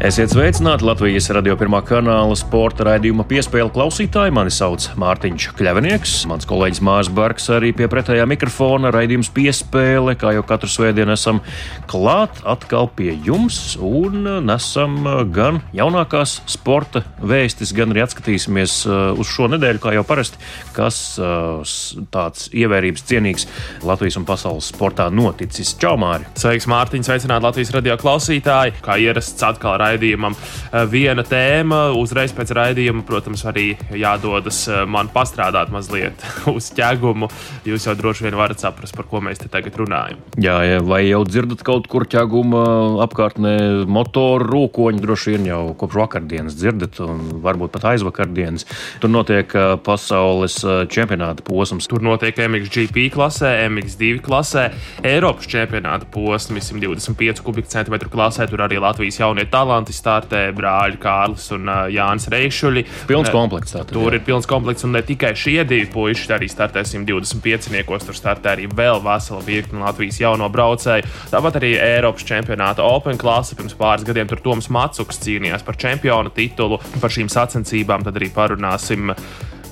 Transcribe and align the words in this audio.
Esiet 0.00 0.32
sveicināti 0.32 0.86
Latvijas 0.88 1.26
radio 1.36 1.52
pirmā 1.60 1.82
kanāla 1.84 2.32
sporta 2.38 2.86
raidījuma 2.86 3.26
piespēle 3.28 3.68
klausītāji. 3.68 4.32
Mani 4.32 4.48
sauc 4.48 4.86
Mārtiņš 4.96 5.50
Kļavinieks, 5.58 6.14
mans 6.30 6.46
kolēģis 6.48 6.80
Mārs 6.88 7.10
Barks 7.12 7.50
arī 7.52 7.74
pie 7.76 7.84
pretējā 7.92 8.24
mikrofona 8.24 8.88
raidījums 8.96 9.28
piespēle, 9.36 10.14
kā 10.16 10.32
jau 10.32 10.44
katru 10.48 10.70
svētdienu 10.72 11.12
esam 11.12 11.42
klāt 11.90 12.40
atkal 12.48 12.88
pie 12.96 13.12
jums 13.26 13.74
un 13.76 14.24
nesam 14.46 15.04
gan 15.36 15.60
jaunākās 15.76 16.38
sporta 16.48 17.04
vēstis, 17.20 17.74
gan 17.76 17.92
arī 17.92 18.06
atskatīsimies 18.06 18.78
uh, 18.88 19.02
uz 19.20 19.28
šo 19.28 19.50
nedēļu, 19.52 19.84
kā 19.84 19.92
jau 19.98 20.06
parasti, 20.08 20.40
kas 20.78 21.02
uh, 21.20 21.76
tāds 22.08 22.48
ievērības 22.56 23.04
cienīgs 23.04 23.46
Latvijas 23.84 24.16
un 24.16 24.24
pasaules 24.32 24.72
sportā 24.72 25.10
noticis. 25.12 25.76
Čau, 25.76 25.98
Māri! 26.00 26.24
Sveiks, 26.40 26.70
Mārtiņ! 26.72 27.04
Sveicināti 27.04 27.50
Latvijas 27.50 27.76
radio 27.76 28.00
klausītāji! 28.00 28.78
Kā 28.80 28.96
ierasts 28.96 29.44
atkal 29.44 29.76
raidījumam 29.90 30.36
eh, 30.36 30.84
viena 30.90 31.24
tēma. 31.26 31.90
Uzreiz 31.98 32.34
pēc 32.36 32.54
raidījuma, 32.56 33.04
protams, 33.06 33.44
arī 33.48 33.74
jādodas 33.96 34.62
eh, 34.68 34.84
man 34.88 35.10
pastrādāt 35.12 35.72
mazliet 35.74 36.24
uz 36.54 36.70
ķēgumu. 36.76 37.30
Jūs 37.68 37.88
jau 37.88 37.96
droši 37.98 38.28
vien 38.28 38.38
varat 38.38 38.62
saprast, 38.62 38.96
par 38.96 39.08
ko 39.10 39.22
mēs 39.24 39.42
te 39.42 39.50
tagad 39.52 39.76
runājam. 39.80 40.20
Jā, 40.40 40.58
vai 40.86 41.02
jau 41.08 41.22
dzirdat 41.28 41.64
kaut 41.66 41.88
kur 41.90 42.06
ķēguma 42.10 42.64
apkārtnē 43.06 43.54
motoru 43.90 44.48
rūkoņu? 44.48 45.02
Droši 45.02 45.36
vien 45.36 45.50
jau 45.50 45.62
kopš 45.80 46.00
vakardienas 46.04 46.58
dzirdat, 46.58 47.00
un 47.04 47.42
varbūt 47.44 47.74
pat 47.74 47.90
aizvakardienas. 47.94 48.66
Tur 49.02 49.12
notiek 49.12 49.54
eh, 49.56 49.74
pasaules 49.84 50.60
čempionāta 50.90 51.44
posms. 51.46 51.88
Tur 51.90 52.04
notiek 52.04 52.36
MXGP 52.40 53.08
klasē, 53.14 53.52
MX2 53.70 54.20
klasē, 54.24 54.68
Eiropas 55.06 55.48
čempionāta 55.50 56.08
posms 56.10 56.70
125 56.70 57.42
kubikcentimetru 57.44 58.10
klasē. 58.12 58.46
Tur 58.50 58.64
arī 58.64 58.80
Latvijas 58.82 59.20
jaunie 59.20 59.46
talanti 59.50 59.79
talanti 59.80 59.94
startē 59.96 60.40
brāļi 60.56 60.98
Kārlis 61.00 61.48
un 61.56 61.68
uh, 61.68 61.88
Jānis 61.90 62.28
Reišuļi. 62.30 62.84
Pilns 63.08 63.30
komplekts. 63.32 63.72
Tātad, 63.72 63.94
tur 63.94 64.12
jā. 64.12 64.18
ir 64.18 64.24
pilns 64.26 64.48
komplekts, 64.48 64.84
un 64.84 64.92
ne 64.92 65.02
tikai 65.02 65.32
šie 65.38 65.64
divi 65.64 65.88
puiši, 65.90 66.28
arī 66.36 66.48
startē 66.50 66.84
125. 66.84 67.70
niekos, 67.72 68.04
tur 68.04 68.16
startē 68.16 68.54
arī 68.54 68.68
vēl 68.68 69.00
vesela 69.04 69.40
virkne 69.46 69.80
Latvijas 69.84 70.20
jauno 70.20 70.50
braucēju. 70.52 71.08
Tāpat 71.32 71.60
arī 71.60 71.74
Eiropas 71.80 72.26
čempionāta 72.28 72.84
Open 72.84 73.18
klase 73.20 73.56
pirms 73.56 73.76
pāris 73.78 74.04
gadiem 74.04 74.28
tur 74.28 74.42
Toms 74.44 74.68
Matsuks 74.72 75.22
cīnījās 75.24 75.64
par 75.64 75.78
čempionu 75.80 76.32
titulu. 76.34 76.80
Par 77.00 77.12
šīm 77.12 77.30
sacensībām 77.32 78.04
tad 78.04 78.20
arī 78.20 78.30
parunāsim 78.34 79.14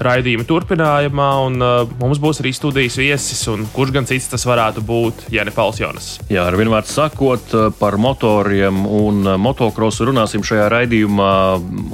raidījuma 0.03 0.47
turpinājumā, 0.49 1.29
un 1.47 1.63
uh, 1.63 1.91
mums 2.01 2.21
būs 2.23 2.39
arī 2.43 2.53
studijas 2.55 2.99
viesis, 3.01 3.41
un 3.51 3.65
kurš 3.75 3.95
gan 3.97 4.07
cits 4.09 4.29
tas 4.31 4.45
varētu 4.47 4.83
būt, 4.87 5.25
ja 5.35 5.45
ne 5.47 5.53
Pauls 5.55 5.81
Jonas. 5.81 6.11
Jā, 6.31 6.45
ar 6.49 6.57
vienmēr 6.59 6.87
sakot 6.89 7.55
uh, 7.57 7.69
par 7.79 7.99
motoriem 8.01 8.85
un 8.87 9.23
uh, 9.27 9.37
motokrosu 9.41 10.07
runāsim 10.09 10.45
šajā 10.47 10.69
raidījumā, 10.75 11.33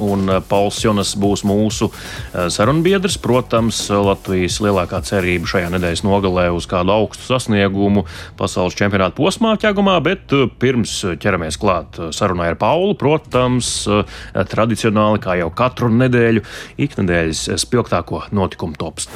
un 0.05 0.29
uh, 0.29 0.41
Pauls 0.45 0.83
Jonas 0.85 1.15
būs 1.17 1.45
mūsu 1.49 1.91
sarunbiedrs. 2.53 3.17
Protams, 3.23 3.79
Latvijas 3.89 4.59
lielākā 4.63 5.01
cerība 5.07 5.49
šajā 5.49 5.71
nedēļas 5.75 6.05
nogalē 6.05 6.47
uz 6.55 6.67
kādu 6.71 6.93
augstu 6.95 7.27
sasniegumu 7.29 8.05
pasaules 8.39 8.77
čempionāta 8.79 9.17
posmā 9.17 9.55
ķēgumā, 9.61 9.97
bet 10.05 10.35
pirms 10.61 10.97
ķeramies 11.23 11.59
klāt 11.61 11.99
sarunai 12.17 12.51
ar 12.53 12.59
Paulu, 12.61 12.97
protams, 12.99 13.71
tradicionāli, 14.51 15.23
kā 15.25 15.39
jau 15.41 15.51
katru 15.55 15.91
nedēļu, 15.95 16.45
iknedēļas 16.85 17.47
spilgtā 17.63 17.94
spilgtāko 17.95 18.25
notikumu 18.33 18.75
tops. 18.79 19.09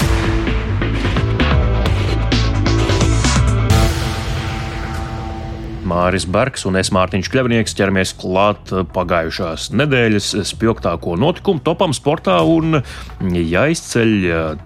Māris 5.89 6.27
Bergs 6.29 6.67
un 6.69 6.77
es 6.81 6.91
Mārtiņš 6.95 7.31
Kļavnieks 7.33 7.75
ķeramies 7.79 8.13
klāt 8.21 8.73
pagājušās 8.95 9.71
nedēļas 9.79 10.29
spilgtāko 10.51 11.17
notikumu 11.21 11.63
topam 11.65 11.95
sportā 11.97 12.37
un 12.45 12.81
jāizceļ, 13.23 14.13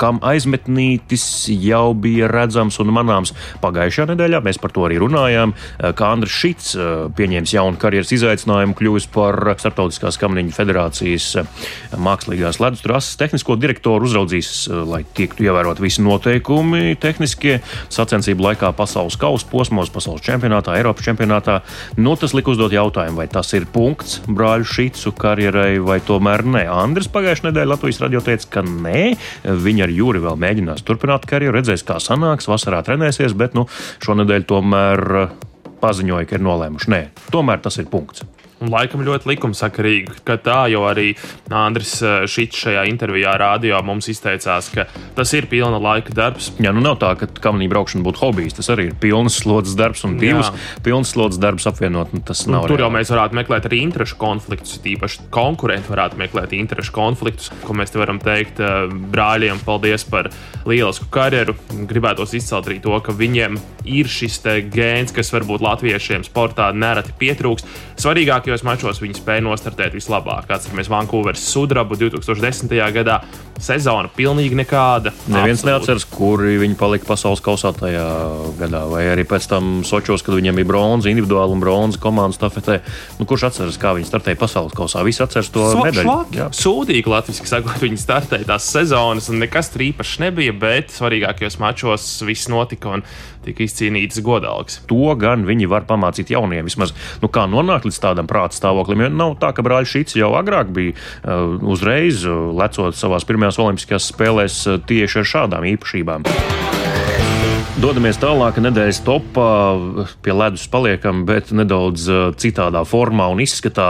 kam 0.00 0.18
aizmetnītis 0.26 1.24
jau 1.54 1.92
bija 1.94 2.30
redzams 2.32 2.80
un 2.82 2.92
manāms 2.94 3.34
pagājušajā 3.62 4.08
nedēļā. 4.12 4.42
Mēs 4.42 4.58
par 4.62 4.74
to 4.74 4.86
arī 4.88 4.98
runājām, 5.02 5.54
kā 5.78 6.10
Andris 6.16 6.34
Šits 6.42 6.74
pieņēmis 7.18 7.54
jaunu 7.54 7.80
karjeras 7.82 8.12
izaicinājumu, 8.16 8.76
kļuvis 8.78 9.08
par 9.14 9.38
Startautiskās 9.62 10.18
kamniņu 10.20 10.56
federācijas 10.56 11.28
mākslīgās 12.02 12.58
ledus 12.62 12.82
trases 12.82 13.18
tehnisko 13.20 13.56
direktoru, 13.60 14.08
uzraudzīs, 14.08 14.66
lai 14.88 15.04
tiktu 15.16 15.46
ievērot 15.46 15.82
visi 15.82 16.02
noteikumi 16.02 16.96
tehniskie 17.02 17.60
sacensību 17.92 18.48
laikā 18.50 18.72
pasaules 18.76 19.18
kausa 19.20 19.46
posmos, 19.52 19.92
pasaules 19.92 20.24
čempionātā, 20.26 20.74
Eiropas 20.80 21.04
čempionātā 21.04 21.11
čempionātā. 21.12 21.60
Nu, 22.00 22.16
tas 22.16 22.34
lika 22.36 22.52
uzdot 22.52 22.74
jautājumu, 22.74 23.20
vai 23.20 23.28
tas 23.30 23.52
ir 23.56 23.68
punkts 23.70 24.20
brāļu 24.26 24.66
Šīcu 24.72 25.14
karjerai, 25.20 25.76
vai 25.84 26.00
tomēr 26.04 26.44
nē. 26.48 26.66
Andris 26.72 27.10
pagājušajā 27.12 27.50
nedēļā 27.50 27.72
Latvijas 27.74 28.02
radio 28.02 28.24
teica, 28.24 28.50
ka 28.58 28.66
nē, 28.66 29.04
viņi 29.44 29.86
ar 29.86 29.92
Jūri 29.92 30.22
vēl 30.24 30.40
mēģinās 30.42 30.84
turpināt 30.88 31.28
karjeru, 31.30 31.56
redzēs, 31.58 31.84
kā 31.86 32.00
sanāks, 32.02 32.50
vasarā 32.50 32.82
trenēsies, 32.86 33.36
bet 33.38 33.56
nu, 33.58 33.68
šonadēļ 34.02 34.46
tomēr 34.50 35.06
paziņoja, 35.82 36.28
ka 36.30 36.38
ir 36.38 36.46
nolēmuši 36.46 36.94
nē. 36.94 37.02
Tomēr 37.34 37.62
tas 37.64 37.80
ir 37.82 37.90
punkts. 37.92 38.26
Un 38.62 38.70
laikam 38.70 39.02
ļoti 39.02 39.26
likumsakarīgi, 39.32 40.20
ka 40.26 40.36
tā 40.38 40.58
jau 40.70 40.84
arī 40.86 41.12
Andris 41.50 41.96
eh, 42.04 42.22
Šits 42.30 42.60
šajā 42.62 42.84
intervijā 42.90 43.32
rādio 43.40 43.80
mums 43.82 44.06
izteicās, 44.12 44.68
ka 44.70 44.86
tas 45.16 45.32
ir 45.34 45.48
pilna 45.50 45.80
laika 45.82 46.14
darbs. 46.14 46.52
Jā, 46.62 46.70
nu 46.74 46.84
nav 46.84 47.00
tā, 47.02 47.10
ka 47.18 47.26
kamionī 47.42 47.66
braukšana 47.72 48.06
būtu 48.06 48.22
hobijs. 48.22 48.54
Tas 48.58 48.70
arī 48.70 48.90
ir 48.90 48.98
pilns 49.02 49.40
slodzes 49.42 49.74
darbs 49.78 50.04
un 50.06 50.14
divus 50.20 50.52
pilns 50.86 51.10
slodzes 51.14 51.42
darbs 51.42 51.66
apvienot. 51.66 52.14
Nu, 52.14 52.22
tas 52.26 52.44
nav. 52.46 52.68
Un 52.68 52.72
tur 52.72 52.84
jau 52.84 52.92
mēs 52.94 53.10
varētu 53.10 53.38
meklēt 53.40 53.66
arī 53.66 53.82
interešu 53.88 54.18
konfliktus, 54.20 54.78
tīpaši 54.84 55.26
konkurenti 55.34 55.90
varētu 55.90 56.20
meklēt 56.22 56.54
interešu 56.54 56.94
konfliktus, 56.94 57.50
ko 57.66 57.74
mēs 57.78 57.90
te 57.90 57.98
varam 58.02 58.22
teikt 58.22 58.62
eh, 58.62 58.86
brāļiem. 59.14 59.64
Paldies 59.66 60.06
par 60.06 60.30
lielisku 60.68 61.10
karjeru. 61.10 61.56
Gribētos 61.90 62.36
izcelt 62.38 62.70
arī 62.70 62.78
to, 62.84 62.94
ka 63.02 63.14
viņiem 63.16 63.58
ir 63.90 64.10
šis 64.10 64.38
gēns, 64.70 65.14
kas 65.14 65.32
varbūt 65.34 65.64
latviešiem 65.64 66.22
sportā 66.26 66.70
nereti 66.74 67.14
pietrūkst. 67.18 67.66
Svarīgāk 68.02 68.51
svarīgākajos 68.52 68.64
mačos 68.68 69.00
viņi 69.00 69.16
spēja 69.16 69.42
nostartēt 69.46 69.94
vislabāk. 69.96 70.50
Atceramies 70.52 70.90
Vankūveras 70.92 71.40
sudrabu 71.40 71.96
2010. 71.96 72.74
gadā. 72.92 73.22
Sezona 73.62 74.10
pilnīgi 74.12 74.56
nekāda. 74.58 75.12
Neviens 75.30 75.62
neatceras, 75.66 76.06
kur 76.10 76.42
viņi 76.42 76.76
palika 76.78 77.06
pasaules 77.08 77.42
kausā 77.44 77.72
tajā 77.76 78.06
gadā, 78.58 78.82
vai 78.90 79.04
arī 79.12 79.24
pēc 79.28 79.46
tam 79.50 79.72
Sočos, 79.86 80.24
kad 80.26 80.36
viņiem 80.36 80.58
bija 80.58 80.70
bronza, 80.72 81.10
individuāla 81.12 81.54
un 81.54 81.62
bronza 81.62 82.00
komandas 82.02 82.40
stafetē. 82.40 82.80
Nu, 83.20 83.26
kurš 83.28 83.48
atceras, 83.50 83.78
kā 83.80 83.94
viņi 83.96 84.08
startēja 84.10 84.40
pasaules 84.40 84.74
kausā? 84.76 85.04
Visi 85.06 85.22
atceras 85.24 85.52
to 85.54 85.68
so, 85.72 85.82
medaļu. 85.86 86.48
Sūdīgi 86.58 87.12
latviešu 87.12 87.48
sakot, 87.48 87.78
viņi 87.82 88.00
startēja 88.02 88.50
tās 88.50 88.66
sezonas, 88.74 89.30
un 89.32 89.42
nekas 89.42 89.70
īpašs 89.72 90.18
nebija, 90.22 90.54
bet 90.54 90.90
svarīgākajos 90.94 91.60
mačos 91.62 92.08
viss 92.26 92.50
notika. 92.52 92.98
Un 92.98 93.06
tika 93.44 93.64
izcīnītas 93.66 94.22
godalgas. 94.24 94.80
To 94.90 95.14
gan 95.18 95.46
viņi 95.48 95.68
var 95.70 95.86
pamācīt 95.88 96.32
jauniem. 96.32 96.66
Vismaz 96.68 96.94
nu, 97.22 97.30
kā 97.32 97.46
nonākt 97.50 97.86
līdz 97.88 98.00
tādam 98.02 98.30
prāta 98.30 98.56
stāvoklim. 98.58 99.04
Jo 99.04 99.10
nav 99.14 99.36
tā, 99.42 99.52
ka 99.56 99.64
brāļs 99.66 99.92
Šits 99.92 100.16
jau 100.18 100.32
agrāk 100.38 100.70
bija 100.74 100.94
uh, 100.94 101.58
uzreiz 101.72 102.22
uh, 102.28 102.52
lecot 102.56 102.96
savās 102.96 103.26
pirmajās 103.28 103.51
Olimpiskajās 103.60 104.10
spēlēs 104.12 104.62
uh, 104.70 104.80
tieši 104.88 105.22
ar 105.22 105.32
šādām 105.34 105.68
īpašībām. 105.74 106.28
Dodamies 107.82 108.18
tālāk, 108.20 108.58
nedēļas 108.62 108.98
topā 109.02 109.46
pie 110.22 110.34
ledus 110.36 110.66
paliekam, 110.70 111.24
bet 111.26 111.48
nedaudz 111.56 112.04
uh, 112.06 112.20
citādā 112.38 112.82
formā 112.86 113.26
un 113.32 113.40
izskatā 113.42 113.86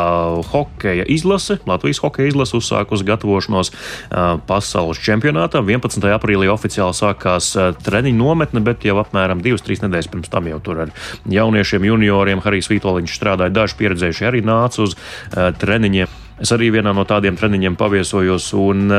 hokeja 0.52 1.04
izlase. 1.10 1.58
Latvijas 1.68 2.00
hokeja 2.00 2.30
izlase 2.30 2.56
uzsākusi 2.56 3.08
gatavošanos 3.10 3.72
uh, 3.74 4.38
pasaules 4.48 5.02
čempionātā. 5.02 5.60
11. 5.66 6.08
aprīlī 6.14 6.48
oficiāli 6.54 6.96
sākās 6.96 7.52
treniņu 7.82 8.22
nometne, 8.22 8.62
bet 8.64 8.86
jau 8.86 8.96
apmēram 9.02 9.42
2-3 9.44 9.84
nedēļas 9.84 10.12
pirms 10.14 10.32
tam 10.32 10.48
jau 10.48 10.62
tur 10.62 10.86
ar 10.86 10.96
jauniešiem, 11.28 11.90
junioriem 11.92 12.46
Harijs 12.46 12.70
Vitoļņš 12.72 13.18
strādāja. 13.18 13.56
Daži 13.60 13.80
pieredzējušie 13.82 14.30
arī 14.30 14.46
nāca 14.46 14.86
uz 14.86 14.96
treniņiem. 15.34 16.21
Es 16.42 16.50
arī 16.50 16.72
vienā 16.74 16.90
no 16.90 17.04
tādiem 17.06 17.36
treniņiem 17.38 17.76
paviesojos. 17.78 18.48
Un, 18.58 18.90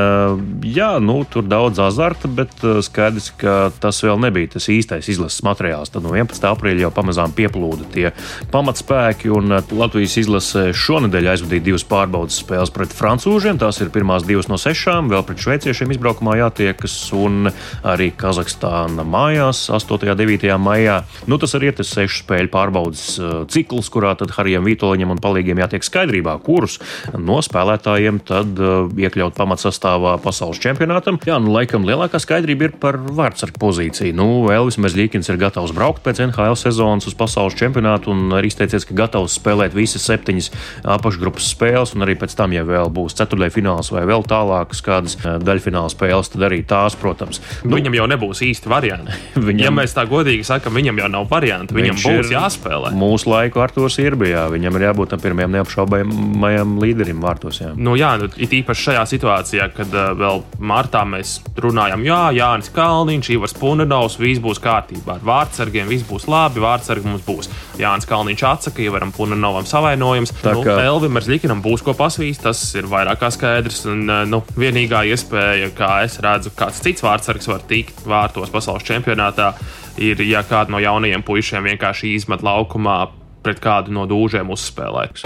jā, 0.63 0.93
nu, 1.03 1.17
tur 1.27 1.43
daudz 1.43 1.81
azarta, 1.83 2.29
bet 2.31 2.53
skaidrs, 2.85 3.33
ka 3.35 3.67
tas 3.83 3.99
vēl 4.05 4.21
nebija 4.23 4.53
tas 4.55 4.69
īstais 4.71 5.09
izlases 5.11 5.43
materiāls. 5.43 5.91
Tad 5.91 6.05
no 6.05 6.13
11. 6.15 6.45
aprīļa 6.53 6.85
jau 6.85 6.91
pamazām 6.95 7.33
pieplūda 7.35 7.89
tie 7.91 8.05
pamatspēki. 8.53 9.31
Latvijas 9.75 10.15
izlase 10.21 10.69
šonadēļ 10.77 11.27
aizvadīja 11.33 11.65
divas 11.65 11.83
pārbaudas 11.89 12.39
spēles 12.45 12.71
pret 12.71 12.95
francūžiem. 12.95 13.59
Tās 13.59 13.81
ir 13.83 13.91
pirmās 13.91 14.23
divas 14.27 14.47
no 14.47 14.55
sešām. 14.61 15.11
Vēl 15.11 15.25
pret 15.27 15.43
šveiciešiem 15.43 15.91
izbraukumā 15.97 16.37
jātiekas, 16.39 16.95
un 17.17 17.51
arī 17.83 18.13
Kazahstāna 18.15 19.03
mājās 19.03 19.65
8. 19.73 19.99
un 20.13 20.21
9. 20.23 20.47
maijā. 20.63 21.01
Nu, 21.27 21.41
tas 21.41 21.57
arī 21.59 21.73
ir 21.73 21.77
tas 21.81 21.91
sešu 21.91 22.23
spēļu 22.23 22.53
pārbaudas 22.55 23.05
cikls, 23.51 23.91
kurā 23.91 24.15
tad 24.19 24.31
Harijam 24.37 24.63
Vitoļņam 24.69 25.11
un 25.17 25.21
palīgiem 25.23 25.59
jātiek 25.65 25.83
skaidrībā, 25.83 26.39
kurus 26.45 26.79
no 27.19 27.32
spēlētājiem 27.43 28.19
tad 28.27 28.59
iekļaut 28.99 29.35
pamatsastāvā 29.37 30.15
pasaules 30.23 30.61
čempionātam. 30.63 31.17
Jā, 31.25 31.39
nu, 31.41 31.53
laikam 31.55 31.87
lielākā 31.87 32.21
skaidrība 32.21 32.69
ir 32.69 32.75
par 32.81 32.99
vārdsargu 33.01 33.59
pozīciju. 33.61 34.15
Nu, 34.17 34.27
Elvis 34.53 34.77
Mezļīkins 34.81 35.31
ir 35.31 35.39
gatavs 35.41 35.73
braukt 35.75 36.03
pēc 36.05 36.21
NHL 36.27 36.57
sezonas 36.59 37.07
uz 37.09 37.17
pasaules 37.17 37.57
čempionātu 37.59 38.13
un 38.13 38.35
arī 38.37 38.51
izteicies, 38.51 38.85
ka 38.89 38.97
gatavs 39.03 39.37
spēlēt 39.39 39.75
visas 39.77 40.05
septiņas 40.09 40.51
apakšgrupas 40.95 41.49
spēles, 41.53 41.95
un 41.95 42.05
arī 42.05 42.17
pēc 42.19 42.35
tam, 42.37 42.53
ja 42.55 42.65
vēl 42.67 42.91
būs 42.93 43.17
ceturtajā 43.19 43.55
fināls 43.57 43.91
vai 43.93 44.05
vēl 44.09 44.25
tālākas 44.29 44.83
kādas 44.85 45.17
daļfināla 45.21 45.91
spēles, 45.93 46.31
tad 46.33 46.47
arī 46.49 46.61
tās, 46.67 46.97
protams. 46.99 47.41
Nu, 47.63 47.77
viņam 47.77 47.97
jau 47.97 48.07
nebūs 48.11 48.43
īsti 48.45 48.71
varianti. 48.71 49.17
viņam, 49.49 49.63
ja 49.67 49.73
mēs 49.73 49.95
tā 49.95 50.05
godīgi 50.09 50.45
sakām, 50.47 50.75
viņam 50.79 51.03
jau 51.03 51.09
nav 51.17 51.29
variantu. 51.31 51.77
Viņam 51.77 51.99
būs 52.01 52.33
jāspēlē. 52.33 52.93
Mūsu 52.97 53.31
laiku 53.31 53.61
Arthurs 53.63 53.99
Irbijā. 54.01 54.47
Viņam 54.53 54.79
ir 54.79 54.87
jābūt 54.89 55.13
tam 55.13 55.21
pirmajam 55.23 55.53
neapšaubāmajam 55.57 56.77
līderim 56.81 57.12
vārtos. 57.21 57.59
Jā, 57.61 57.71
nu, 57.75 57.95
jā 57.99 58.13
nu, 58.21 58.29
it 58.41 58.53
īpaši 58.55 58.87
šajā 58.87 59.03
situācijā, 59.11 59.67
kad 59.75 59.93
uh, 59.93 60.11
vēl 60.17 60.43
martā 60.63 61.03
mēs 61.07 61.35
runājam, 61.61 62.05
jā, 62.07 62.21
Jānis 62.37 62.71
Kalniņš, 62.73 63.29
Ivars 63.35 63.55
Punenovs, 63.59 64.17
viss 64.21 64.41
būs 64.43 64.61
kārtībā. 64.63 65.17
Ar 65.19 65.27
vārdsargiem 65.27 65.89
viss 65.91 66.07
būs 66.07 66.27
labi, 66.31 66.63
vārdsargi 66.63 67.09
mums 67.09 67.25
būs. 67.27 67.51
Jānis 67.81 68.09
Kalniņš 68.09 68.45
atsaka, 68.49 68.83
Ivaram 68.85 69.13
Punenovam 69.15 69.67
savainojums. 69.69 70.33
Tā 70.41 70.55
nu, 70.57 70.65
kā 70.65 70.77
nu, 70.79 70.85
Elvim 70.93 71.21
Zlikinam 71.23 71.63
būs 71.65 71.85
ko 71.85 71.95
pasvīst, 71.97 72.43
tas 72.47 72.61
ir 72.79 72.89
vairāk 72.91 73.21
kā 73.21 73.31
skaidrs. 73.33 73.83
Un, 73.91 74.05
uh, 74.07 74.23
nu, 74.29 74.43
vienīgā 74.57 75.05
iespēja, 75.13 75.73
kā 75.77 75.95
es 76.07 76.19
redzu, 76.23 76.53
kāds 76.57 76.81
cits 76.83 77.05
vārdsargs 77.05 77.49
var 77.51 77.65
tikt 77.69 78.05
vārtos 78.09 78.53
pasaules 78.53 78.85
čempionātā, 78.87 79.53
ir, 80.01 80.21
ja 80.25 80.45
kādu 80.47 80.75
no 80.75 80.81
jaunajiem 80.83 81.25
puišiem 81.25 81.73
vienkārši 81.73 82.15
izmet 82.17 82.45
laukumā 82.45 83.01
pret 83.43 83.59
kādu 83.63 83.93
no 83.95 84.07
dūžiem 84.09 84.51
uzspēlēt. 84.55 85.25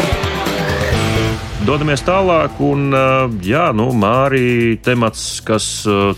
Dodamies 1.66 2.04
tālāk, 2.06 2.60
un 2.62 2.92
jā, 3.42 3.64
nu, 3.74 3.88
Mārija, 3.98 4.76
temats, 4.86 5.40
kas 5.46 5.66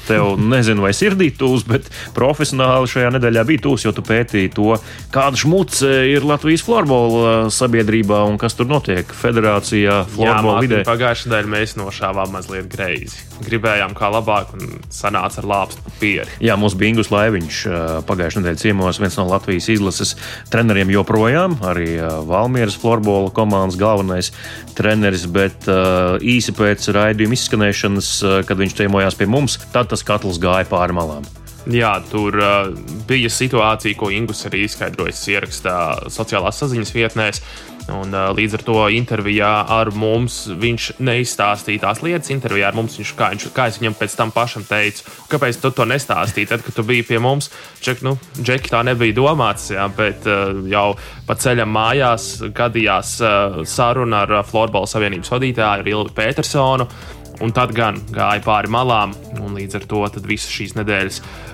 tev 0.03 0.33
nezinu, 0.51 0.83
vai 0.83 0.91
sirdī 0.95 1.29
tūs, 1.31 1.63
bet 1.69 1.87
profesionāli 2.15 2.89
šajā 2.91 3.13
nedēļā 3.15 3.45
bija 3.47 3.63
tūs, 3.63 3.85
jo 3.87 3.93
tu 3.95 4.03
pētīji 4.03 4.51
to, 4.57 4.75
kāda 5.15 5.39
šmuce 5.39 5.89
ir 6.11 6.27
Latvijas 6.27 6.65
florbola 6.67 7.47
sabiedrībā 7.55 8.19
un 8.27 8.35
kas 8.41 8.57
tur 8.59 8.67
notiek 8.67 9.07
federācijā, 9.15 10.01
florbola 10.11 10.59
vidē. 10.65 10.81
Pagājušajā 10.89 11.31
nedēļā 11.31 11.53
mēs 11.55 11.75
nošāvām 11.79 12.35
mazliet 12.35 12.67
greizi. 12.73 13.23
Gribējām 13.39 13.95
kā 13.95 14.11
labāk 14.11 14.51
un 14.57 14.75
sanāca 14.91 15.39
ar 15.39 15.47
lāpstu 15.47 15.85
papīru. 15.87 16.27
Jā, 16.43 16.59
mums 16.59 16.75
bija 16.75 16.91
Ingus 16.91 17.13
Laiviņš 17.15 17.61
pagājušajā 18.11 18.43
nedēļā 18.43 18.63
ciemos, 18.65 18.99
viens 18.99 19.15
no 19.15 19.29
Latvijas 19.31 19.71
izlases 19.71 20.17
treneriem 20.51 20.91
joprojām, 20.91 21.55
arī 21.71 21.93
Valmieras 22.27 22.75
florbola 22.81 23.31
komandas 23.31 23.79
galvenais 23.79 24.33
treneris 24.75 25.28
bet 25.33 25.67
uh, 25.71 26.17
īsi 26.21 26.53
pēc 26.57 26.89
raidījuma 26.95 27.37
izskanēšanas, 27.37 28.13
uh, 28.23 28.39
kad 28.47 28.59
viņš 28.59 28.77
ciemojās 28.81 29.17
pie 29.19 29.29
mums, 29.29 29.59
tad 29.73 29.91
tas 29.91 30.05
katls 30.05 30.41
gāja 30.41 30.67
pāri 30.69 30.95
malām. 30.97 31.27
Jā, 31.69 31.91
tur 32.09 32.37
uh, 32.39 32.71
bija 33.09 33.29
situācija, 33.31 33.97
ko 33.99 34.09
Ingus 34.15 34.45
arī 34.49 34.63
izskaidrojas 34.65 35.21
ierakstā 35.29 35.75
sociālās 36.09 36.61
saziņas 36.63 36.95
vietnēs. 36.95 37.43
Un, 37.89 38.13
uh, 38.13 38.29
līdz 38.35 38.59
ar 38.59 38.63
to 38.67 38.77
intervijā 38.93 39.49
ar 39.73 39.91
mums 39.95 40.43
viņš 40.61 40.89
neizstāstīja 41.01 41.83
tās 41.87 42.03
lietas. 42.05 42.31
Intervijā 42.33 42.69
ar 42.69 42.77
mums 42.77 42.97
viņš, 42.99 43.13
kā, 43.17 43.31
viņš, 43.33 43.47
kā 43.55 43.67
es 43.71 43.79
viņam 43.81 43.97
pēc 43.99 44.15
tam 44.19 44.33
pašam 44.35 44.65
teicu, 44.67 45.05
kāpēc 45.31 45.59
tu 45.61 45.71
to 45.75 45.87
nestāstīji, 45.89 46.49
tad, 46.51 46.63
kad 46.65 46.77
tu 46.77 46.85
biji 46.87 47.07
pie 47.09 47.21
mums. 47.23 47.49
Ček, 47.83 48.03
nu, 48.05 48.15
Džeki, 48.39 48.71
tā 48.73 48.83
nebija 48.87 49.17
domāts, 49.17 49.69
jā, 49.73 49.87
bet 49.97 50.27
uh, 50.29 50.61
jau 50.69 50.91
pa 51.27 51.37
ceļam 51.39 51.71
mājās 51.73 52.31
gadījās 52.55 53.15
uh, 53.23 53.61
saruna 53.69 54.25
ar 54.25 54.41
Florbola 54.47 54.89
Savienības 54.89 55.33
vadītāju 55.35 55.89
Ilvu 55.89 56.13
Petersonu. 56.17 56.89
Un 57.39 57.53
tad 57.55 57.71
gan 57.71 57.95
gāja 58.11 58.41
pāri 58.43 58.67
malām, 58.67 59.13
un 59.39 59.53
līdz 59.55 59.77
ar 59.77 59.85
to 59.87 60.01
visas 60.27 60.51
šīs 60.51 60.73
nedēļas 60.75 61.21
Mm, 61.21 61.48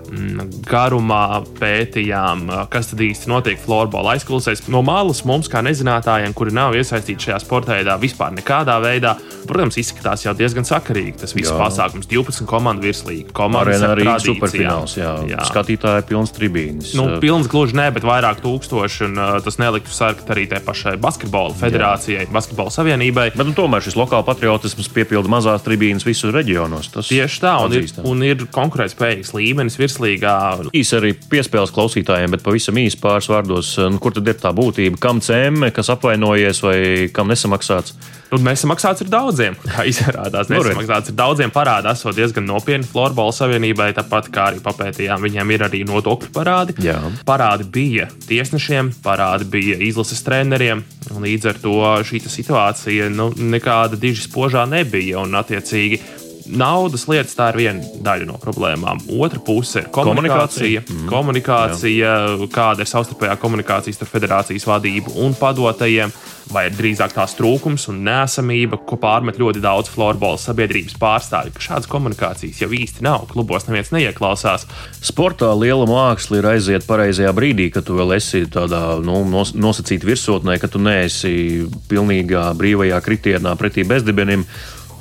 garumā 0.69 1.41
pētījām, 1.59 2.47
kas 2.71 2.91
tad 2.91 3.01
īsti 3.05 3.29
notiek 3.31 3.59
florbola 3.61 4.15
aizklausēs. 4.15 4.65
No 4.71 4.81
malas 4.85 5.23
mums, 5.27 5.49
kā 5.51 5.61
nezinātājiem, 5.65 6.33
kuri 6.37 6.53
nav 6.55 6.75
iesaistīti 6.77 7.29
šajā 7.29 7.39
sporta 7.43 7.75
veidā, 7.75 7.97
vispār 8.01 8.33
nekādā 8.35 8.77
veidā, 8.83 9.15
protams, 9.47 9.77
izskatās 9.81 10.25
jau 10.25 10.33
diezgan 10.37 10.67
sakarīgi. 10.67 11.17
Tas 11.23 11.35
viss 11.37 11.51
jā. 11.51 11.57
pasākums, 11.59 12.09
12 12.11 12.47
komandu 12.49 12.85
virslīga, 12.87 13.33
komandas 13.35 13.83
ar 13.85 13.95
arī 13.95 14.07
superfināls. 14.23 14.97
Jā. 14.99 15.15
jā. 15.29 15.41
Skatītāji 15.49 16.07
pilns 16.09 16.33
tribīnis. 16.35 16.93
Nu, 16.97 17.07
pilns 17.23 17.49
gluži 17.51 17.77
ne, 17.77 17.87
bet 17.95 18.05
vairāk 18.07 18.41
tūkstoši, 18.43 19.05
un 19.09 19.21
uh, 19.21 19.35
tas 19.45 19.59
neliktu 19.61 19.93
sarkt 19.93 20.29
arī 20.33 20.47
tai 20.51 20.61
pašai 20.65 20.95
basketbola 21.01 21.55
federācijai, 21.59 22.25
jā. 22.25 22.31
basketbola 22.35 22.73
savienībai. 22.73 23.29
Bet 23.35 23.49
nu, 23.49 23.55
tomēr 23.57 23.85
šis 23.85 23.97
lokāla 23.99 24.25
patriotisms 24.27 24.89
piepilda 24.95 25.31
mazās 25.31 25.65
tribīnes 25.65 26.05
visos 26.07 26.33
reģionos. 26.35 26.91
Tas 26.93 27.11
Tieši 27.11 27.41
tā, 27.43 27.55
un 27.65 27.77
ir, 27.77 27.89
un 28.05 28.25
ir 28.25 28.45
konkurētspējīgs 28.55 29.33
līmenis 29.37 29.79
virs 29.79 29.94
virslīgā. 29.95 30.71
Īsi 30.75 30.97
arī 30.97 31.13
piespēles 31.15 31.74
klausītājiem, 31.75 32.36
bet 32.36 32.44
pavisam 32.44 32.77
īsi 32.77 33.00
pāris 33.01 33.30
vārdos, 33.31 33.75
nu, 33.89 34.00
kur 34.00 34.13
tad 34.15 34.27
ir 34.27 34.38
tā 34.39 34.51
būtība, 34.56 35.00
kam 35.00 35.21
cēmē, 35.24 35.71
kas 35.75 35.89
apvainojies 35.94 36.62
vai 36.63 36.77
kam 37.13 37.31
nesamaksāts? 37.31 37.95
Nu, 38.31 38.39
nesamaksāts 38.42 39.03
ir 39.06 39.09
daudziem. 39.12 39.56
Kā 39.75 39.86
izrādās, 39.88 40.50
nu, 40.50 40.57
nesamaksāts 40.57 41.12
ir 41.13 41.18
daudziem. 41.18 41.53
Parādi 41.53 41.92
esot 41.92 42.18
diezgan 42.18 42.47
nopietni 42.50 42.88
Florbola 42.89 43.31
Savienībai, 43.36 43.92
tāpat 43.95 44.31
kā 44.33 44.50
arī 44.51 44.62
papētījām, 44.65 45.21
viņiem 45.24 45.53
ir 45.56 45.65
arī 45.69 45.83
nodokļu 45.88 46.31
parādi. 46.36 46.75
Jā. 46.83 46.98
Parādi 47.27 47.68
bija 47.69 48.09
tiesnešiem, 48.27 48.91
parādi 49.06 49.48
bija 49.53 49.80
izlases 49.86 50.25
treneriem. 50.25 50.83
Līdz 51.21 51.51
ar 51.51 51.62
to 51.62 51.77
šī 52.09 52.24
situācija 52.25 53.12
nu, 53.13 53.30
nekāda 53.38 54.00
diži 54.00 54.25
spožā 54.25 54.65
nebija. 54.68 55.21
Un, 55.21 55.38
attiecīgi, 55.38 56.01
naudas 56.45 57.07
lietas 57.09 57.36
tā 57.38 57.50
ir 57.53 57.59
viena 57.63 58.01
daļa 58.06 58.30
no 58.30 58.38
problēmām. 58.42 59.01
Otra 59.19 59.42
puse 59.44 59.83
ir 59.83 59.89
komunikācija. 59.94 60.86
Komunikācija, 60.86 60.86
mm. 60.86 61.09
komunikācija 61.12 62.13
kāda 62.53 62.86
ir 62.86 62.92
savstarpējā 62.92 63.36
komunikācija 63.42 63.97
starp 63.97 64.13
federācijas 64.13 64.68
vadību 64.69 65.15
un 65.25 65.36
padotajiem, 65.39 66.13
vai 66.53 66.68
drīzāk 66.69 67.15
tās 67.15 67.33
trūkums 67.38 67.88
un 67.89 68.03
nēsamība, 68.06 68.77
ko 68.86 69.00
pārmet 69.01 69.39
ļoti 69.42 69.63
daudz 69.63 69.89
florbola 69.89 70.38
sabiedrības 70.42 70.97
pārstāvju. 71.01 71.56
Šādas 71.65 71.89
komunikācijas 71.89 72.62
jau 72.62 72.69
īsti 72.69 73.06
nav. 73.06 73.25
Klubos 73.31 73.65
neviens 73.65 73.89
neieklausās. 73.95 74.68
Sportā 75.01 75.50
liela 75.57 75.88
māksla 75.89 76.39
ir 76.41 76.50
aiziet 76.53 76.86
pareizajā 76.86 77.33
brīdī, 77.36 77.72
kad 77.74 77.88
tu 77.88 77.98
vēl 77.98 78.17
esi 78.19 78.46
tādā 78.51 79.00
nu, 79.01 79.24
nos, 79.29 79.55
nosacīta 79.58 80.05
virsotnē, 80.12 80.60
ka 80.62 80.69
tu 80.69 80.81
neesi 80.84 81.65
pilnīgā 81.89 82.51
brīvajā 82.60 83.01
kritienā 83.10 83.58
pretī 83.60 83.88
bezdibenim. 83.88 84.46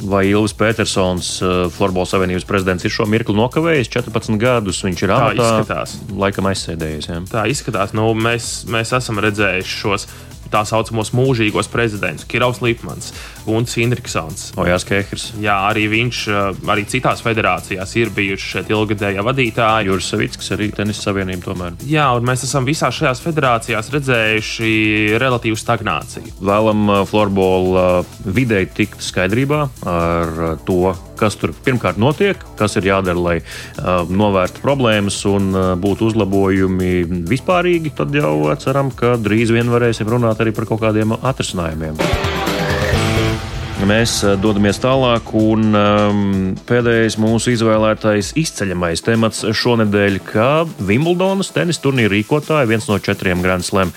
Vai 0.02 0.24
Ilvis 0.26 0.52
Petersons, 0.58 1.28
uh, 1.44 1.68
Florbola 1.72 2.08
Savienības 2.08 2.46
prezidents, 2.48 2.84
ir 2.84 2.92
šo 2.92 3.06
mirkli 3.08 3.36
nokavējis 3.38 3.92
14 3.94 4.38
gadus? 4.42 4.82
Viņš 4.84 5.04
ir 5.06 5.14
amatā, 5.14 5.84
laikam 6.18 6.50
aizsēdējies. 6.50 7.08
Ja? 7.12 7.20
Tā 7.30 7.44
izskatās. 7.52 7.94
Nu, 7.96 8.10
mēs, 8.18 8.64
mēs 8.70 8.92
esam 8.98 9.22
redzējuši 9.22 9.78
šos 9.84 10.08
tā 10.54 10.62
saucamos 10.68 11.11
mūžīgos 11.16 11.68
prezidentus, 11.73 12.26
Kirovs 12.30 12.62
Lipmans, 12.64 13.11
Gunts 13.44 13.76
Indriksons. 13.82 14.52
Ojās 14.61 14.87
Kehrs. 14.87 15.32
Jā, 15.42 15.56
arī 15.68 15.88
viņš, 15.90 16.20
arī 16.70 16.87
citās 16.90 17.23
federācijās 17.25 17.94
ir 18.00 18.12
bijuši 18.14 18.50
šeit 18.54 18.73
ilgadējā 18.73 19.25
vadītāji. 19.26 19.90
Juris 19.90 20.11
Savickis, 20.12 20.52
arī 20.54 20.70
tenisa 20.75 21.08
savienība 21.11 21.50
tomēr. 21.50 21.78
Jā, 21.90 22.06
un 22.16 22.26
mēs 22.28 22.46
esam 22.46 22.66
visās 22.68 22.96
šajās 23.00 23.23
federācijās 23.25 23.90
redzējuši 23.94 24.70
relatīvu 25.20 25.58
stagnāciju. 25.61 26.37
Vēlam 26.44 26.87
florbola 27.11 28.04
videi 28.25 28.68
tikt 28.70 29.02
skaidrībā 29.04 29.64
ar 29.90 30.58
to, 30.68 30.94
kas 31.18 31.38
tur 31.40 31.54
pirmkārt 31.66 32.00
notiek, 32.00 32.40
kas 32.59 32.76
ir 32.80 32.90
jādara, 32.90 33.18
lai 33.18 33.37
uh, 33.40 34.04
novērstu 34.09 34.64
problēmas 34.64 35.21
un 35.30 35.50
uh, 35.54 35.66
būtu 35.80 36.11
uzlabojumi 36.11 37.25
vispārīgi, 37.30 37.94
tad 37.99 38.14
jau 38.14 38.37
ceram, 38.61 38.92
ka 38.94 39.16
drīz 39.21 39.54
vien 39.54 39.71
varēsim 39.73 40.11
runāt 40.11 40.42
arī 40.42 40.54
par 40.56 40.68
kaut 40.71 40.83
kādiem 40.85 41.16
atrisinājumiem. 41.21 42.43
Mēs 43.83 44.21
dodamies 44.38 44.78
tālāk, 44.78 45.33
un 45.35 45.75
um, 45.75 46.23
pēdējais 46.69 47.16
mūsu 47.21 47.52
izvēlētais 47.57 48.31
izceļamais 48.38 49.02
temats 49.04 49.43
šonadēļ, 49.50 50.21
kā 50.31 50.49
Wimbledonas 50.78 51.50
tenisa 51.52 51.83
turnīra 51.83 52.14
rīkotāja, 52.14 52.71
viens 52.71 52.87
no 52.88 53.00
četriem 53.02 53.43
Grand 53.45 53.66
Slam 53.66 53.93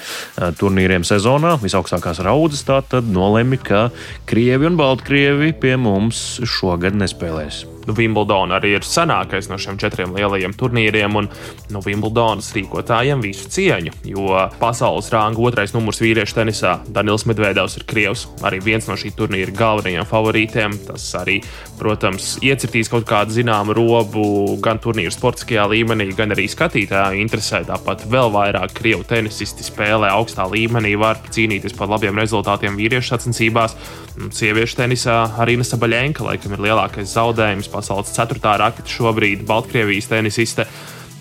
turnīriem 0.58 1.06
sezonā, 1.08 1.56
visaugstākās 1.62 2.24
raudzes, 2.26 2.66
tātad 2.68 3.08
nolēma, 3.14 3.62
ka 3.62 3.88
Krievi 4.28 4.72
un 4.74 4.82
Baltkrievi 4.82 5.54
pie 5.62 5.78
mums 5.80 6.42
šogad 6.58 6.98
nespēlēs. 6.98 7.77
Nu, 7.88 7.96
Wimbledona 7.96 8.58
arī 8.60 8.74
ir 8.76 8.86
senākais 8.86 9.48
no 9.48 9.56
šiem 9.62 9.78
četriem 9.80 10.12
lielajiem 10.18 10.54
turnīriem, 10.60 11.14
un 11.16 11.30
nu, 11.72 11.82
Wimbledonas 11.86 12.50
rīkotājiem 12.56 13.22
visu 13.24 13.48
cieņu, 13.54 13.94
jo 14.12 14.42
pasaules 14.60 15.08
rāga 15.14 15.40
otrais 15.48 15.72
numurs 15.76 16.02
vīriešu 16.04 16.36
tenisā 16.36 16.74
Daniels 16.92 17.24
Medvedevs 17.30 17.78
ir 17.80 17.86
Krievs, 17.88 18.26
arī 18.48 18.60
viens 18.64 18.90
no 18.90 18.98
šī 19.00 19.14
turnīra 19.16 19.56
galvenajiem 19.56 20.08
favorītiem. 20.10 20.76
Tas 20.90 21.06
arī, 21.20 21.38
protams, 21.80 22.36
iecirtīs 22.44 22.92
kaut 22.92 23.08
kādu 23.08 23.38
zināmu 23.38 23.76
robu 23.78 24.26
gan 24.64 24.82
turnīru 24.84 25.14
sportiskajā 25.16 25.70
līmenī, 25.72 26.10
gan 26.18 26.36
arī 26.36 26.50
skatītāju 26.52 27.22
interesē. 27.24 27.64
Tāpat 27.68 28.04
vēl 28.12 28.34
vairāk 28.36 28.76
krievu 28.78 29.08
tenisisti 29.08 29.64
spēlē 29.68 30.12
augstā 30.12 30.48
līmenī, 30.52 30.98
var 31.00 31.24
cīnīties 31.32 31.78
par 31.78 31.92
labiem 31.96 32.20
rezultātiem 32.20 32.76
vīriešu 32.80 33.16
sacensībās. 33.16 33.80
Sieviešu 34.18 34.80
tenisā 34.80 35.16
arī 35.38 35.60
Nesa 35.60 35.78
Baļņēnka 35.78 36.26
laikam 36.26 36.56
ir 36.56 36.64
lielākais 36.66 37.12
zaudējums 37.14 37.70
pasaules 37.70 38.10
ceturtā 38.16 38.56
raketa 38.58 38.90
šobrīd, 38.90 39.44
Baltkrievijas 39.46 40.10
tenisiste. 40.10 40.66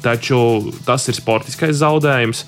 Taču 0.05 0.39
tas 0.87 1.05
ir 1.11 1.19
sportiskais 1.19 1.77
zaudējums. 1.83 2.45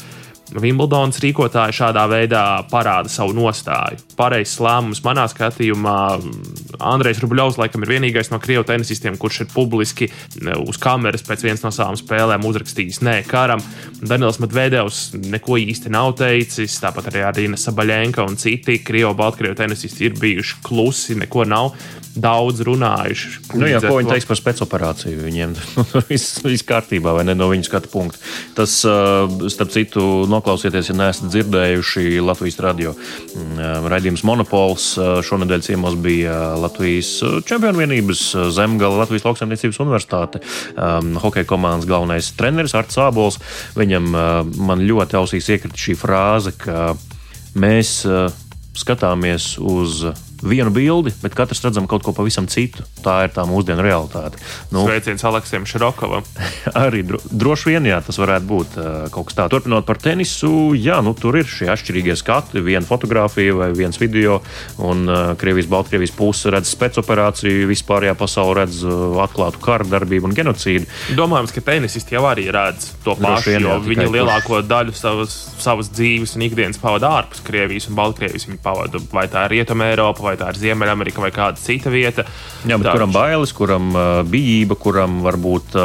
Wimbledonas 0.57 1.21
rīkotāji 1.21 1.77
šādā 1.77 2.07
veidā 2.09 2.43
parāda 2.71 3.11
savu 3.13 3.35
nostāju. 3.37 4.01
Pareizs 4.17 4.57
lēmums 4.65 5.03
manā 5.05 5.27
skatījumā. 5.29 5.97
Andrejs 6.79 7.21
Rubļovs 7.23 7.59
laikam 7.61 7.85
ir 7.85 7.93
vienīgais 7.93 8.33
no 8.33 8.41
krievu 8.43 8.65
tenisistiem, 8.69 9.19
kurš 9.21 9.43
ir 9.45 9.51
publiski 9.53 10.09
uz 10.65 10.81
kameras 10.81 11.27
pēc 11.27 11.45
vienas 11.45 11.65
no 11.67 11.73
savām 11.75 11.99
spēlēm 12.01 12.47
uzrakstījis 12.49 13.03
nē 13.05 13.19
karam. 13.29 13.63
Daniels 14.01 14.41
Medvedevs 14.43 15.03
neko 15.19 15.59
īsti 15.61 15.93
nav 15.93 16.15
teicis, 16.21 16.79
tāpat 16.83 17.11
arī 17.13 17.27
Arīna 17.29 17.61
Sabaļenka 17.61 18.25
un 18.25 18.41
citi 18.41 18.81
krievu 18.85 19.13
baltkrievu 19.19 19.59
tenisisti 19.59 20.09
ir 20.09 20.19
bijuši 20.21 20.61
klusi, 20.65 21.19
neko 21.19 21.45
nav 21.49 21.75
daudz 22.19 22.63
runājuši. 22.67 23.31
Nu, 23.59 23.67
jā, 23.69 23.81
ko 23.83 23.99
viņi 23.99 24.13
teiks 24.15 24.27
par 24.29 24.39
spēcoperāciju? 24.41 25.21
Viņiem 25.23 25.55
viss, 26.11 26.41
viss 26.45 26.67
kārtībā, 26.67 27.15
vai 27.17 27.25
ne 27.29 27.37
no 27.39 27.49
viņu 27.51 27.69
skatu 27.69 27.91
punkta. 27.93 28.21
Tas, 28.57 28.81
starp 28.83 29.75
citu, 29.75 30.03
noklausieties, 30.39 30.89
ja 30.91 30.97
neesat 30.97 31.29
dzirdējuši 31.35 32.23
Latvijas 32.25 32.59
radio 32.65 32.95
mm, 32.95 33.89
raidījums 33.93 34.25
Monopols. 34.29 34.89
Šonadēļ 35.29 35.67
ciemos 35.67 35.99
bija 36.01 36.55
Latvijas 36.59 37.13
čempionu 37.49 37.83
vienības 37.83 38.25
zemgala 38.57 39.03
Latvijas 39.03 39.27
lauksaimniecības 39.29 39.83
universitāte. 39.85 40.43
Um, 40.79 41.15
hokeja 41.21 41.49
komandas 41.49 41.89
galvenais 41.91 42.33
treneris 42.39 42.77
Arts 42.79 42.99
Sābols. 42.99 43.41
Viņam 43.79 44.09
man 44.57 44.87
ļoti 44.89 45.19
ausīs 45.21 45.51
iekrita 45.53 45.79
šī 45.79 45.99
frāze, 45.99 46.55
ka 46.59 46.93
mēs 47.59 48.01
skatāmies 48.79 49.57
uz 49.59 50.05
vienu 50.43 50.71
bildi, 50.75 51.13
bet 51.23 51.35
katrs 51.37 51.63
redzam 51.65 51.89
kaut 51.91 52.05
ko 52.07 52.15
pavisam 52.17 52.47
citu. 52.51 52.85
Tā 53.05 53.21
ir 53.27 53.35
tā 53.35 53.45
mūsdienu 53.49 53.83
realitāte. 53.85 54.41
Nu, 54.75 54.85
Sveiciens 54.87 55.25
Aleksijam 55.29 55.67
Širokovam. 55.69 56.27
arī 56.87 57.05
dro, 57.07 57.21
droši 57.31 57.73
vien, 57.73 57.89
jā, 57.91 58.01
tas 58.05 58.19
varētu 58.21 58.49
būt 58.49 58.79
kaut 59.15 59.31
kas 59.31 59.39
tāds. 59.39 59.53
Turpinot 59.55 59.87
par 59.89 60.01
tenisu, 60.03 60.73
jā, 60.79 61.01
nu, 61.05 61.15
tur 61.19 61.39
ir 61.41 61.49
šie 61.49 61.71
atšķirīgie 61.73 62.17
skati, 62.19 62.63
viena 62.65 62.87
fotografija 62.87 63.57
vai 63.57 63.71
viens 63.77 63.99
video, 64.01 64.41
un 64.85 65.05
uh, 65.09 65.33
Krievijas, 65.39 65.71
Baltkrievijas 65.71 66.15
puse 66.17 66.53
redz 66.53 66.71
spēcoperāciju, 66.75 67.69
vispārējā 67.71 68.15
pasaule 68.19 68.63
redz 68.63 68.83
uh, 68.87 69.19
atklātu 69.25 69.63
kara 69.63 69.87
darbību 69.89 70.31
un 70.31 70.37
genocīdu. 70.37 70.89
Domājams, 71.19 71.55
ka 71.55 71.65
tenisisti 71.71 72.17
jau 72.17 72.25
arī 72.31 72.49
redz 72.55 72.93
to 73.05 73.17
pašu, 73.19 73.53
vien, 73.53 73.67
jo 73.67 73.79
viņi 73.85 74.09
lielāko 74.13 74.59
kurš... 74.59 74.69
daļu 74.71 74.97
savas, 74.97 75.37
savas 75.59 75.91
dzīves 75.95 76.37
un 76.39 76.47
ikdienas 76.49 76.81
pavada 76.83 77.11
ārpus 77.21 77.43
Krievijas 77.47 77.89
un 77.91 77.99
Baltkrievijas. 77.99 78.49
Viņi 78.49 78.61
pavada 78.65 79.01
vai 79.13 79.27
tā 79.31 79.47
ir 79.47 79.57
Rietuma 79.57 79.91
Eiropa 79.93 80.28
vai 80.29 80.37
tā 80.41 80.53
ir 80.53 80.61
Ziemeļamerika 80.63 81.25
vai 81.25 81.33
kāda 81.35 81.61
cita 81.61 81.93
vieta. 81.93 82.27
Jā, 82.65 82.77
bet 82.77 82.89
Taču. 82.89 82.97
kuram 82.99 83.15
bailes, 83.17 83.55
kuram 83.57 83.91
bijība, 84.31 84.79
kuram 84.79 85.21
varbūt 85.27 85.77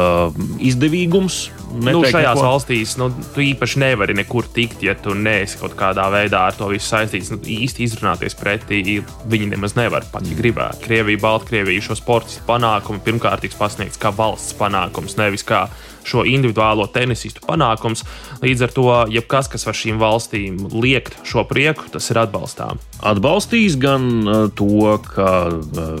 izdevīgums. 0.70 1.44
Nu, 1.74 2.02
šajās 2.04 2.36
neko. 2.38 2.44
valstīs 2.46 2.94
nu, 3.00 3.08
tu 3.34 3.42
īpaši 3.42 3.80
nevari 3.82 4.14
nekur 4.16 4.46
tikt, 4.54 4.82
ja 4.86 4.94
tu 4.98 5.14
neesi 5.18 5.58
kaut 5.60 5.74
kādā 5.78 6.06
veidā 6.12 6.44
ar 6.48 6.58
to 6.58 6.68
visu 6.70 6.86
saistīts. 6.92 7.32
Nu, 7.34 7.40
īsti 7.40 7.86
izrunāties 7.86 8.36
pretī 8.38 9.00
viņi 9.30 9.50
nemaz 9.54 9.74
nevar 9.78 10.06
pat, 10.12 10.28
ja 10.30 10.38
gribētu. 10.38 10.84
Krievija, 10.86 11.22
Baltkrievija 11.24 11.88
šo 11.88 11.98
sporta 11.98 12.44
panākumu 12.46 13.02
pirmkārt 13.04 13.44
tiks 13.44 13.58
pasniegts 13.58 14.00
kā 14.00 14.14
valsts 14.14 14.54
panākums, 14.58 15.18
nevis 15.18 15.46
kā 15.46 15.66
šo 16.04 16.24
individuālo 16.28 16.86
tenisistu 16.92 17.42
panākums. 17.44 18.04
Līdz 18.44 18.66
ar 18.66 18.74
to, 18.76 18.86
jebkas, 19.14 19.48
kas 19.52 19.66
var 19.66 19.78
šīm 19.78 20.00
valstīm 20.02 20.60
liekt 20.74 21.16
šo 21.26 21.46
prieku, 21.48 21.88
tas 21.92 22.10
ir 22.12 22.20
atbalstām. 22.20 22.80
Atbalstīs 23.04 23.78
gan 23.80 24.06
uh, 24.22 24.44
to, 24.56 24.98
ka 25.08 25.30
uh, 25.48 25.94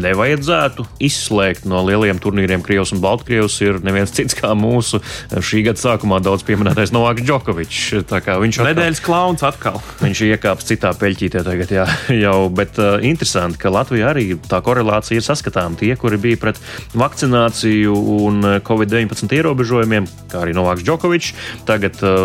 nevajadzētu 0.00 0.86
izslēgt 1.02 1.66
no 1.70 1.82
lielajiem 1.86 2.22
turnīriem 2.22 2.64
Krievijas 2.66 2.94
un 2.94 3.02
Baltkrievijas, 3.04 3.58
ir 3.66 3.80
neviens 3.86 4.14
cits 4.14 4.38
kā 4.38 4.54
mūsu 4.58 5.02
šī 5.40 5.64
gada 5.68 5.80
sākumā 5.80 6.20
daudz 6.24 6.44
pieminētais 6.48 6.94
Novaks 6.94 7.24
Džokovičs. 7.26 8.10
Viņš 8.10 8.60
ir 8.60 8.68
nedēļas 8.70 9.02
klauns 9.04 9.44
atkal. 9.46 9.80
Viņš 10.02 10.24
iekāpis 10.30 10.70
citā 10.72 10.92
peļķītē 10.96 11.44
tagad, 11.46 11.74
jā, 11.74 11.86
jau, 12.24 12.38
bet 12.54 12.78
uh, 12.80 12.98
interesanti, 13.06 13.60
ka 13.60 13.72
Latvijā 13.74 14.10
arī 14.14 14.26
tā 14.50 14.62
korelācija 14.64 15.20
ir 15.20 15.26
saskatām. 15.26 15.78
Tie, 15.80 15.92
kuri 16.00 16.20
bija 16.20 16.40
pret 16.40 16.60
vakcināciju 16.98 17.94
un 18.26 18.42
Covid-19 18.66 19.30
ierobežojumiem, 19.40 20.06
kā 20.30 20.44
arī 20.44 20.54
Novaks 20.56 20.84
Džokovičs. 20.86 21.34
Tagad, 21.68 21.98
eh, 22.02 22.18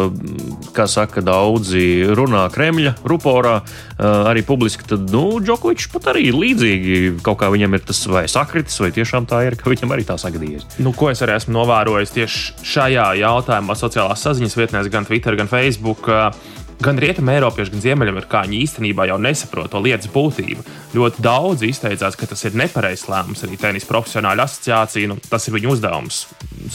kā 0.75 0.87
saka, 0.89 1.21
daudzi 1.25 2.05
runā 2.15 2.45
Kremļa 2.53 2.95
ruporā, 3.03 3.61
eh, 3.61 4.03
arī 4.03 4.43
publiski. 4.45 4.87
Tad, 4.87 5.09
nu, 5.11 5.39
Džokovičs 5.39 5.91
pat 5.91 6.13
arī 6.13 6.31
līdzīgi 6.31 7.21
kaut 7.21 7.39
kā 7.39 7.49
viņam 7.51 7.73
ir 7.73 7.79
tas 7.79 8.05
vai 8.05 8.25
sakritis, 8.25 8.79
vai 8.79 8.91
tiešām 8.91 9.27
tā 9.27 9.45
ir, 9.47 9.55
ka 9.55 9.69
viņam 9.69 9.91
arī 9.91 10.05
tā 10.05 10.17
sagadījies. 10.19 10.79
Nu, 10.79 10.93
ko 10.93 11.09
es 11.09 11.21
arī 11.21 11.35
esmu 11.35 11.53
novērojis 11.55 12.13
tieši 12.15 12.53
šajā 12.75 13.07
jautājumā, 13.21 13.77
sociālās 13.77 14.23
saziņas 14.25 14.59
vietnēs, 14.59 14.91
gan 14.93 15.07
Twitter, 15.07 15.37
gan 15.39 15.51
Facebook. 15.51 16.09
Gan 16.83 16.97
rietumē, 16.99 17.37
gan 17.39 17.81
ziemeļamerikāņi 17.85 18.57
īstenībā 18.65 19.05
jau 19.07 19.15
nesaprot 19.23 19.71
to 19.71 19.79
lietas 19.79 20.09
būtību. 20.11 20.65
Ļoti 20.97 21.23
daudz 21.23 21.63
izteicās, 21.63 22.17
ka 22.19 22.27
tas 22.27 22.43
ir 22.43 22.57
nepareizs 22.59 23.07
lēmums. 23.07 23.45
Arī 23.47 23.55
tenisa 23.61 23.87
profesionāla 23.87 24.43
asociācija, 24.43 25.07
nu, 25.07 25.15
tas 25.23 25.47
ir 25.47 25.55
viņu 25.55 25.71
uzdevums 25.71 26.25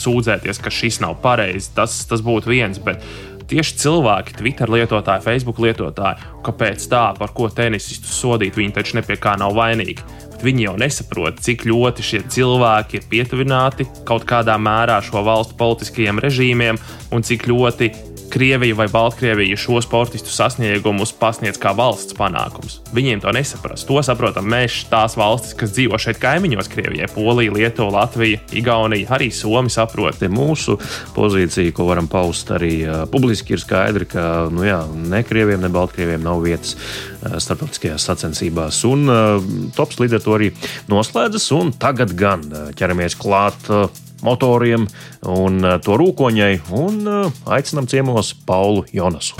sūdzēties, 0.00 0.62
ka 0.64 0.72
šis 0.72 1.02
nav 1.04 1.18
pareizs. 1.20 1.68
Tas, 1.76 1.98
tas 2.08 2.24
būtu 2.24 2.48
viens. 2.48 2.80
Bet 2.80 3.04
tieši 3.52 3.76
cilvēki, 3.82 4.38
Twitter 4.40 4.72
lietotāji, 4.72 5.26
Facebook 5.26 5.60
lietotāji, 5.60 6.32
kāpēc 6.48 6.88
tā, 6.88 7.04
par 7.20 7.36
ko 7.36 7.50
tenisistus 7.52 8.16
sodīt, 8.22 8.56
viņi 8.56 8.76
taču 8.80 8.96
ne 8.96 9.04
pie 9.04 9.20
kā 9.20 9.36
nav 9.40 9.52
vainīgi. 9.58 10.00
Bet 10.40 10.46
viņi 10.48 10.62
jau 10.64 10.72
nesaprot, 10.80 11.36
cik 11.44 11.66
ļoti 11.68 12.00
šie 12.00 12.18
cilvēki 12.32 12.96
ir 12.96 13.02
pietuvināti 13.10 13.84
kaut 14.08 14.22
kādā 14.24 14.54
mērā 14.56 14.94
šo 15.04 15.20
valstu 15.26 15.52
politiskajiem 15.60 16.16
režīmiem 16.24 16.78
un 17.12 17.26
cik 17.28 17.44
ļoti 17.50 17.90
Krievija 18.30 18.74
vai 18.74 18.86
Baltkrievija 18.88 19.56
šo 19.58 19.80
sportistu 19.82 20.30
sasniegumus 20.30 21.10
pasniedz 21.18 21.58
kā 21.58 21.72
valsts 21.76 22.14
panākums. 22.14 22.78
Viņiem 22.94 23.22
to 23.24 23.32
nesaprast. 23.34 23.88
To 23.88 23.98
saprotam 24.06 24.46
mēs, 24.50 24.84
tās 24.90 25.16
valstis, 25.18 25.56
kas 25.58 25.72
dzīvo 25.74 25.98
šeit 25.98 26.20
kaimiņos, 26.22 26.68
Krievijai, 26.70 27.08
Polija, 27.14 27.52
Lietuva, 27.56 28.04
Latvija, 28.04 28.38
Igaunija, 28.54 29.10
arī 29.16 29.30
Somija 29.34 29.80
saprot. 29.80 30.22
Mūsu 30.30 30.76
pozīcija, 31.16 31.74
ko 31.74 31.88
varam 31.90 32.06
paust 32.10 32.52
arī 32.54 32.74
uh, 32.84 33.02
publiski, 33.10 33.56
ir 33.56 33.64
skaidra, 33.64 34.06
ka 34.06 34.26
nu, 34.54 34.62
jā, 34.68 34.78
ne 35.10 35.24
Krieviem, 35.26 35.62
ne 35.64 35.72
Baltkrieviem 35.74 36.22
nav 36.22 36.44
vietas 36.46 36.76
uh, 36.76 37.40
starptautiskajās 37.42 38.06
sacensībās. 38.12 38.84
Un 38.86 39.10
uh, 39.10 39.50
tops 39.76 39.98
līdz 40.02 40.20
ar 40.20 40.24
to 40.28 40.38
arī 40.38 40.52
noslēdzas, 40.92 41.50
un 41.58 41.74
tagad 41.82 42.14
gan 42.18 42.46
ķeramies 42.78 43.18
klāt. 43.18 43.66
Uh, 43.66 43.90
motoriem 44.22 44.86
un 45.26 45.64
eh, 45.64 45.78
to 45.84 45.98
rūkoņai, 46.00 46.52
un 46.76 47.00
eh, 47.06 47.44
aicinām 47.58 47.88
ciemos 47.90 48.34
Paulu 48.46 48.84
Jonasu. 48.92 49.38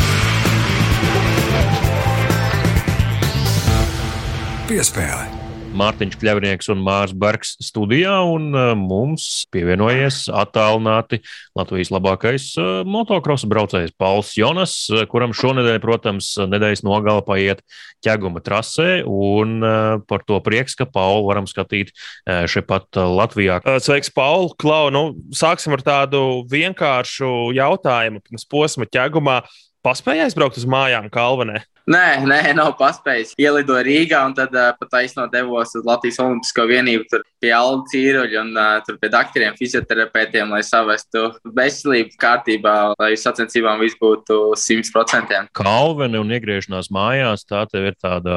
Piespēle. 4.70 5.29
Mārtiņš 5.70 6.16
Kļavnieks 6.18 6.68
un 6.72 6.80
Mārs 6.82 7.12
Bergs 7.14 7.52
studijā, 7.62 8.16
un 8.26 8.48
uh, 8.56 8.72
mums 8.74 9.44
pievienojies 9.54 10.24
attālināti 10.34 11.20
Latvijas 11.58 11.92
labākais 11.94 12.46
uh, 12.58 12.80
motocross 12.82 13.46
braucējs 13.50 13.94
Pauls 14.00 14.32
Jonas, 14.38 14.74
uh, 14.90 15.04
kuram 15.10 15.34
šonadēļ, 15.36 15.78
protams, 15.84 16.32
nedēļas 16.42 16.82
nogala 16.86 17.22
paiet 17.26 17.62
ķeguma 18.02 18.42
trasē, 18.42 19.02
un 19.04 19.60
par 20.08 20.22
to 20.24 20.38
prieks, 20.40 20.72
ka 20.78 20.86
Paulu 20.88 21.26
varam 21.28 21.44
skatīt 21.44 21.90
šeit 22.24 22.64
pat 22.64 22.96
Latvijā. 22.96 23.58
Sveiks, 23.84 24.08
Paul! 24.16 24.54
Klau, 24.60 24.88
nu, 24.94 25.02
sāksim 25.36 25.76
ar 25.76 25.84
tādu 25.84 26.22
vienkāršu 26.50 27.50
jautājumu 27.58 28.24
pirms 28.24 28.48
posma 28.48 28.88
ķegumā. 28.88 29.42
Paspēja 29.84 30.26
aizbraukt 30.26 30.56
uz 30.60 30.64
mājām 30.68 31.12
Kalvanē? 31.12 31.60
Nē, 31.88 32.20
nē, 32.28 32.40
nav 32.58 32.74
paspējis. 32.78 33.32
Ielidoju 33.40 33.84
Rīgā 33.86 34.20
un 34.28 34.34
tad 34.36 34.52
uh, 34.56 34.70
pat 34.76 34.98
aizno 35.00 35.24
devos 35.32 35.72
uz 35.78 35.86
Latvijas 35.86 36.20
Olimpisko 36.22 36.66
vienību, 36.68 37.06
tur 37.10 37.24
pie 37.40 37.52
Alda 37.56 37.88
Cīruļa 37.92 38.42
un 38.42 38.52
uh, 38.52 38.74
tur 38.86 38.98
pie 39.00 39.10
doktoriem, 39.12 39.56
fizioterapeitiem, 39.58 40.52
lai 40.52 40.60
savestu 40.66 41.30
veselību 41.56 42.18
kārtībā, 42.20 42.76
lai 43.00 43.10
sacensībām 43.20 43.80
viss 43.80 43.98
būtu 44.00 44.38
100%. 44.60 45.40
Kalveni 45.56 46.20
un 46.20 46.36
iegriešanās 46.36 46.92
mājās, 46.94 47.46
tā 47.48 47.64
tev 47.70 47.88
ir 47.90 47.98
tāda 48.00 48.36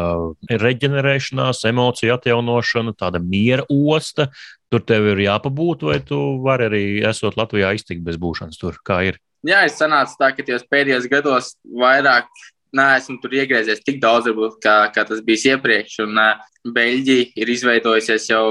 reģenerēšanās, 0.64 1.66
emociju 1.74 2.16
atjaunošana, 2.16 2.96
tāda 3.00 3.22
miera 3.24 3.68
osta. 3.70 4.30
Tur 4.74 4.82
tev 4.88 5.12
ir 5.12 5.28
jāpabūt, 5.28 5.84
vai 5.86 6.00
tu 6.02 6.18
vari 6.42 6.66
arī, 6.70 6.86
esot 7.06 7.38
Latvijā, 7.38 7.76
iztikt 7.78 8.02
bez 8.08 8.18
būšanas 8.18 8.58
tur, 8.58 8.80
kā 8.82 9.04
ir. 9.12 9.20
Jā, 9.44 9.66
es 9.68 9.76
sanācu 9.76 10.16
tā, 10.18 10.30
ka 10.32 10.46
tajos 10.48 10.64
pēdējos 10.72 11.06
gados 11.12 11.50
vairāk 11.68 12.30
neesmu 12.78 13.20
tur 13.22 13.36
iegriezies 13.38 13.84
tik 13.86 14.02
daudz, 14.04 14.30
varbūt, 14.30 14.60
kā, 14.64 14.76
kā 14.94 15.06
tas 15.08 15.22
bija 15.26 15.56
iepriekš. 15.56 16.00
Un 16.08 16.20
uh, 16.20 16.44
Beļģija 16.74 17.34
ir 17.42 17.52
izveidojusies 17.54 18.30
jau 18.32 18.46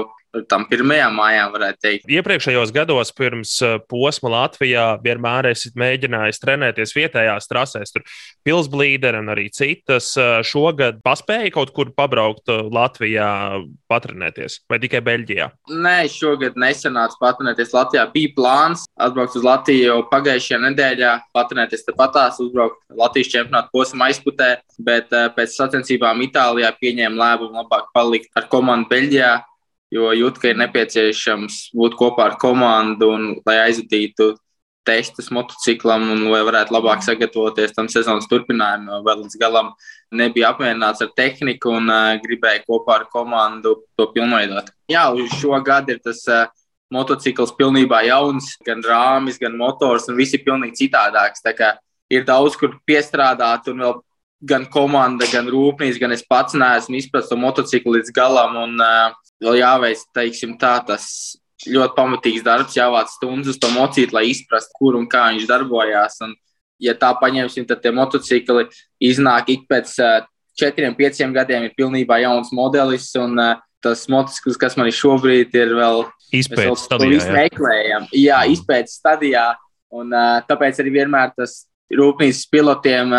tam 0.49 0.65
pirmajām 0.69 1.13
mājām, 1.17 1.51
varētu 1.53 1.81
teikt. 1.83 2.07
Iepriekšējos 2.09 2.73
gados, 2.73 3.11
pirms 3.15 3.53
eh, 3.65 3.75
posma 3.89 4.31
Latvijā, 4.33 4.85
vienmēr 5.03 5.51
esat 5.51 5.77
mēģinājis 5.79 6.41
trenēties 6.41 6.95
vietējās 6.97 7.49
trasēs, 7.51 7.93
tur 7.93 8.05
pilsblīderi 8.47 9.21
un 9.21 9.29
arī 9.33 9.47
citas. 9.53 10.13
Eh, 10.17 10.39
šogad 10.47 11.03
paspēja 11.05 11.53
kaut 11.53 11.73
kur 11.75 11.93
pabraukt 11.95 12.49
eh, 12.49 12.63
Latvijā, 12.73 13.29
patrenēties, 13.91 14.61
vai 14.71 14.81
tikai 14.81 15.03
Beļģijā? 15.05 15.49
Nē, 15.83 15.97
šogad 16.11 16.57
nesanāca 16.59 17.19
patrenēties 17.21 17.75
Latvijā. 17.75 18.07
Bija 18.13 18.33
plāns 18.37 18.87
atbraukt 18.97 19.37
uz 19.37 19.45
Latviju 19.45 19.85
jau 19.91 20.01
pagājušajā 20.09 20.61
nedēļā, 20.65 21.13
patrenēties 21.35 21.85
tepatās, 21.85 22.41
uzbraukt 22.41 22.81
Latvijas 22.97 23.31
čempionāta 23.33 23.69
posma 23.73 24.09
aizputē, 24.09 24.55
bet 24.81 25.13
pēc 25.37 25.53
sacensībām 25.53 26.21
Itālijā 26.25 26.71
pieņēma 26.79 27.19
lēmumu 27.19 27.61
labāk 27.61 27.89
palikt 27.93 28.31
ar 28.39 28.47
komandu 28.51 28.89
Beļģijā 28.89 29.33
jo 29.93 30.09
jūt, 30.17 30.39
ka 30.41 30.51
ir 30.51 30.59
nepieciešams 30.61 31.69
būt 31.77 31.97
kopā 31.99 32.31
ar 32.31 32.39
komandu 32.41 33.11
un 33.13 33.29
lai 33.45 33.59
aizvadītu 33.67 34.33
testus 34.83 35.29
motociklam 35.31 36.09
un 36.11 36.25
lai 36.27 36.41
varētu 36.43 36.75
labāk 36.75 37.03
sagatavoties 37.05 37.75
tam 37.75 37.87
sezonas 37.91 38.27
turpinājumam. 38.31 39.03
Vēl 39.05 39.21
līdz 39.23 39.37
galam 39.39 39.71
nebija 40.11 40.51
apmierināts 40.51 41.03
ar 41.05 41.13
tehniku 41.15 41.77
un 41.77 41.87
uh, 41.91 42.17
gribēja 42.23 42.65
kopā 42.67 42.99
ar 42.99 43.07
komandu 43.13 43.77
to 43.97 44.09
pilnveidot. 44.15 44.73
Jā, 44.91 45.07
uz 45.15 45.31
šo 45.39 45.55
gadu 45.63 45.95
ir 45.95 46.01
tas 46.03 46.19
uh, 46.27 46.49
motocikls 46.93 47.55
pilnībā 47.57 48.03
jauns, 48.09 48.53
gan 48.67 48.83
rāmis, 48.85 49.39
gan 49.41 49.55
motors, 49.57 50.09
un 50.11 50.19
viss 50.19 50.35
ir 50.35 50.43
pilnīgi 50.45 50.83
citādāks. 50.83 51.45
Tā 51.45 51.55
kā 51.57 51.73
ir 52.11 52.27
daudz, 52.27 52.57
kur 52.59 52.75
piestrādāt, 52.87 53.71
un 53.71 53.85
vēl 53.85 53.99
gan 54.43 54.67
komanda, 54.67 55.25
gan 55.31 55.47
rūpnīca, 55.47 56.01
gan 56.03 56.11
es 56.11 56.25
pats 56.27 56.57
neesmu 56.59 56.99
izpratis 56.99 57.31
to 57.31 57.39
motociklu 57.39 57.95
līdz 57.95 58.11
galam. 58.15 58.59
Un, 58.65 58.75
uh, 58.83 59.22
vēl 59.41 59.59
jāveic, 59.61 60.03
teiksim, 60.15 60.57
tā, 60.61 60.75
tas 60.85 61.07
ļoti 61.69 61.95
pamatīgs 61.97 62.43
darbs, 62.45 62.77
jāvāc 62.77 63.11
stundas 63.13 63.53
uz 63.53 63.59
to 63.61 63.71
mocīt, 63.73 64.13
lai 64.15 64.27
izprastu, 64.31 64.75
kur 64.77 64.97
un 64.99 65.07
kā 65.09 65.29
viņš 65.31 65.47
darbojās. 65.49 66.19
Un, 66.25 66.35
ja 66.83 66.95
tā 66.99 67.13
paņemsim, 67.19 67.67
tad 67.69 67.83
tie 67.83 67.93
motocikli 67.95 68.67
iznāk 69.03 69.51
ik 69.53 69.67
pēc 69.71 69.95
četriem, 70.59 70.95
pieciem 70.97 71.33
gadiem, 71.35 71.67
ir 71.67 71.77
pilnībā 71.77 72.19
jauns 72.23 72.51
modelis. 72.55 73.09
Un, 73.19 73.39
tas 73.83 74.05
motociklis, 74.07 74.59
kas 74.59 74.77
man 74.79 74.87
ir 74.87 74.95
šobrīd, 74.95 75.55
ir 75.59 75.73
vēl 75.75 76.05
izpētes 76.39 76.85
stadijā. 76.87 77.19
Jā, 77.19 77.33
meklējam. 77.35 78.07
jā 78.15 78.39
izpētes 78.53 78.95
stadijā. 79.01 79.49
Un, 79.93 80.13
tāpēc 80.47 80.79
arī 80.81 80.95
vienmēr 81.01 81.33
tas 81.35 81.65
rūpnīcas 81.93 82.47
pilotiem 82.51 83.11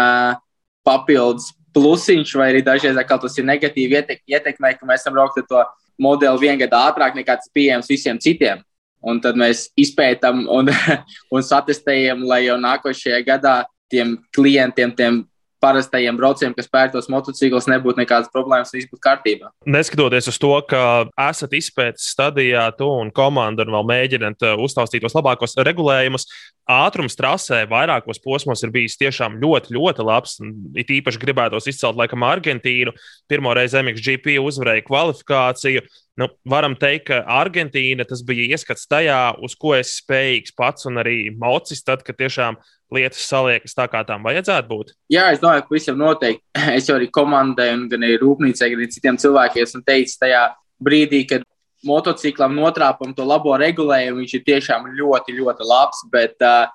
papildus 0.84 1.52
plusiņš, 1.74 2.32
vai 2.38 2.48
arī 2.52 2.62
dažreiz 2.64 2.96
tas 3.10 3.38
ir 3.38 3.46
negatīvi 3.48 3.98
ietek, 3.98 4.22
ietekmē, 4.30 4.74
ka 4.78 4.88
mēs 4.88 5.02
esam 5.02 5.16
braukt 5.16 5.40
ar 5.42 5.46
to 5.50 5.62
modeli 6.00 6.40
vienu 6.40 6.60
gadu 6.64 6.78
ātrāk 6.78 7.18
nekā 7.18 7.38
tas 7.40 7.50
pieejams 7.54 7.90
visiem 7.90 8.18
citiem. 8.20 8.62
Un 9.04 9.20
tad 9.20 9.36
mēs 9.36 9.68
izpētām 9.76 10.46
un, 10.48 10.70
un 11.34 11.44
satestējam, 11.44 12.24
lai 12.28 12.46
jau 12.46 12.56
nākošajā 12.60 13.20
gadā 13.26 13.56
tiem 13.92 14.16
klientiem, 14.34 14.94
tiem 14.96 15.22
parastajiem 15.64 16.18
braucējiem, 16.20 16.54
kas 16.58 16.68
pērtos 16.70 17.08
motociklus, 17.12 17.68
nebūtu 17.72 18.02
nekādas 18.02 18.30
problēmas, 18.34 18.72
viss 18.76 18.90
būtu 18.90 19.02
kārtībā. 19.04 19.50
Neskatoties 19.64 20.28
uz 20.30 20.40
to, 20.40 20.52
ka 20.68 20.82
esat 21.30 21.56
izpētes 21.56 22.10
stadijā, 22.12 22.66
tu 22.78 22.90
un 22.92 23.12
komanda 23.14 23.64
un 23.64 23.72
vēl 23.74 23.88
mēģināt 23.90 24.44
uh, 24.44 24.60
uztaustīt 24.64 25.04
tos 25.04 25.16
labākos 25.16 25.56
regulējumus, 25.66 26.28
ātrums 26.70 27.16
trasē 27.18 27.64
vairākos 27.70 28.20
posmos 28.24 28.62
ir 28.64 28.72
bijis 28.74 28.98
tiešām 29.00 29.38
ļoti, 29.42 29.74
ļoti 29.76 30.06
labs. 30.06 30.38
It 30.80 30.92
īpaši 30.92 31.20
gribētos 31.20 31.68
izcelt, 31.70 31.98
laikam, 32.00 32.24
Argentīnu. 32.26 32.94
Pirmo 33.30 33.52
reizi 33.56 33.80
MXGP 33.82 34.38
uzvarēja 34.44 34.86
kvalifikāciju. 34.86 35.84
Nu, 36.14 36.28
varam 36.46 36.76
teikt, 36.78 37.08
ka 37.08 37.16
Argentīna 37.40 38.04
tas 38.06 38.20
bija 38.26 38.46
ieskats 38.54 38.86
tajā, 38.86 39.34
uz 39.42 39.56
ko 39.58 39.72
es 39.74 39.96
spējīgs 39.98 40.54
pats 40.54 40.86
un 40.86 41.00
arī 41.02 41.16
mocis, 41.34 41.82
tad, 41.82 42.04
kad 42.06 42.14
tiešām 42.20 42.58
lietas 42.94 43.24
saliekas 43.26 43.74
tā, 43.74 43.88
kā 43.90 44.04
tām 44.06 44.22
vajadzētu 44.22 44.70
būt? 44.70 44.92
Jā, 45.10 45.32
es 45.34 45.42
domāju, 45.42 45.64
ka 45.66 45.74
visam 45.74 45.98
noteikti. 45.98 46.44
Es 46.78 46.86
jau 46.86 47.00
arī 47.00 47.08
komandai, 47.10 47.72
gan 47.90 48.06
arī 48.06 48.20
rūpnīcai, 48.22 48.70
gan 48.70 48.78
arī 48.78 48.86
citiem 48.94 49.18
cilvēkiem 49.18 49.66
esmu 49.66 49.82
teicis 49.86 50.20
tajā 50.20 50.44
brīdī, 50.84 51.24
kad 51.32 51.42
motociklam 51.84 52.54
notrāpam 52.56 53.10
to 53.16 53.26
labo 53.26 53.58
regulējumu, 53.58 54.22
viņš 54.22 54.36
ir 54.38 54.46
tiešām 54.46 54.86
ļoti, 54.94 55.34
ļoti 55.40 55.66
labs. 55.66 56.06
Bet 56.14 56.46
uh, 56.46 56.70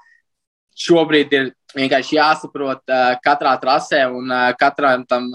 šobrīd 0.76 1.34
ir 1.40 1.50
vienkārši 1.80 2.20
jāsaprot 2.20 2.84
uh, 2.92 3.16
katrā 3.24 3.56
trasē 3.64 4.04
un 4.12 4.28
uh, 4.28 4.52
katram 4.60 5.08
tam 5.08 5.32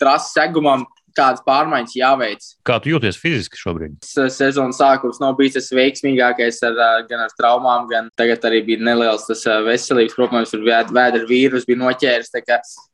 trases 0.00 0.32
segumam 0.40 0.88
kādas 1.16 1.42
pārmaiņas 1.46 1.96
jāveic. 1.96 2.46
Kā 2.68 2.78
tu 2.82 2.92
jūties 2.92 3.18
fiziski 3.20 3.60
šobrīd? 3.60 3.98
Sezonas 4.04 4.80
sākums 4.80 5.20
nav 5.22 5.36
bijis 5.38 5.58
tas 5.58 5.72
veiksmīgākais, 5.76 6.62
ar, 6.68 6.78
gan 7.08 7.26
ar 7.26 7.34
traumām, 7.38 7.88
gan 7.90 8.08
tagad 8.18 8.44
arī 8.48 8.62
bija 8.66 8.84
neliels 8.84 9.26
tas 9.28 9.44
veselības 9.66 10.16
problēmas, 10.18 10.54
tur 10.54 10.64
vēdera 10.66 11.26
vīrus 11.28 11.68
bija 11.68 11.82
noķēris, 11.84 12.32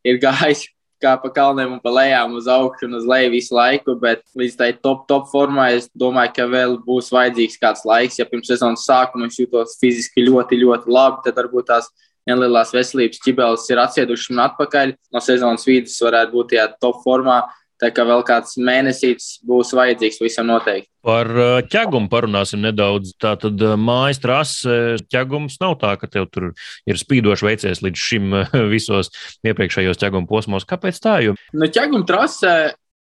ir 0.09 0.21
gājis. 0.25 0.67
Kā 0.99 1.13
pa 1.23 1.29
kalniem 1.31 1.77
un 1.77 1.79
pa 1.79 1.93
lejām, 1.95 2.33
uz 2.35 2.49
augšu 2.51 2.89
un 2.89 2.97
uz 2.99 3.05
leju 3.07 3.29
visu 3.31 3.55
laiku, 3.55 3.93
bet 4.03 4.25
līdz 4.35 4.57
tai 4.59 4.73
top, 4.83 5.05
top 5.07 5.29
formai 5.31 5.69
es 5.77 5.85
domāju, 5.95 6.33
ka 6.35 6.47
vēl 6.51 6.75
būs 6.83 7.13
vajadzīgs 7.15 7.55
kāds 7.63 7.85
laiks. 7.87 8.17
Ja 8.19 8.27
pirms 8.27 8.51
sezonas 8.51 8.83
sākuma 8.83 9.29
es 9.31 9.39
jūtos 9.39 9.77
fiziski 9.79 10.25
ļoti, 10.27 10.59
ļoti 10.59 10.91
labi, 10.91 11.23
tad 11.23 11.39
varbūt 11.39 11.69
tās 11.71 11.87
nelielās 12.29 12.75
veselības 12.75 13.23
ķibeles 13.25 13.67
ir 13.71 13.81
atsiedušas 13.83 14.33
un 14.35 14.43
atpakaļ. 14.49 14.95
No 15.15 15.23
sezonas 15.25 15.67
vidus 15.69 15.97
varētu 16.05 16.35
būt 16.35 16.53
tajā 16.55 16.67
top 16.83 17.01
formā. 17.05 17.41
Tā 17.79 17.93
kā 17.95 18.03
vēl 18.03 18.25
kāds 18.27 18.57
mēnesītis 18.59 19.39
būs 19.47 19.71
vajadzīgs 19.79 20.19
visam 20.19 20.49
noteikti. 20.51 20.89
Par 21.07 21.29
ķegumu 21.71 22.11
parunāsim 22.11 22.65
nedaudz. 22.65 23.13
Tā 23.23 23.37
tad 23.39 23.63
mājas 23.79 24.19
trase 24.23 24.99
ķegums 25.13 25.61
nav 25.63 25.77
tā, 25.79 25.93
ka 26.01 26.11
tev 26.11 26.27
tur 26.35 26.51
ir 26.91 26.99
spīdoši 26.99 27.47
veicies 27.47 27.83
līdz 27.87 28.03
šim 28.09 28.35
visos 28.75 29.13
iepriekšējos 29.47 30.03
ķeguma 30.03 30.27
posmos. 30.31 30.67
Kāpēc 30.69 30.99
tā? 31.05 31.21
Jo... 31.23 31.37
Nu, 31.55 31.71
ķeguma 31.71 32.09
trase, 32.09 32.57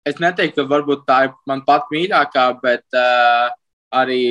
es 0.09 0.17
neteiktu, 0.25 0.63
ka 0.63 0.73
varbūt 0.73 1.05
tā 1.09 1.21
ir 1.29 1.37
man 1.51 1.61
pat 1.69 1.93
mīļākā, 1.93 2.47
bet 2.65 2.97
uh, 2.97 3.53
arī 4.01 4.23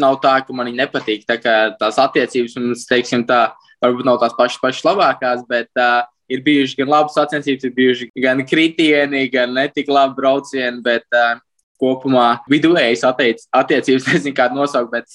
nav 0.00 0.18
tā, 0.24 0.38
ka 0.46 0.56
man 0.56 0.70
viņa 0.70 0.86
nepatīk. 0.86 1.28
Tā 1.28 1.36
kā 1.42 1.58
tās 1.78 2.00
attiecības 2.00 2.56
mums, 2.58 2.88
teiksim 2.88 3.28
tā, 3.28 3.46
varbūt 3.84 4.08
nav 4.08 4.18
tās 4.22 4.34
pašas, 4.38 4.62
pašas 4.64 4.88
labākās, 4.88 5.44
bet 5.50 5.70
uh, 5.76 6.08
ir 6.30 6.42
bijuši 6.44 6.78
gan 6.80 6.92
labas 6.92 7.16
sacensības, 7.18 7.64
ir 7.66 7.74
bijuši 7.76 8.10
gan 8.24 8.42
kritieni, 8.48 9.26
gan 9.32 9.54
netik 9.56 9.90
labi 9.92 10.16
braucieni, 10.18 10.82
bet 10.84 11.04
uh, 11.14 11.38
kopumā 11.80 12.28
viduvējs 12.50 13.04
attiecības 13.06 14.08
nezinu, 14.12 14.36
kādu 14.36 14.60
nosaukt. 14.60 14.92
Bet, 14.94 15.10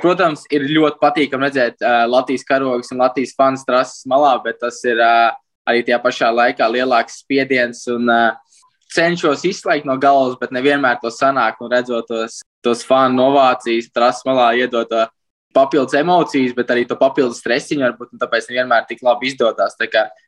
protams, 0.00 0.44
ir 0.54 0.66
ļoti 0.70 1.00
patīkami 1.02 1.48
redzēt 1.48 1.82
uh, 1.82 2.04
Latvijas 2.10 2.46
karogus 2.48 2.92
un 2.94 3.02
Latvijas 3.04 3.34
fanu 3.38 3.62
trases 3.66 4.06
malā, 4.10 4.36
bet 4.44 4.60
tas 4.62 4.80
ir 4.86 5.02
uh, 5.02 5.34
arī 5.68 5.84
tajā 5.86 6.00
pašā 6.02 6.30
laikā 6.34 6.70
lielāks 6.70 7.22
spiediens. 7.24 7.86
Un, 7.92 8.10
uh, 8.10 8.32
cenšos 8.94 9.44
izslēgt 9.48 9.88
no 9.88 9.96
galvas, 10.00 10.38
bet 10.40 10.54
nevienmēr 10.54 11.00
to 11.02 11.10
sanāk. 11.12 11.60
Un 11.64 11.72
redzot 11.72 12.08
tos, 12.10 12.40
tos 12.64 12.84
fanu 12.86 13.18
novācijas, 13.18 13.90
trases 13.94 14.26
malā 14.28 14.52
iedot 14.60 14.88
to 14.90 15.04
papildus 15.54 15.94
emocijas, 15.98 16.54
bet 16.56 16.70
arī 16.74 16.84
to 16.88 16.96
papildus 16.98 17.40
stresiņu, 17.42 17.84
varbūt 17.86 18.14
tāpēc 18.20 18.50
nevienmēr 18.50 18.86
tik 18.88 19.02
labi 19.06 19.30
izdodas. 19.30 19.76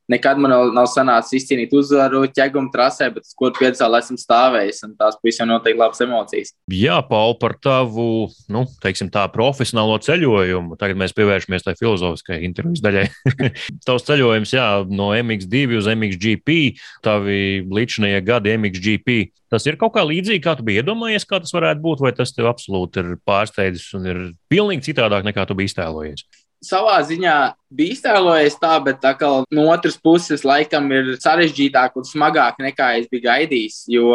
Nekad 0.06 0.38
man 0.38 0.52
nav 0.74 0.86
sanācis 0.86 1.40
izcīnīt 1.40 1.72
uzvaru 1.74 2.22
ķeguma 2.30 2.70
trasē, 2.70 3.08
bet 3.14 3.26
uz 3.26 3.34
kuru 3.38 3.56
piedzīvā 3.58 3.98
esmu 3.98 4.18
stāvējis, 4.22 4.84
un 4.86 4.94
tās 4.98 5.18
visiem 5.26 5.50
noteikti 5.50 5.80
labas 5.80 6.02
emocijas. 6.04 6.52
Jā, 6.70 7.00
Paul, 7.08 7.34
par 7.42 7.56
tavu, 7.62 8.28
nu, 8.52 8.62
teiksim 8.82 9.10
tā, 9.14 9.26
profesionālo 9.34 9.98
ceļojumu. 10.06 10.78
Tagad 10.78 11.00
mēs 11.00 11.16
pievēršamies 11.16 11.66
tai 11.66 11.74
filozofiskajai 11.80 12.46
intervijas 12.46 12.84
daļai. 12.86 13.06
Tavs 13.86 14.06
ceļojums, 14.06 14.54
jā, 14.54 14.68
no 14.86 15.10
MX2 15.16 15.80
uz 15.80 15.90
MXGP, 15.90 16.60
tavi 17.06 17.40
līdzinājie 17.66 18.22
gadi 18.26 18.54
MXGP. 18.60 19.18
Tas 19.52 19.66
ir 19.68 19.78
kaut 19.78 19.94
kā 19.94 20.02
līdzīgi, 20.02 20.42
kā 20.42 20.56
tu 20.59 20.64
biji 20.66 20.82
iedomājies, 20.82 21.26
kā 21.28 21.38
tas 21.42 21.54
varētu 21.54 21.85
būt, 21.85 22.02
vai 22.02 22.11
tas 22.16 22.35
tev 22.35 22.48
absolūti 22.50 23.02
ir 23.02 23.14
pārsteidzis 23.26 23.92
un 23.98 24.11
ir 24.11 24.24
pilnīgi 24.50 24.88
citādāk 24.88 25.26
nekā 25.28 25.46
tu 25.46 25.59
biji 25.59 25.74
iztēlojies? 25.74 26.26
savā 26.64 26.96
ziņā 27.06 27.37
bija 27.76 27.94
iztēlojies 27.94 28.59
tā, 28.61 28.72
bet 28.85 29.00
tā 29.02 29.12
kā 29.18 29.28
no 29.54 29.66
otras 29.72 29.98
puses 30.02 30.44
laikam 30.46 30.88
ir 30.94 31.14
sarežģītāk 31.22 31.98
un 31.98 32.09
smagāk 32.09 32.61
nekā 32.62 32.92
es 33.00 33.09
biju 33.12 33.26
gaidījis. 33.26 33.82
Jo 33.92 34.12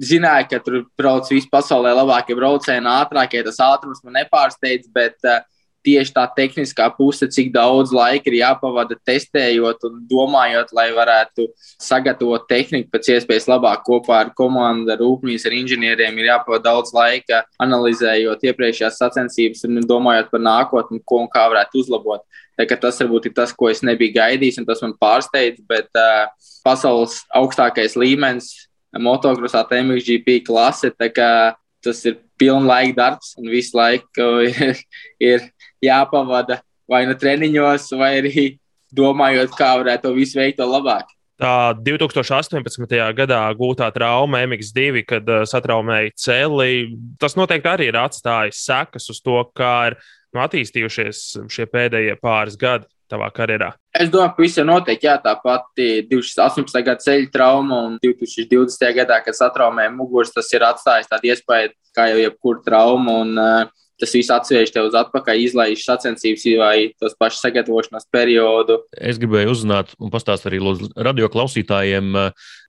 zināju, 0.00 0.48
ka 0.50 0.60
tur 0.64 0.80
brauc 0.98 1.30
visi 1.30 1.50
pasaulē 1.52 1.94
labākie 1.94 2.36
braucēji, 2.38 2.82
ātrākie 2.90 3.44
tas 3.46 3.60
ātrums 3.62 4.02
man 4.04 4.18
nepārsteidz, 4.20 4.90
bet 4.94 5.16
uh, 5.28 5.42
tieši 5.84 6.14
tā 6.16 6.24
tehniskā 6.36 6.88
puse, 6.96 7.28
cik 7.30 7.52
daudz 7.54 7.92
laika 7.94 8.30
ir 8.30 8.38
jāpavada 8.40 8.96
testējot 9.06 9.86
un 9.88 10.00
domājot, 10.10 10.72
lai 10.76 10.88
varētu 10.96 11.46
sagatavot 11.82 12.46
tehniku 12.50 12.90
pēc 12.92 13.10
iespējas 13.16 13.48
labāk 13.50 13.84
kopā 13.86 14.22
ar 14.24 14.32
komandu, 14.36 14.90
ar 14.94 15.02
rūpnīcu, 15.02 15.46
ar 15.48 15.58
inženieriem. 15.58 16.20
Ir 16.20 16.30
jāpavada 16.32 16.70
daudz 16.70 16.94
laika 16.96 17.44
analizējot 17.62 18.48
iepriekšējās 18.50 19.00
sacensības 19.02 19.66
un 19.68 19.84
domājot 19.88 20.32
par 20.32 20.44
nākotni, 20.44 21.02
ko 21.04 21.24
un 21.24 21.30
kā 21.32 21.46
varētu 21.52 21.84
uzlabot. 21.84 22.24
Tas 22.54 23.00
varbūt 23.02 23.30
ir 23.30 23.34
tas, 23.34 23.52
ko 23.52 23.68
es 23.70 23.82
nebiju 23.82 24.14
gaidījis, 24.14 24.60
un 24.62 24.68
tas 24.68 24.82
man 24.84 24.94
pārsteidz. 25.00 25.62
Bet 25.68 25.90
uh, 25.98 26.30
pasaules 26.66 27.20
augstākais 27.34 27.98
līmenis, 27.98 28.52
motokrosā, 28.94 29.64
MXGP 29.66 30.44
klase, 30.46 30.92
tas 30.94 32.04
ir 32.08 32.20
pilna 32.40 32.66
laika 32.66 32.96
darbs, 32.96 33.34
un 33.38 33.50
visu 33.52 33.76
laiku 33.76 34.28
ir, 34.48 34.80
ir 35.20 35.48
jāpavada 35.84 36.60
vai 36.90 37.04
nu 37.08 37.16
treniņos, 37.18 37.90
vai 37.98 38.14
arī 38.20 38.46
domājot, 38.94 39.54
kā 39.58 39.74
varētu 39.80 40.08
to 40.08 40.14
visu 40.16 40.38
veikt 40.38 40.62
labāk. 40.62 41.10
Tā 41.40 41.74
2018. 41.82 42.94
gadā 43.18 43.40
gūtā 43.58 43.88
trauma 43.94 44.44
MX2, 44.46 45.02
kad 45.08 45.26
uh, 45.26 45.42
satraumēja 45.50 46.12
celi, 46.14 46.94
tas 47.18 47.34
noteikti 47.34 47.70
arī 47.72 47.88
ir 47.90 47.98
atstājis 47.98 48.62
sekas 48.68 49.10
uz 49.10 49.18
to, 49.24 49.40
kā 49.56 49.74
ir 49.90 49.96
nu, 50.30 50.44
attīstījušies 50.44 51.24
šie 51.50 51.66
pēdējie 51.72 52.14
pāris 52.22 52.54
gadi 52.60 52.86
tavā 53.10 53.32
karjerā? 53.34 53.72
Es 53.98 54.12
domāju, 54.12 54.36
ka 54.36 54.44
visiem 54.44 54.70
noteikti 54.70 55.08
jā, 55.08 55.16
tā 55.22 55.34
pati 55.42 55.88
2018. 56.06 56.84
gada 56.86 57.02
ceļa 57.02 57.30
trauma 57.34 57.82
un 57.88 57.98
2020. 58.02 58.86
gadā, 59.00 59.18
kad 59.26 59.38
satraumēja 59.38 59.90
muguras, 59.94 60.30
tas 60.34 60.50
ir 60.54 60.64
atstājis 60.66 61.10
tādu 61.10 61.32
iespēju, 61.34 61.74
kā 61.98 62.12
jau 62.12 62.22
jebkura 62.22 62.62
trauma. 62.62 63.18
Un, 63.24 63.34
uh, 63.42 63.83
tas 64.00 64.14
viss 64.16 64.32
atsvērš 64.34 64.72
tev 64.74 64.88
uz 64.88 64.96
atpakaļ, 64.98 65.42
izlaiž 65.46 65.84
sacensības 65.86 66.46
vai 66.58 66.76
tos 67.00 67.14
pašus 67.18 67.44
sagatavošanās 67.44 68.08
periodu. 68.12 68.80
Es 68.98 69.20
gribēju 69.22 69.54
uzzināt, 69.54 69.94
un 70.02 70.12
pastāstīt 70.12 70.50
arī 70.50 70.60
radio 71.06 71.30
klausītājiem, 71.32 72.10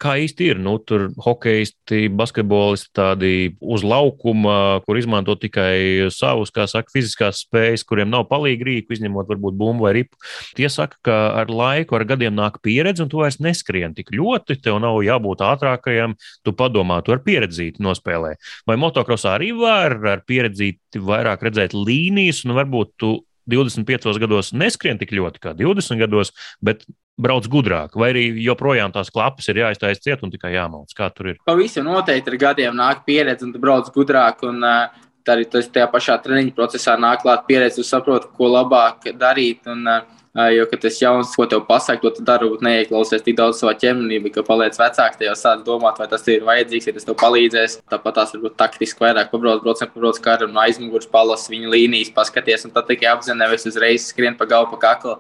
kā 0.01 0.15
īsti 0.25 0.51
ir. 0.51 0.61
Nu, 0.61 0.77
tur 0.79 1.07
hokeisti, 1.25 2.05
basketbolisti 2.13 2.91
tādi 2.95 3.33
uz 3.61 3.85
laukuma, 3.85 4.81
kur 4.85 4.99
izmanto 4.99 5.35
tikai 5.39 6.09
savus, 6.13 6.53
kā 6.55 6.67
saka, 6.69 6.93
fiziskās 6.93 7.43
spējas, 7.45 7.85
kuriem 7.87 8.11
nav 8.13 8.27
palīgi 8.29 8.69
rīku, 8.69 8.95
izņemot 8.95 9.29
varbūt 9.31 9.57
bumbu 9.59 9.87
vai 9.87 9.95
ripu. 9.99 10.19
Tie 10.57 10.69
saka, 10.71 10.99
ka 11.05 11.17
ar 11.41 11.51
laiku, 11.51 11.97
ar 11.97 12.05
gadiem 12.07 12.35
nāk 12.37 12.61
pieredze, 12.65 13.03
un 13.03 13.11
tu 13.11 13.21
vairs 13.23 13.41
neskrien 13.43 13.95
tik 13.97 14.13
ļoti, 14.15 14.59
tev 14.63 14.79
nav 14.83 15.01
jābūt 15.05 15.43
ātrākajam, 15.45 16.15
tu 16.45 16.55
padomā, 16.55 17.01
tu 17.05 17.15
ar 17.15 17.23
pieredzīti 17.25 17.83
nospēlē. 17.83 18.35
Vai 18.69 18.79
motokrosā 18.79 19.35
arī 19.39 19.51
var 19.57 19.97
ar 20.15 20.23
pieredzīti 20.27 21.01
vairāk 21.15 21.47
redzēt 21.47 21.73
līnijas, 21.73 22.43
un 22.45 22.55
varbūt 22.59 22.93
tu 23.01 23.15
25 23.51 24.19
gados 24.21 24.53
neskrien 24.57 24.99
tik 25.01 25.13
ļoti 25.15 25.41
kā 25.41 25.55
20 25.57 26.01
gados, 26.01 26.33
bet 26.65 26.85
brauc 27.21 27.47
gudrāk, 27.47 27.95
vai 27.95 28.09
arī 28.11 28.25
joprojām 28.43 28.91
tās 28.91 29.11
klapas 29.13 29.47
ir 29.47 29.61
jāiztaisa 29.61 30.03
ciet 30.03 30.23
un 30.25 30.33
tikai 30.33 30.55
jāmauc. 30.57 30.91
Kā 30.97 31.07
tur 31.15 31.31
ir? 31.31 31.39
Pavisam 31.47 31.87
noteikti 31.87 32.33
ar 32.33 32.39
gadiem 32.41 32.75
nāk 32.75 33.05
pieredze, 33.07 33.45
un 33.47 33.53
tu 33.53 33.61
brauc 33.61 33.87
gudrāk. 33.95 34.43
Un, 34.49 34.59
arī 35.31 35.47
tas 35.49 35.69
tajā 35.73 35.87
pašā 35.89 36.19
treniņa 36.21 36.53
procesā 36.57 36.97
nāk 37.01 37.23
klāt 37.23 37.47
pieredze, 37.47 37.79
tu 37.79 37.87
saproti, 37.87 38.29
ko 38.37 38.51
labāk 38.51 39.07
darīt. 39.17 39.63
Un, 39.71 39.87
uh, 39.89 40.14
Jo, 40.35 40.65
kad 40.67 40.81
tas 40.83 40.97
jauns, 40.99 41.31
ko 41.39 41.45
tev 41.47 41.61
pasaka, 41.63 42.09
to 42.11 42.23
varbūt 42.27 42.63
neieklausies 42.65 43.23
tik 43.23 43.37
daudz 43.37 43.61
savā 43.61 43.71
ķermenī, 43.79 44.17
bet, 44.25 44.33
kad 44.35 44.47
paliec 44.49 44.75
vecāks, 44.75 45.15
te 45.15 45.29
jau 45.29 45.35
sāc 45.39 45.61
domāt, 45.63 46.01
vai 46.01 46.09
tas 46.11 46.27
ir 46.27 46.43
vajadzīgs, 46.43 46.89
ja 46.89 46.95
tas 46.97 47.07
tev 47.07 47.15
palīdzēs. 47.21 47.77
Tāpat 47.93 48.17
tās 48.19 48.35
varbūt 48.35 48.57
taktiski 48.59 48.99
vairāk 49.05 49.31
pabrauc, 49.31 49.63
braucam, 49.63 49.93
pabrauc 49.93 50.19
ar 50.33 50.43
no 50.51 50.59
aizmugures, 50.65 51.07
palas 51.07 51.47
viņa 51.47 51.71
līnijas, 51.71 52.11
paskaties, 52.17 52.67
un 52.67 52.75
tad 52.75 52.91
tikai 52.91 53.13
apzināties, 53.13 53.39
nevis 53.45 53.67
uzreiz 53.71 54.09
skrien 54.11 54.35
pa 54.35 54.49
galvu, 54.49 54.75
pa 54.75 54.81
kaklu. 54.89 55.15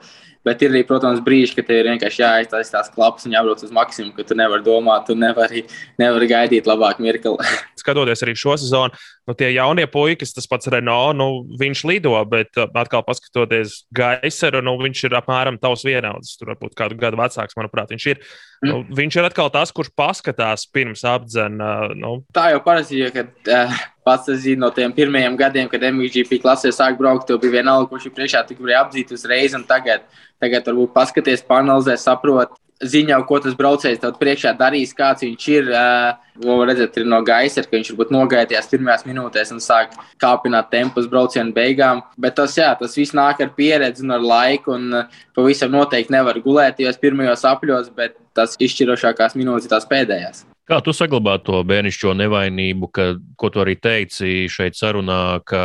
Bet 0.45 0.61
ir 0.61 0.75
arī, 0.75 0.83
protams, 0.85 1.23
brīži, 1.25 1.55
kad 1.57 1.65
tev 1.65 1.79
ir 1.79 1.87
vienkārši 1.89 2.21
jāiztaisa 2.21 2.75
tās 2.75 2.91
klapas 2.93 3.23
un 3.25 3.33
jābrauc 3.33 3.63
uz 3.65 3.71
maksimumu, 3.73 4.13
ka 4.13 4.27
tu 4.27 4.35
nevari 4.37 4.61
domāt, 4.67 5.07
tu 5.07 5.15
nevari, 5.17 5.63
nevari 5.97 6.27
gaidīt 6.29 6.67
labāk 6.69 6.99
mirkli. 7.01 7.39
Skatoties 7.81 8.21
arī 8.27 8.35
šo 8.37 8.53
sezonu, 8.61 8.99
nu, 9.25 9.33
tie 9.37 9.49
jaunie 9.55 9.85
puikas, 9.89 10.33
tas 10.35 10.47
pats 10.49 10.69
Renault, 10.71 11.17
nu, 11.17 11.27
viņš 11.59 11.83
lido, 11.89 12.13
bet 12.29 12.53
uh, 12.59 12.69
atkal 12.77 13.03
paskatoties 13.05 13.83
Gaiseru, 13.95 14.61
nu, 14.65 14.75
viņš 14.81 15.05
ir 15.07 15.17
apmēram 15.17 15.57
tavs 15.61 15.85
vienaudzis. 15.87 16.37
Tur 16.39 16.53
varbūt 16.53 16.75
kādu 16.77 16.97
gadu 16.99 17.19
vecāks, 17.19 17.57
manuprāt, 17.57 17.93
viņš 17.93 18.07
ir. 18.13 18.21
Mm. 18.61 18.69
Nu, 18.69 18.81
viņš 18.97 19.19
ir 19.19 19.29
atkal 19.29 19.49
tas, 19.53 19.73
kurš 19.75 19.91
paskatās 19.97 20.67
pirms 20.69 21.05
apdzena. 21.09 21.71
Uh, 21.89 21.95
nu. 21.97 22.13
Tā 22.35 22.51
jau 22.53 22.61
parasti 22.65 23.01
ir, 23.01 23.13
kad 23.15 23.51
uh, 23.51 23.79
pats 24.05 24.29
zinu 24.43 24.65
no 24.65 24.73
tiem 24.75 24.93
pirmajiem 24.95 25.39
gadiem, 25.39 25.71
kad 25.71 25.83
MVGP 25.89 26.41
klasē 26.43 26.73
sāk 26.75 26.99
braukt, 26.99 27.25
tev 27.29 27.41
bija 27.41 27.59
vienalga, 27.59 27.89
kurš 27.89 28.09
ir 28.09 28.15
priekšā, 28.17 28.45
tik 28.49 28.61
varēja 28.61 28.83
apdzīt 28.85 29.15
uzreiz 29.17 29.57
un 29.57 29.65
tagad. 29.67 30.05
Tagad 30.43 30.67
varbūt 30.69 30.93
paskaties, 30.93 31.45
panelizē, 31.47 31.95
saprot, 31.97 32.53
ziņā, 32.83 33.17
ko 33.27 33.39
tas 33.43 33.55
braucējs 33.57 34.01
tev 34.01 34.15
priekšā 34.19 34.55
darīs, 34.59 34.95
kāds 34.97 35.25
viņš 35.25 35.47
ir. 35.53 35.71
Uh, 35.71 36.21
redzēt, 36.67 36.97
ir 36.99 37.05
no 37.07 37.21
gaisa, 37.23 37.63
ka 37.63 37.77
viņš 37.77 37.93
varbūt 37.93 38.09
nogaidījās 38.11 38.67
pirmajās 38.67 39.05
minūtēs 39.07 39.53
un 39.55 39.61
sāk 39.63 39.93
kāpināt 40.19 40.67
tempu 40.67 40.99
uz 40.99 41.07
brauciena 41.07 41.55
beigām. 41.55 42.01
Bet 42.19 42.35
tas, 42.35 42.57
jā, 42.59 42.73
tas 42.75 42.97
viss 42.97 43.15
nāk 43.15 43.39
ar 43.39 43.53
pieredzi 43.55 44.03
un 44.03 44.17
ar 44.17 44.25
laiku. 44.25 44.75
Un 44.75 44.99
uh, 44.99 45.21
pavisam 45.37 45.71
noteikti 45.71 46.11
nevar 46.15 46.41
gulēt 46.43 46.75
tajos 46.79 46.99
pirmajos 46.99 47.45
apļos, 47.47 47.93
bet 47.95 48.17
tas 48.35 48.57
izšķirošākās 48.59 49.37
minūtes 49.39 49.69
ir 49.69 49.75
tās 49.77 49.87
pēdējās. 49.87 50.43
Kā 50.65 50.79
tu 50.81 50.91
saglabā 50.97 51.37
to 51.45 51.59
bērnišķo 51.63 52.15
nevainību, 52.17 52.89
ka, 52.89 53.11
ko 53.37 53.51
tu 53.53 53.61
arī 53.61 53.77
teici 53.77 54.49
šeit 54.49 54.75
sarunā, 54.75 55.39
ka 55.45 55.61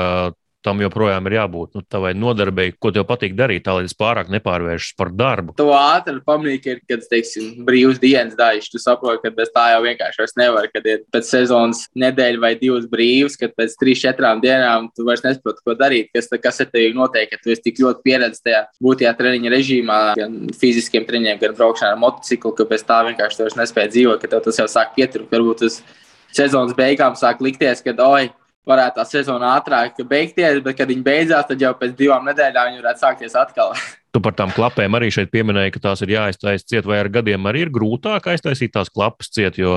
tam 0.64 0.80
joprojām 0.82 1.26
ir 1.28 1.36
jābūt 1.38 1.78
nu, 1.78 1.82
tavai 1.88 2.12
nodarbei, 2.16 2.74
ko 2.76 2.92
tev 2.94 3.06
patīk 3.08 3.34
darīt, 3.38 3.64
tā 3.64 3.76
lai 3.76 3.86
tas 3.86 3.96
pārāk 3.96 4.30
nepārvēršas 4.32 4.96
par 4.98 5.12
darbu. 5.16 5.54
To 5.60 5.70
ātri 5.76 6.20
pamanīt, 6.26 6.68
ir, 6.68 6.80
kad, 6.88 7.04
teiksim, 7.10 7.64
brīvs 7.66 8.00
dienas 8.02 8.36
daļš, 8.38 8.70
tu 8.72 8.80
saproti, 8.82 9.22
ka 9.24 9.32
bez 9.36 9.52
tā 9.54 9.66
jau 9.74 9.80
vienkārši 9.86 10.22
vairs 10.22 10.36
nevar, 10.40 10.68
kad 10.72 10.88
ir 10.90 11.04
pēc 11.14 11.30
sezonas 11.30 11.84
nedēļa 11.98 12.42
vai 12.42 12.52
divas 12.60 12.88
brīvas, 12.90 13.38
kad 13.40 13.54
pēc 13.56 13.76
trīs, 13.80 14.02
četrām 14.04 14.42
dienām 14.44 14.90
tu 14.96 15.06
vairs 15.08 15.24
nesaproti, 15.24 15.64
ko 15.64 15.76
darīt, 15.78 16.10
kas, 16.16 16.28
kas 16.42 16.62
ar 16.64 16.70
tevi 16.72 16.92
notiek, 16.96 17.30
ka 17.32 17.40
tu 17.40 17.54
esi 17.54 17.64
tik 17.68 17.80
ļoti 17.84 18.04
pieredzējis 18.06 18.44
tajā 18.44 18.64
būtajā 18.84 19.14
treniņa 19.16 19.54
režīmā, 19.54 20.00
gan 20.20 20.36
fiziskiem 20.60 21.08
treniņiem, 21.08 21.40
gan 21.40 21.56
braukšanā 21.56 21.94
ar 21.94 22.00
motociklu, 22.00 22.52
ka 22.56 22.68
bez 22.68 22.84
tā 22.88 23.00
vienkārši 23.08 23.40
tu 23.40 23.46
vairs 23.46 23.58
nespēji 23.60 23.94
dzīvot, 23.96 24.20
ka 24.20 24.30
tev 24.32 24.44
tas 24.44 24.60
jau 24.60 24.68
sāk 24.70 24.94
pietrūkt. 24.96 25.32
Varbūt 25.32 25.64
uz 25.68 25.80
sezonas 26.36 26.76
beigām 26.78 27.16
sāk 27.18 27.42
likties, 27.44 27.82
ka, 27.84 27.94
oi, 28.06 28.30
varētu 28.68 29.00
tā 29.00 29.06
sezona 29.08 29.54
ātrāk 29.58 30.02
beigties, 30.08 30.60
bet, 30.64 30.76
kad 30.78 30.90
viņi 30.90 31.06
beidzās, 31.06 31.48
tad 31.48 31.62
jau 31.62 31.72
pēc 31.78 31.96
divām 31.98 32.28
nedēļām 32.28 32.70
viņi 32.70 32.82
varētu 32.82 33.04
sākties 33.06 33.38
atkal. 33.38 33.74
Tu 34.10 34.18
par 34.18 34.34
tām 34.34 34.50
klapēm 34.50 34.96
arī 34.98 35.06
šeit 35.14 35.30
pieminēji, 35.30 35.70
ka 35.76 35.80
tās 35.84 36.00
ir 36.02 36.10
jāiztaisa 36.10 36.66
ciet, 36.66 36.86
vai 36.88 36.98
ar 36.98 37.08
gadiem 37.14 37.44
arī 37.46 37.60
ir 37.62 37.70
grūtāk 37.70 38.24
aiztaisīt 38.32 38.72
tās 38.74 38.90
klapas 38.90 39.30
ciet, 39.30 39.60
jo 39.60 39.70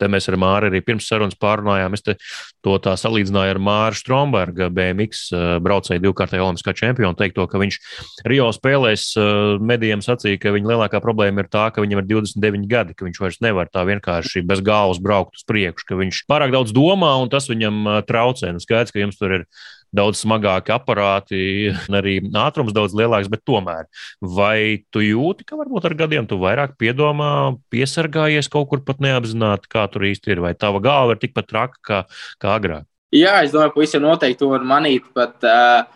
te 0.00 0.08
mēs 0.08 0.30
ar 0.30 0.38
Māru 0.40 0.70
arī 0.70 0.80
pirms 0.84 1.04
sarunas 1.10 1.36
pārunājām. 1.36 1.92
Es 1.92 2.06
to 2.06 2.78
tā 2.80 2.94
salīdzināju 2.96 3.52
ar 3.52 3.60
Māru 3.60 3.98
Stromberga, 4.00 4.70
BMX 4.72 5.26
eh, 5.36 5.44
braucēju 5.64 6.04
divkārtēju 6.06 6.46
olimpiskā 6.46 6.72
čempionu, 6.78 7.12
teikto, 7.20 7.44
ka 7.52 7.60
viņš 7.60 7.78
Rio 8.32 8.48
spēlēs 8.56 9.10
eh, 9.20 9.30
medijiem 9.60 10.04
sacīja, 10.04 10.40
ka 10.40 10.56
viņa 10.56 10.72
lielākā 10.72 11.02
problēma 11.04 11.44
ir 11.44 11.52
tā, 11.52 11.68
ka 11.68 11.84
viņam 11.84 12.00
ir 12.00 12.10
29 12.14 12.68
gadi, 12.72 12.96
ka 12.96 13.04
viņš 13.04 13.22
vairs 13.26 13.40
nevar 13.44 13.68
tā 13.68 13.84
vienkārši 13.88 14.46
bez 14.48 14.64
galvas 14.64 15.02
braukt 15.04 15.36
uz 15.36 15.44
priekšu, 15.44 15.90
ka 15.90 16.00
viņš 16.00 16.24
pārāk 16.32 16.56
daudz 16.56 16.72
domā 16.76 17.12
un 17.20 17.28
tas 17.32 17.52
viņam 17.52 17.84
eh, 17.84 18.02
traucē. 18.08 18.56
Nu, 18.56 18.64
skaidrs, 18.64 18.96
ka 18.96 19.04
jums 19.04 19.20
tur 19.20 19.42
ir 19.42 19.50
daudz 19.96 20.20
smagāki 20.22 20.74
aparāti, 20.74 21.40
arī 22.00 22.18
ātrums 22.42 22.74
daudz 22.76 22.94
lielāks, 22.96 23.30
bet 23.32 23.44
tomēr. 23.48 23.88
Vai 24.20 24.84
tu 24.94 25.02
jūti, 25.04 25.46
ka 25.48 25.58
varbūt 25.58 25.88
ar 25.88 25.96
gadiem 25.98 26.28
tu 26.28 26.38
vairāk 26.42 26.76
piedomā, 26.80 27.56
piesargājies 27.72 28.50
kaut 28.52 28.68
kur 28.70 28.84
pat 28.86 29.02
neapzināti, 29.04 29.70
kā 29.72 29.86
tur 29.92 30.06
īsti 30.08 30.36
ir, 30.36 30.44
vai 30.44 30.54
tava 30.58 30.82
galva 30.84 31.16
ir 31.16 31.24
tikpat 31.24 31.50
traka 31.50 31.82
kā, 31.82 32.02
kā 32.42 32.54
agrāk? 32.60 32.86
Jā, 33.14 33.38
es 33.46 33.52
domāju, 33.54 33.72
ka 33.72 33.84
visiem 33.84 34.02
noteikti 34.04 34.40
to 34.42 34.50
var 34.50 34.64
manīt, 34.66 35.04
pat 35.16 35.44
uh, 35.46 35.86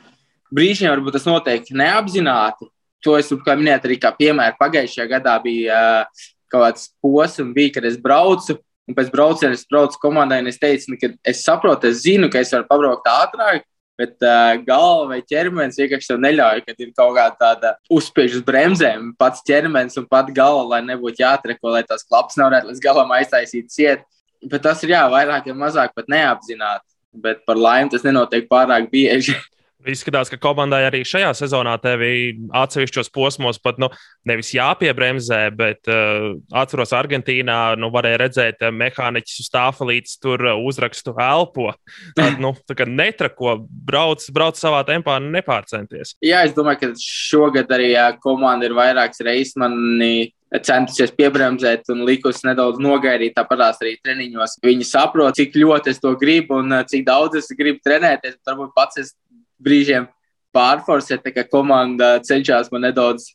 brīžiem 0.55 0.93
varbūt 0.93 1.19
tas 1.19 1.27
noteikti 1.29 1.77
neapzināti. 1.79 2.71
To 3.05 3.17
es 3.17 3.31
kā 3.45 3.57
minēju, 3.57 3.81
arī 3.89 3.97
kā 4.01 4.13
piemēru 4.17 4.59
pagājušajā 4.61 5.07
gadā 5.11 5.39
bija 5.43 5.79
uh, 6.05 6.27
kaut 6.53 6.67
kāds 6.67 6.91
posms, 7.03 7.55
bija, 7.57 7.77
kad 7.79 7.89
es 7.89 7.97
braucu. 8.01 8.59
Un 8.91 8.97
pēc 8.97 9.11
brauciena 9.13 9.55
es 9.55 9.63
braucu 9.71 10.01
komandai, 10.03 10.41
un 10.43 10.51
es 10.51 10.59
teicu, 10.59 10.91
nu, 10.91 10.97
ka 10.99 11.13
es 11.31 11.45
saprotu, 11.47 11.87
es 11.93 12.01
zinu, 12.03 12.27
ka 12.33 12.41
es 12.43 12.51
varu 12.51 12.67
pabraukt 12.67 13.07
ātrāk, 13.07 13.63
bet 14.01 14.17
uh, 14.25 14.55
galva 14.65 15.11
vai 15.13 15.21
ķermenis 15.29 15.79
vienkārši 15.81 16.13
tev 16.13 16.23
neļauj, 16.25 16.63
kad 16.67 16.81
ir 16.81 16.93
kaut 16.97 17.13
kāda 17.19 17.37
tāda 17.41 17.73
uzspiež 17.93 18.39
uz 18.39 18.47
bremzēm, 18.47 19.13
pats 19.21 19.45
ķermenis 19.47 20.01
un 20.01 20.09
pat 20.11 20.33
galva, 20.37 20.65
lai 20.75 20.81
nebūtu 20.89 21.21
jātreko, 21.21 21.75
lai 21.75 21.85
tās 21.89 22.07
klapas 22.07 22.41
nevarētu 22.41 22.73
līdz 22.73 22.85
galam 22.85 23.13
aiztaisīt 23.19 23.69
ciet. 23.73 24.07
Bet 24.41 24.65
tas 24.65 24.81
ir 24.87 24.95
jā, 24.95 25.05
vairāk 25.13 25.51
vai 25.51 25.57
mazāk 25.67 25.93
pat 25.97 26.09
neapzināti, 26.09 26.87
bet 27.13 27.45
par 27.45 27.61
laimi 27.61 27.93
tas 27.93 28.07
nenotiek 28.07 28.49
pārāk 28.49 28.89
bieži. 28.93 29.37
Izskatās, 29.89 30.29
ka 30.29 30.37
komandai 30.41 30.83
arī 30.85 31.01
šajā 31.09 31.31
sezonā 31.39 31.73
tevi 31.81 32.35
atsevišķos 32.57 33.09
posmos 33.15 33.61
pat 33.63 33.79
nu, 33.81 33.89
nevis 34.29 34.53
jāpiebremzē, 34.53 35.39
bet 35.57 35.89
uh, 35.89 36.35
atceros 36.53 36.93
Argentīnā, 36.97 37.79
nu, 37.81 37.89
varēja 37.95 38.19
redzēt, 38.21 38.61
uh, 38.61 38.75
mehāniķis 38.77 39.39
uz 39.45 39.49
tāfelītes 39.55 40.19
tur 40.21 40.45
uh, 40.45 40.59
uzrakstu 40.69 41.15
elpo. 41.17 41.71
Tad, 42.19 42.37
nu, 42.43 42.53
tā 42.69 42.77
kā 42.77 42.89
netrako, 42.89 43.57
brauc, 43.89 44.27
brauc 44.37 44.61
savā 44.61 44.83
tempā, 44.89 45.17
nepārcenties. 45.25 46.17
Jā, 46.25 46.45
es 46.45 46.53
domāju, 46.57 46.83
ka 46.83 46.93
šogad 47.01 47.73
arī 47.73 47.95
komanda 48.21 48.69
ir 48.69 48.77
vairākas 48.77 49.25
reizes 49.25 49.57
mani 49.61 50.31
centusies 50.67 51.13
piebremzēt 51.15 51.89
un 51.95 52.03
likusi 52.09 52.49
nedaudz 52.49 52.81
nogaidīt. 52.83 53.37
Tāpat 53.39 53.81
arī 53.85 53.95
treniņos. 54.03 54.59
Viņi 54.67 54.87
saprot, 54.89 55.39
cik 55.39 55.55
ļoti 55.57 55.95
es 55.95 56.03
to 56.03 56.13
gribu 56.21 56.59
un 56.59 56.75
cik 56.91 57.07
daudz 57.07 57.39
es 57.39 57.51
gribu 57.57 57.79
trenēties. 57.87 58.41
Varbūt 58.49 58.75
pats 58.75 58.99
es 59.01 59.15
brīžiem 59.63 60.09
pārforsēt, 60.57 61.27
ka 61.35 61.45
komanda 61.51 62.17
cenšas 62.27 62.71
man 62.73 62.89
nedaudz 62.89 63.31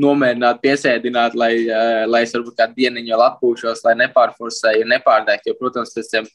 nomierināt, 0.00 0.60
piesēdināt, 0.64 1.36
lai, 1.38 1.52
uh, 1.70 2.04
lai 2.10 2.22
es 2.26 2.34
varbūt 2.36 2.58
kādu 2.58 2.76
dienu 2.76 3.04
vēl 3.06 3.24
atpūšos, 3.30 3.82
lai 3.86 3.96
nepārforsēju, 4.02 4.88
nepārdegtu. 4.92 5.52
Jo, 5.52 5.58
protams, 5.60 5.94
pēc 5.96 6.10
tam 6.12 6.28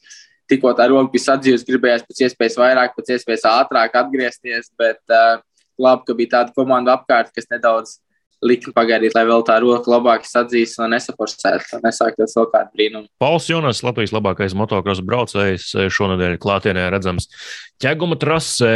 tikko 0.50 0.72
tā 0.78 0.88
roka 0.90 1.12
bija 1.12 1.28
sadzījusi, 1.28 1.68
gribējās 1.68 2.06
pēc 2.08 2.24
iespējas 2.26 2.58
vairāk, 2.58 2.96
pēc 2.96 3.12
iespējas 3.16 3.46
ātrāk 3.52 3.94
atgriezties, 4.02 4.72
bet 4.78 5.00
uh, 5.14 5.38
labi, 5.78 6.08
ka 6.08 6.18
bija 6.18 6.34
tāda 6.38 6.56
komanda 6.56 6.96
apkārt, 6.98 7.30
kas 7.36 7.46
nedaudz 7.52 8.00
likmi 8.42 8.74
pagaidīt, 8.74 9.14
lai 9.16 9.24
vēl 9.28 9.44
tā 9.46 9.58
roka 9.62 9.90
labāk 9.92 10.26
sadzīst 10.26 10.80
un 10.82 10.92
nesaforsētu, 10.96 11.76
un 11.78 11.84
nesāktos 11.86 12.34
vēl 12.38 12.48
kādu 12.52 12.76
brīnumu. 12.76 13.06
Pauls 13.22 13.46
Jonas, 13.50 13.82
Latvijas 13.86 14.14
labākais 14.14 14.56
motocross 14.58 15.04
braucējs, 15.06 15.68
šonadēļ 15.94 16.38
klātienē 16.42 16.88
redzams 16.92 17.28
ķeguma 17.82 18.18
trasē. 18.20 18.74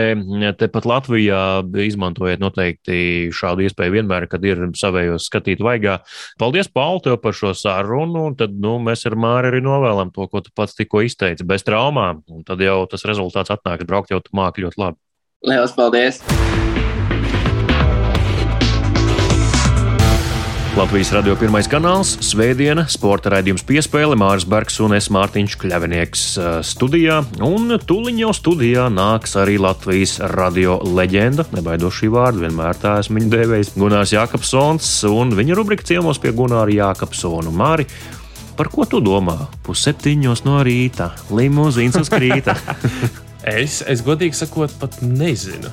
Tepat 0.61 0.89
Latvijā 0.89 1.41
izmantojiet 1.87 2.43
noteikti 2.43 2.99
šādu 3.35 3.67
iespēju 3.67 3.99
vienmēr, 3.99 4.29
kad 4.31 4.45
ir 4.47 4.65
savējos 4.79 5.29
skatīt 5.31 5.63
vaigā. 5.65 5.99
Paldies, 6.41 6.71
Paul, 6.73 7.03
tev 7.05 7.19
par 7.23 7.37
šo 7.37 7.55
sarunu, 7.57 8.29
un 8.31 8.39
tad 8.39 8.57
nu, 8.63 8.77
mēs 8.83 9.07
ar 9.09 9.19
Māri 9.19 9.53
arī 9.53 9.63
novēlam 9.67 10.15
to, 10.15 10.29
ko 10.31 10.43
tu 10.45 10.55
pats 10.57 10.79
tikko 10.79 11.05
izteici, 11.07 11.47
bez 11.47 11.67
traumām, 11.67 12.23
un 12.31 12.47
tad 12.47 12.63
jau 12.63 12.83
tas 12.91 13.07
rezultāts 13.09 13.55
atnāk, 13.55 13.87
braukt 13.89 14.15
jau 14.15 14.23
tu 14.23 14.35
māki 14.37 14.67
ļoti 14.67 14.83
labi. 14.83 15.01
Lielas 15.47 15.77
paldies! 15.77 16.23
Latvijas 20.77 21.09
radio 21.17 21.33
pirmais 21.41 21.65
kanāls, 21.73 22.11
Svētdiena, 22.21 22.83
sporta 22.93 23.31
raidījums 23.33 23.63
piespēle, 23.65 24.13
Māris 24.21 24.45
Bergs 24.45 24.75
un 24.85 24.93
es 24.93 25.07
Mārtiņš 25.09 25.55
Kļavinieks 25.63 26.25
studijā. 26.69 27.23
Un 27.47 27.79
tuliņ 27.81 28.19
jau 28.21 28.33
studijā 28.37 28.85
nāks 28.93 29.39
arī 29.41 29.55
Latvijas 29.57 30.19
radio 30.35 30.77
leģenda, 30.85 31.47
nebaidos 31.57 31.97
šī 31.97 32.11
vārda, 32.13 32.45
vienmēr 32.45 32.77
tā 32.83 32.99
esmu 33.01 33.23
viņu 33.23 33.33
dēvējis, 33.33 33.73
Gunārs 33.81 34.13
Jākapsons 34.13 34.93
un 35.09 35.33
viņa 35.41 35.57
rubrika 35.57 35.89
ciemos 35.95 36.21
pie 36.21 36.35
Gunāra 36.37 36.69
Jākapsona. 36.69 37.49
Māri, 37.49 37.89
par 38.61 38.69
ko 38.69 38.85
tu 38.85 39.01
domā? 39.01 39.47
Pusseptiņos 39.65 40.45
no 40.45 40.61
rīta, 40.61 41.15
limuzīns 41.33 41.97
uz 42.05 42.13
krīta. 42.13 42.53
es, 43.63 43.81
es 43.81 44.05
godīgi 44.05 44.45
sakot, 44.45 44.77
pat 44.77 45.01
nezinu. 45.01 45.73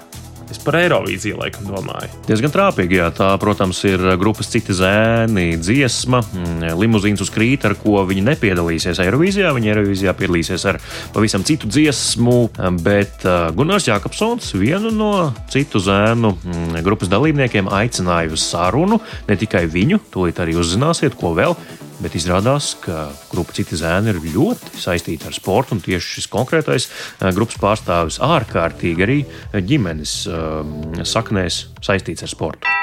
Es 0.54 0.60
par 0.62 0.76
Eirovīziju 0.78 1.39
laikam 1.39 1.66
domāju. 1.66 2.12
Diezgan 2.28 2.52
trāpīgi, 2.54 3.00
jā. 3.00 3.08
Tā, 3.18 3.32
protams, 3.42 3.80
ir 3.89 4.04
grupas 4.22 4.52
citi 4.54 4.76
zēni, 4.78 5.56
dziesma, 5.58 6.20
mm, 6.22 6.76
limuzīns 6.78 7.24
uz 7.26 7.32
krīta, 7.34 7.72
ar 7.72 7.76
ko 7.80 8.04
viņi 8.06 8.22
nepiedalīsies 8.28 9.02
Eirovīzijā. 9.02 9.50
Viņi 9.58 9.72
Eirovīzijā 9.74 10.13
piedalīsies 10.20 10.68
ar 10.70 10.78
pavisam 11.16 11.42
citu 11.48 11.72
dziesmu, 11.74 12.38
bet 12.86 13.26
uh, 13.26 13.50
Gunārs 13.58 13.89
Jākapsons, 13.89 14.54
vienu 14.54 14.94
no 14.94 15.13
citu 15.50 15.82
zēnu 15.82 16.36
mm, 16.38 16.84
grupas 16.86 17.10
dalībniekiem, 17.10 17.72
aicināja 17.74 18.36
uz 18.38 18.46
sarunu. 18.46 19.02
Ne 19.26 19.39
tikai 19.42 19.66
viņu, 19.74 20.04
tūlīt 20.13 20.44
arī 20.44 20.60
uzzināsiet, 20.62 21.18
ko 21.18 21.34
vēl 21.34 21.58
bet 22.04 22.18
izrādās, 22.20 22.74
ka 22.84 23.08
grupa 23.32 23.56
citi 23.56 23.80
zēni 23.80 24.12
ir 24.13 24.22
ļoti 24.36 24.78
saistīta 24.84 25.30
ar 25.30 25.38
sportu, 25.38 25.78
un 25.78 25.84
tieši 25.84 26.20
šis 26.20 26.30
konkrētais 26.34 26.89
eh, 26.89 27.32
grupas 27.36 27.60
pārstāvis 27.62 28.20
ārkārtīgi 28.24 29.06
arī 29.08 29.20
ģimenes 29.54 30.16
um, 30.28 30.76
saknēs 31.08 31.68
saistīts 31.84 32.28
ar 32.28 32.34
sportu. 32.34 32.74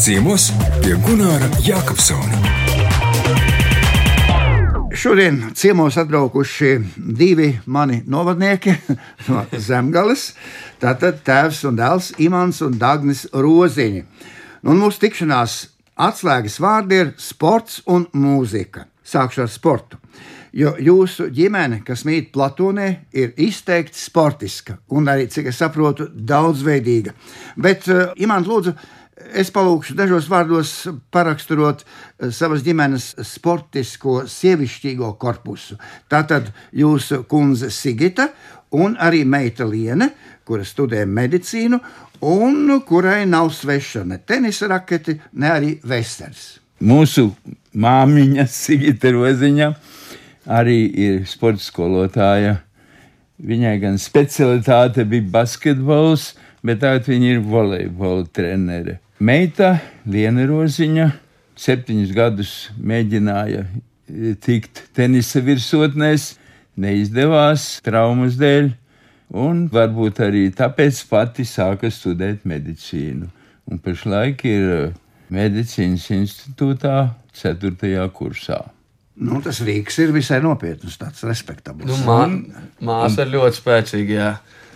Ciemos 0.00 0.48
pie 0.80 0.94
Gunāra 1.04 1.50
Jākapsona. 1.60 2.38
Šodien 4.96 5.42
ciemos 5.54 5.96
atbraukuši 6.00 6.78
divi 6.96 7.58
mani 7.66 8.02
novadnieki 8.06 8.74
no 9.28 9.44
Zemgales. 9.52 10.30
Tātad 10.80 11.20
tēvs 11.24 11.62
un 11.68 11.78
dēls 11.78 12.10
Imants 12.20 12.62
un 12.66 12.74
Dagnis 12.80 13.26
Roziņi. 13.32 14.02
Un 14.60 14.76
mūsu 14.76 15.00
tikšanās 15.00 15.54
atslēgas 16.00 16.58
vārdi 16.60 16.98
ir 17.00 17.12
sports 17.20 17.80
un 17.88 18.04
mūzika. 18.12 18.84
Sākšu 19.00 19.46
ar 19.46 19.50
sportu. 19.50 19.96
Jo 20.52 20.74
jūsu 20.82 21.28
ģimene, 21.32 21.80
kas 21.86 22.02
mīt 22.04 22.32
Platonē, 22.34 22.88
ir 23.16 23.32
izteikti 23.40 23.98
sportiska 23.98 24.80
un 24.92 25.08
arī, 25.08 25.28
cik 25.30 25.48
es 25.52 25.60
saprotu, 25.62 26.08
daudzveidīga. 26.10 27.14
Bet, 27.56 27.86
uh, 27.88 28.10
Imants, 28.20 28.50
lūdzu, 28.50 28.74
es 29.30 29.52
palūkšu 29.54 29.94
dažos 29.96 30.26
vārdos 30.28 30.74
paraksturot 31.14 31.84
uh, 31.86 32.32
savas 32.34 32.66
ģimenes 32.66 33.12
sportisko, 33.30 34.24
sievišķīgo 34.26 35.14
korpusu. 35.22 35.78
Tātad 36.10 36.50
jūsu 36.74 37.22
kundze 37.30 37.70
Sigita 37.72 38.32
un 38.72 38.96
arī 39.00 39.24
meita 39.24 39.66
Liene, 39.66 40.10
kura 40.46 40.64
studē 40.66 41.04
medicīnu, 41.06 41.80
un 42.26 42.80
kurai 42.86 43.24
nav 43.26 43.50
sveša 43.54 44.04
ne 44.04 44.18
tenisa 44.18 44.68
rakete, 44.70 45.18
ne 45.32 45.50
arī 45.50 45.76
vesters. 45.84 46.58
Mūsu 46.80 47.30
māmiņa 47.76 48.46
Sigita 48.48 49.12
Roziņa 49.12 49.70
arī 50.48 50.80
ir 50.96 51.22
sporta 51.28 51.62
skolotāja. 51.64 52.58
Viņai 53.40 53.76
gan 53.80 53.96
specialitāte 54.00 55.04
bija 55.08 55.28
basketbols, 55.32 56.34
bet 56.64 56.82
tagad 56.82 57.08
viņa 57.08 57.34
ir 57.34 57.44
volejbola 57.44 58.26
trenere. 58.32 58.98
Meita 59.20 59.78
Liena 60.08 60.46
Roziņa 60.48 61.10
septiņus 61.60 62.12
gadus 62.16 62.52
mēģināja 62.80 63.64
tikt 64.44 64.86
tenisa 64.96 65.42
virsotnēs, 65.44 66.34
neizdevās 66.78 67.80
traumas 67.84 68.38
dēļ 68.40 68.70
un 69.40 69.66
varbūt 69.72 70.20
arī 70.26 70.48
tāpēc 70.54 71.02
pati 71.10 71.46
sāka 71.46 71.90
studēt 71.92 72.46
medicīnu. 72.48 73.30
Un 73.70 73.78
pašlaik 73.82 74.44
ir 74.48 74.68
eh, 74.74 74.92
medicīnas 75.30 76.08
institūtā, 76.14 76.96
4. 77.38 78.06
kursā. 78.14 78.60
Nu, 79.20 79.38
tas 79.44 79.60
Rīgas 79.62 79.98
ir 80.00 80.14
visai 80.14 80.40
nopietns, 80.42 80.96
tāds 80.98 81.22
respektabls. 81.28 81.86
Nu, 81.86 81.98
mā, 82.06 82.22
māsa 82.80 83.26
ir 83.26 83.34
ļoti 83.34 83.60
spēcīga. 83.60 84.16
Jā. 84.16 84.30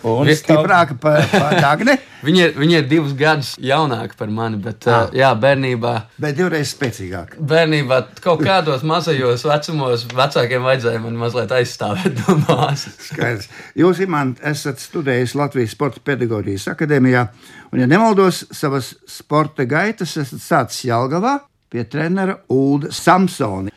Un 0.05 0.29
stiprāka 0.37 0.97
par 1.01 1.23
pa 1.33 1.51
Dāngni. 1.65 1.95
viņa, 2.25 2.49
ir, 2.49 2.53
viņa 2.61 2.81
ir 2.83 2.89
divus 2.91 3.15
gadus 3.17 3.55
jaunāka 3.61 4.19
par 4.19 4.29
mani, 4.33 4.59
bet 4.61 4.85
ah. 4.93 5.07
jā, 5.17 5.31
bērnībā. 5.41 5.93
Bet 6.21 6.37
divreiz 6.37 6.75
spēcīgāka. 6.75 7.41
Bērnībā 7.41 8.01
kaut 8.25 8.45
kādos 8.45 8.85
mazajos 8.87 9.47
vecumos 9.49 10.05
vecākiem 10.13 10.67
vajadzēja 10.69 11.01
man 11.05 11.17
mazliet 11.21 11.55
aizstāvēt 11.57 12.21
no 12.21 12.37
māsas. 12.45 12.99
Skaidrs. 13.09 13.49
Jūs, 13.81 14.03
Imant, 14.05 14.43
esat 14.45 14.83
studējis 14.83 15.37
Latvijas 15.41 15.73
Sporta 15.73 16.05
pedagoģijas 16.05 16.69
akadēmijā, 16.75 17.25
un, 17.73 17.81
ja 17.81 17.89
nemaldos, 17.89 18.45
savas 18.53 18.93
sporta 19.09 19.65
gaitas 19.69 20.17
esat 20.21 20.45
sācis 20.45 20.85
Jelgavā 20.91 21.39
pie 21.73 21.89
trenera 21.91 22.37
Ulda 22.53 22.93
Samsoni. 22.93 23.73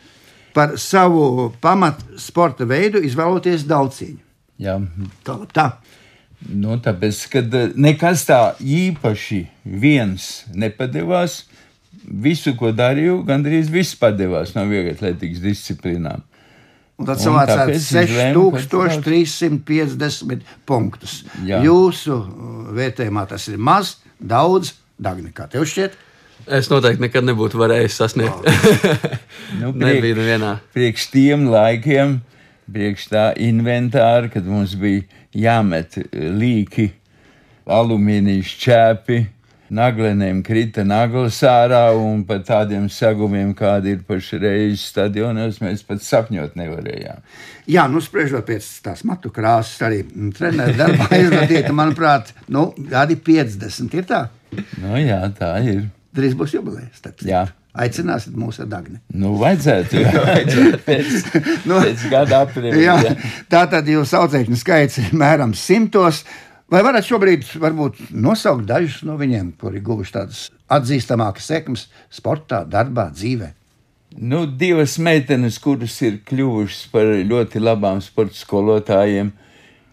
Par 0.54 0.74
savu 0.82 1.52
pamat 1.62 2.02
sporta 2.18 2.66
veidu 2.66 3.00
izvēloties 3.06 3.66
daudziņu. 3.70 4.24
Jā, 4.58 4.80
tā. 5.26 5.36
tā. 5.54 5.68
Nu, 6.46 6.78
tāpēc, 6.84 7.30
kad 7.34 7.54
eh, 7.58 7.72
nekas 7.74 8.26
tā 8.28 8.54
īpaši 8.62 9.48
viens 9.66 10.46
nepadevās, 10.54 11.46
visu, 12.08 12.56
ko 12.60 12.72
darīju, 12.76 13.24
gandrīz 13.28 13.70
viss 13.74 13.96
padevās 14.00 14.56
no 14.56 14.66
vieglatlētīgas 14.70 15.42
disciplīnām. 15.44 16.22
Un 16.98 17.06
tad 17.06 17.20
savācāt 17.22 17.70
6350 17.78 20.42
punktus. 20.66 21.24
Jā. 21.46 21.62
Jūsu 21.66 22.14
uh, 22.16 22.26
vērtējumā 22.74 23.28
tas 23.30 23.48
ir 23.52 23.58
maz, 23.62 23.98
daudz, 24.18 24.74
Dagni, 24.98 25.30
kā 25.30 25.46
tev 25.46 25.62
šķiet? 25.70 25.94
Es 26.58 26.72
noteikti 26.72 27.04
nekad 27.04 27.22
nebūtu 27.28 27.60
varējis 27.62 27.98
sasniegt. 28.02 28.40
Nu, 29.58 29.72
priek, 29.72 30.02
Nebija 30.02 30.16
nevienā. 30.18 30.60
Priekš 30.76 31.06
tiem 31.14 31.46
laikiem, 31.48 32.18
priekš 32.68 33.06
tā 33.14 33.32
inventāra, 33.40 34.28
kad 34.34 34.44
mums 34.44 34.74
bija 34.76 35.06
jāmet 35.38 36.00
līki, 36.14 36.90
alumīnijas 37.68 38.54
čēpi, 38.62 39.20
naglenēm 39.74 40.40
krita 40.48 40.86
naglas 40.88 41.42
ārā, 41.44 41.90
un 42.00 42.24
par 42.28 42.40
tādiem 42.48 42.88
sagumiem, 42.92 43.52
kādi 43.58 43.96
ir 43.96 44.06
pašreiz 44.08 44.86
stadionos, 44.94 45.60
mēs 45.64 45.84
pat 45.88 46.04
sapņot 46.06 46.56
nevarējām. 46.60 47.22
Jā, 47.68 47.88
nu, 47.92 48.02
spriežot 48.04 48.48
pēc 48.48 48.70
tās 48.86 49.04
matu 49.08 49.32
krāsas, 49.36 49.82
arī 49.84 50.04
treneru 50.38 50.78
darbā 50.80 51.10
izrādīta, 51.24 51.76
manuprāt, 51.76 52.32
nu, 52.54 52.70
gadi 52.92 53.20
50 53.20 54.00
ir 54.00 54.08
tā. 54.08 54.24
Nu, 54.80 54.96
jā, 55.02 55.22
tā 55.38 55.58
ir. 55.68 55.88
Drīz 56.16 56.38
būs 56.40 56.56
jubilejas. 56.56 57.04
Jā. 57.28 57.44
Aicināsiet 57.78 58.34
mūs 58.38 58.58
ar 58.64 58.70
Dagni. 58.72 58.98
Nu, 59.14 59.36
vajadzētu, 59.38 60.00
jā, 60.02 60.14
vajadzētu 60.26 60.80
pēc, 60.88 61.12
Nu, 61.70 61.78
pēc 61.84 62.08
gada 62.12 62.42
aprīļa. 62.48 62.82
Jā, 62.82 63.16
tā 63.52 63.64
tad 63.70 63.90
jūs 63.92 64.16
audzēkņu 64.18 64.58
skaits 64.58 64.98
ir 65.04 65.14
mēram 65.18 65.54
simtos. 65.58 66.24
Vai 66.68 66.82
varat 66.84 67.06
šobrīd 67.08 67.46
varbūt 67.62 68.10
nosaukt 68.12 68.66
dažus 68.68 69.06
no 69.08 69.16
viņiem, 69.20 69.54
kuri 69.62 69.80
guvuši 69.84 70.16
tādas 70.18 70.42
atzīstamākas 70.74 71.46
sekmes 71.48 71.86
sportā, 72.12 72.66
darbā, 72.68 73.08
dzīvē? 73.14 73.54
Nu, 74.18 74.46
divas 74.50 74.98
meitenes, 74.98 75.60
kuras 75.62 75.96
ir 76.02 76.18
kļuvušas 76.28 76.88
par 76.92 77.12
ļoti 77.30 77.62
labām 77.62 78.02
sporta 78.04 78.36
skolotājiem, 78.40 79.30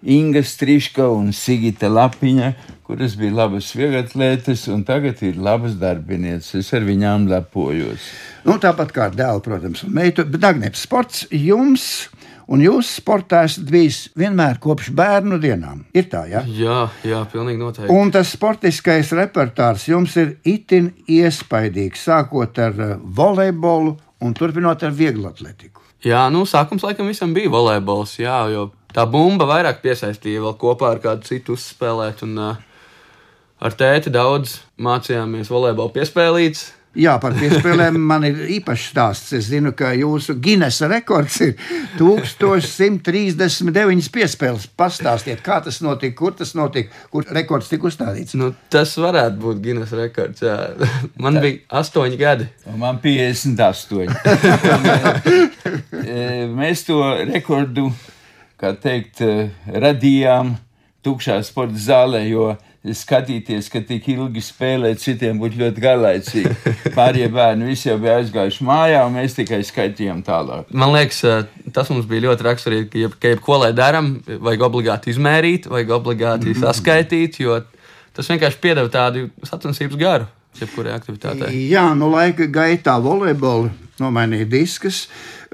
Inga 0.05 0.43
Strīška 0.45 1.07
un 1.09 1.31
Sigita 1.33 1.89
Lapiņa, 1.89 2.51
kuras 2.85 3.15
bija 3.17 3.33
labas 3.39 3.71
vieglatlētas 3.73 4.67
un 4.73 4.83
tagad 4.85 5.23
ir 5.25 5.39
labas 5.41 5.79
darbinieces. 5.81 6.59
Es 6.61 6.75
ar 6.77 6.85
viņām 6.85 7.25
lepojos. 7.31 8.11
Nu, 8.45 8.59
tāpat 8.61 8.93
kā 8.93 9.09
ar 9.09 9.17
dēlu, 9.17 9.41
protams, 9.45 9.87
un 9.87 9.95
meitu, 9.97 10.27
bet 10.29 10.45
Dagnieps 10.45 10.85
sports 10.85 11.25
jums. 11.33 12.11
Un 12.45 12.61
jūs 12.61 12.91
sportā 12.99 13.47
esat 13.49 13.71
bijis 13.73 14.03
vienmēr 14.21 14.59
kopš 14.61 14.91
bērnu 14.93 15.39
dienām. 15.41 15.87
Ir 15.97 16.11
tā, 16.13 16.27
ja? 16.29 16.43
Jā, 16.45 16.83
jā, 17.01 17.23
pilnīgi 17.33 17.63
noteikti. 17.63 17.89
Un 17.89 18.13
tas 18.13 18.35
sportiskais 18.37 19.15
repertuārs 19.17 19.87
jums 19.89 20.13
ir 20.21 20.35
itin 20.45 20.91
iespaidīgs, 21.09 22.05
sākot 22.05 22.61
ar 22.61 22.77
eh, 22.77 22.95
volejbolu 23.01 23.97
un 24.21 24.37
turpinot 24.37 24.85
ar 24.85 24.93
vieglu 24.93 25.31
atletiku. 25.33 25.81
Jā, 26.05 26.27
nu, 26.29 26.45
sākums 26.45 26.85
laikam 26.85 27.09
visam 27.09 27.33
bija 27.33 27.49
volejbols, 27.49 28.19
jā, 28.21 28.43
jo 28.53 28.69
tā 28.95 29.07
bumba 29.11 29.49
vairāk 29.51 29.83
piesaistīja 29.85 30.45
vēl 30.45 30.57
kopā 30.61 30.95
ar 30.95 31.03
kādu 31.03 31.27
citu 31.29 31.59
uzspēlēt. 31.59 32.25
Un, 32.27 32.39
uh, 32.39 32.55
ar 33.65 33.73
tēti 33.79 34.13
daudz 34.13 34.59
mācījāmies 34.83 35.53
volejbolu 35.53 35.93
piespēlīts. 35.95 36.61
Jā, 36.95 37.17
par 37.19 37.35
piespēlēm 37.35 37.97
man 37.99 38.23
ir 38.23 38.39
īpašs 38.55 38.93
stāsts. 38.93 39.33
Es 39.35 39.49
zinu, 39.51 39.73
ka 39.75 39.91
jūsu 39.99 40.39
Guinness 40.39 40.79
rekords 40.87 41.41
ir 41.43 41.59
1139 41.99 44.07
piespēles. 44.15 44.71
Pastāstiet, 44.79 45.43
kā 45.43 45.59
tas 45.65 45.83
notika, 45.83 46.15
kur 46.21 46.37
tas 46.39 46.55
notika, 46.55 46.95
kur 47.11 47.27
rekords 47.35 47.67
tika 47.73 47.89
uzstādīts. 47.91 48.37
Nu, 48.39 48.55
tas 48.71 48.95
varētu 48.95 49.43
būt 49.43 49.59
Guinness 49.65 49.91
rekords. 49.99 50.47
Jā. 50.47 50.71
Man 51.19 51.43
bija 51.43 51.67
astoņi 51.83 52.17
gadi. 52.21 52.47
Un 52.71 52.79
man 52.85 53.03
58. 53.03 54.07
E, 56.05 56.47
Mēs 56.61 56.87
to 56.87 57.03
rekordu, 57.27 57.91
kā 58.65 58.75
teikt, 58.81 59.21
e, 59.21 59.49
radījām 59.69 60.55
tukšā 61.05 61.41
sporta 61.45 61.81
zālē, 61.81 62.25
jo 62.31 62.55
skatīties, 62.85 63.71
ka 63.73 63.81
tik 63.85 64.07
ilgi 64.13 64.43
spēlēt, 64.45 65.01
citiem 65.01 65.39
būtu 65.41 65.61
ļoti 65.63 65.85
garlaicīgi. 65.85 66.53
Pārējie 66.97 67.31
bērni 67.33 67.69
visi 67.71 67.89
jau 67.89 67.97
bija 68.01 68.19
aizgājuši 68.21 68.67
mājā, 68.69 69.05
un 69.09 69.17
mēs 69.17 69.37
tikai 69.39 69.63
skaitījām 69.65 70.21
tālāk. 70.25 70.69
Man 70.73 70.93
liekas, 70.93 71.23
eh, 71.29 71.69
tas 71.77 71.89
mums 71.93 72.09
bija 72.09 72.27
ļoti 72.27 72.49
raksturīgi, 72.49 72.89
ka, 72.93 73.01
jeb, 73.07 73.17
ka 73.21 73.33
jebko 73.33 73.61
lai 73.63 73.73
darām, 73.77 74.19
vajag 74.29 74.67
obligāti 74.69 75.15
izmērīt, 75.15 75.69
vajag 75.73 75.95
obligāti 75.97 76.57
saskaitīt, 76.61 77.41
jo 77.45 77.63
tas 78.17 78.29
vienkārši 78.33 78.61
piedāvā 78.65 78.93
tādu 78.93 79.29
sacensības 79.49 80.01
garu 80.01 80.29
jebkurai 80.61 80.93
aktivitātei. 80.95 81.51
Jā, 81.73 81.89
nu 81.99 82.13
laika 82.13 82.47
gaitā 82.53 82.99
volejbola 83.03 83.73
nomainīja 84.03 84.49
diskus. 84.51 85.05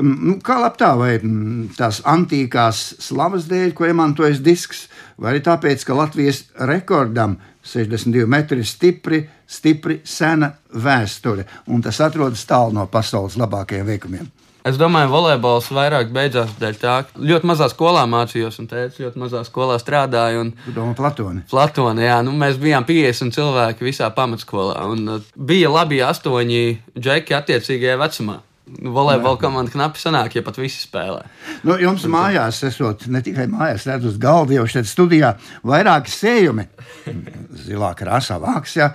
Mm, 0.01 0.17
nu, 0.27 0.37
Kā 0.45 0.59
labtā, 0.63 0.93
vai 0.99 1.15
mm, 1.19 1.75
tās 1.79 2.01
antīkās 2.09 2.83
slavas 3.03 3.49
dēļ, 3.51 3.75
ko 3.77 3.89
iemantojas 3.91 4.43
disks, 4.45 4.87
vai 5.21 5.35
arī 5.35 5.45
tāpēc, 5.47 5.85
ka 5.87 5.97
Latvijas 5.99 6.45
rekordam 6.71 7.39
62 7.67 8.27
metri 8.31 8.63
ir 8.63 8.69
stipri, 8.69 9.23
stipri 9.47 10.01
sena 10.05 10.55
vēsture, 10.73 11.47
un 11.69 11.83
tas 11.85 12.01
atrodas 12.01 12.47
tālu 12.49 12.79
no 12.79 12.87
pasaules 12.91 13.37
labākajiem 13.41 13.89
veikumiem. 13.93 14.31
Es 14.61 14.77
domāju, 14.77 15.09
volejbols 15.09 15.71
vairāk 15.73 16.11
beidzās 16.13 16.51
dēļ 16.61 16.75
tā, 16.77 16.97
ka 17.09 17.23
ļoti 17.25 17.49
mazā 17.49 17.71
skolā 17.73 18.03
mācījos, 18.11 18.59
un 18.61 18.67
tēvs 18.69 18.99
ļoti 19.01 19.21
mazā 19.23 19.41
skolā 19.49 19.79
strādāja. 19.81 20.43
Un... 20.43 20.51
Tu 20.67 20.75
domā, 20.77 20.93
Platoni? 20.99 21.41
Platona, 21.49 22.05
jā, 22.05 22.19
nu, 22.27 22.35
mēs 22.37 22.59
bijām 22.61 22.85
50 22.89 23.33
cilvēki 23.37 23.87
visā 23.89 24.11
pamatskolā. 24.13 24.83
Un, 24.93 25.07
uh, 25.17 25.31
bija 25.35 25.71
labi 25.73 26.03
astoņi 26.05 26.65
džeki 26.93 27.37
attiecīgajā 27.39 27.97
vecumā. 28.03 28.37
Volejbola 28.71 29.41
komanda 29.41 29.73
knapi 29.73 29.99
sanāk, 29.99 30.37
ja 30.37 30.45
pat 30.47 30.61
visi 30.61 30.85
spēlē. 30.85 31.25
Nu, 31.67 31.75
jums 31.81 32.05
mājās, 32.07 32.61
esot 32.69 33.09
ne 33.11 33.25
tikai 33.25 33.49
mājās, 33.51 33.89
redzot 33.89 34.13
uz 34.13 34.21
galda, 34.21 34.55
jau 34.61 34.67
šeit 34.71 34.87
studijā, 34.87 35.33
vairāki 35.67 36.13
sējumi, 36.13 36.69
zilā 37.65 37.91
krāsā 37.99 38.37
vāks, 38.45 38.77
jā, 38.79 38.93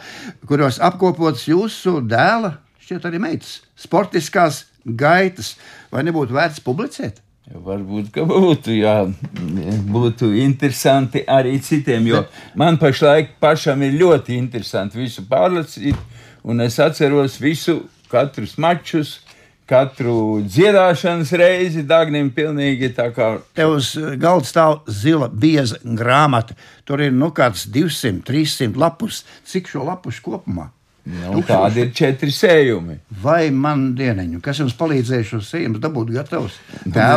kuros 0.47 0.78
apkopots 0.80 1.49
jūsu 1.49 1.97
dēla, 2.06 2.54
šķiet 2.86 3.10
arī 3.10 3.19
meitas, 3.25 3.58
sportiskās 3.82 4.62
gaitas. 4.86 5.56
Vai 5.91 6.06
nebūtu 6.08 6.36
vērts 6.36 6.63
publicēt? 6.65 7.21
Varbūt, 7.45 8.08
ka 8.13 8.24
būtu, 8.26 8.74
jā, 8.74 8.95
būtu 9.93 10.32
interesanti 10.41 11.21
arī 11.30 11.60
citiem, 11.62 12.08
jo 12.10 12.24
man 12.58 12.80
pašlaik 12.82 13.36
pašam 13.39 13.84
ir 13.86 14.00
ļoti 14.00 14.34
interesanti 14.34 14.98
visu 14.98 15.28
pārlasīt, 15.30 16.00
un 16.41 16.65
es 16.65 16.80
atceros 16.82 17.38
visu, 17.38 17.84
katrus 18.10 18.56
mačus, 18.58 19.19
katru 19.69 20.41
dziedāšanas 20.45 21.34
reizi, 21.38 21.84
Dagnim 21.86 22.30
pilnīgi 22.34 22.91
tā 22.98 23.10
kā. 23.13 23.32
Tev 23.58 23.78
uz 23.80 23.91
galda 24.21 24.50
stāv 24.50 24.80
zila 24.89 25.30
bieza 25.30 25.80
grāmata. 25.84 26.58
Tur 26.86 27.02
ir 27.06 27.13
nu 27.13 27.32
kāds 27.36 27.65
200, 27.74 28.21
300 28.26 28.78
lapus. 28.78 29.24
Cik 29.45 29.69
šo 29.69 29.86
lapušu 29.89 30.26
kopumā? 30.26 30.69
Nu, 31.06 31.38
tādi 31.46 31.84
ir 31.84 31.89
četri 31.94 32.32
sējumi. 32.34 32.96
Vai 33.22 33.52
man 33.54 33.91
dieneņu, 33.94 34.39
kas 34.41 34.58
jums 34.63 34.74
palīdzēja 34.80 35.28
šo 35.30 35.38
sējumu 35.46 35.78
dabūt 35.84 36.10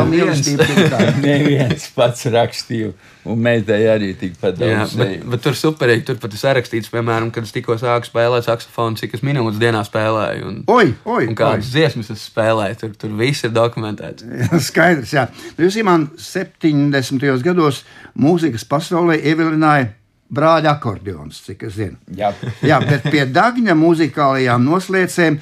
Neviens- 0.05 0.43
mīlestība 0.45 0.67
ir 0.69 0.91
tā. 0.93 0.99
Neviens 1.23 1.87
pats 1.95 2.27
rakstīja, 2.29 2.91
un 3.25 3.41
meitai 3.41 3.79
arī 3.89 4.11
tikpat 4.19 4.61
Jā, 4.61 4.75
daudz 4.83 4.93
bet, 4.93 5.07
sējumu. 5.07 5.31
bet 5.33 5.41
tur 5.47 5.57
superīgi. 5.57 6.05
Tur 6.05 6.19
pat 6.21 6.37
ir 6.37 6.41
sarakstīts, 6.43 6.91
piemēram, 6.93 7.31
kad 7.33 7.49
es 7.49 7.55
tikko 7.57 7.79
sāku 7.81 8.11
spēlēt 8.11 8.45
saksofonu, 8.45 9.01
cik 9.01 9.17
es 9.17 9.25
minūtes 9.25 9.57
dienā 9.61 9.81
spēlēju. 9.89 10.45
Un, 10.51 10.61
Oi, 10.69 10.93
oi, 11.09 11.25
un 11.31 11.35
kādas 11.41 11.73
dziesmas 11.73 12.13
es 12.13 12.27
spēlēju, 12.29 12.77
tur, 12.83 12.93
tur 12.93 13.17
viss 13.17 13.43
ir 13.49 13.55
dokumentēts. 13.57 14.21
oi. 14.53 14.61
Skaidrs, 14.69 15.15
jā. 15.17 15.25
Jūs, 15.57 15.81
Imants, 15.81 16.29
70. 16.37 17.25
gados 17.41 17.81
mūzikas 18.19 18.69
pasaulē 18.69 19.17
ievilināja 19.17 19.95
brāļa 20.33 20.75
akordeons, 20.77 21.41
cik 21.45 21.65
es 21.69 21.77
zinu. 21.79 21.97
Jā. 22.15 22.33
Jā, 22.65 22.79
bet 22.85 23.09
pie 23.09 23.25
Dāņa 23.29 23.75
muzikālajām 23.77 24.67
noslēdzēm 24.67 25.39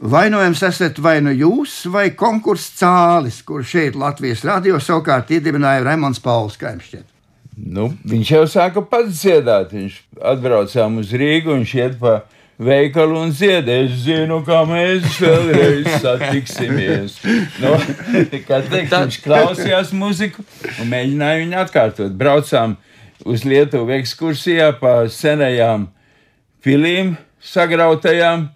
vainojams 0.00 0.62
esat 0.70 0.98
vai 1.02 1.18
nu 1.24 1.32
jūs, 1.34 1.84
vai 1.92 2.10
konkurss 2.16 2.74
cālis, 2.80 3.42
kur 3.46 3.64
šeit 3.66 3.98
Latvijas 3.98 4.44
radio 4.48 4.80
savukārt 4.82 5.30
iedibināja 5.36 5.84
Raimons 5.86 6.22
Pauls 6.24 6.58
Kaimšķet. 6.60 7.06
Nu, 7.60 7.90
viņš 8.08 8.30
jau 8.32 8.44
sāka 8.48 8.82
pats 8.88 9.20
dziedāt. 9.20 9.74
Viņš 9.76 9.96
atbraucām 10.32 11.00
uz 11.02 11.10
Rīgu, 11.12 11.58
viņš 11.58 11.72
iet 11.76 11.98
pa 12.00 12.22
veikalu 12.60 13.18
un 13.24 13.34
dziedē. 13.34 13.80
Es 13.86 14.04
zinu, 14.06 14.40
kā 14.46 14.62
mēs 14.68 15.18
vēlreiz 15.20 15.88
satiksimies. 16.00 17.18
Nu, 17.60 17.74
kā 18.48 18.62
teikt, 18.64 18.94
viņš 18.94 19.20
klausījās 19.24 19.92
muziku 19.96 20.44
un 20.78 20.92
mēģināja 20.92 21.42
viņu 21.42 21.60
atkārtot. 21.64 22.16
Braucām 22.20 22.78
uz 23.28 23.44
Lietuvu 23.44 23.92
ekskursijā 23.98 24.70
pa 24.80 25.04
senajām 25.10 25.88
pilīm 26.64 27.16
sagrautajām. 27.40 28.48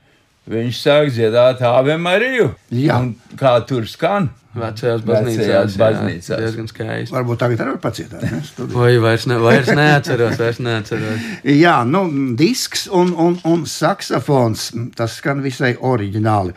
Viņš 0.44 0.78
sāk 0.84 1.06
dziedāt 1.08 1.62
Ave 1.64 1.94
Mariju. 1.96 2.50
Jā. 2.76 2.98
Un 3.00 3.14
Kā 3.40 3.54
tur 3.64 3.86
skan? 3.88 4.28
Vecajās 4.54 5.00
Vecajās 5.02 5.06
baznīcās. 5.08 5.76
baznīcās. 5.80 6.28
Jā, 6.30 6.36
diezgan 6.42 6.68
skaisti. 6.70 7.14
Varbūt 7.14 7.40
tagad 7.40 7.62
arī 7.64 7.72
var 7.72 7.80
pacietāt. 7.82 8.60
Vai 8.70 8.92
vairs, 9.02 9.24
ne, 9.26 9.38
vairs 9.42 9.70
neatceros, 9.74 10.36
vairs 10.38 10.60
neatceros. 10.62 11.24
Jā, 11.48 11.78
nu, 11.88 12.04
disks 12.38 12.84
un, 12.92 13.10
un, 13.18 13.38
un 13.50 13.64
saksofons. 13.66 14.68
Tas 14.94 15.16
skan 15.18 15.40
visai 15.42 15.72
oriģināli. 15.80 16.54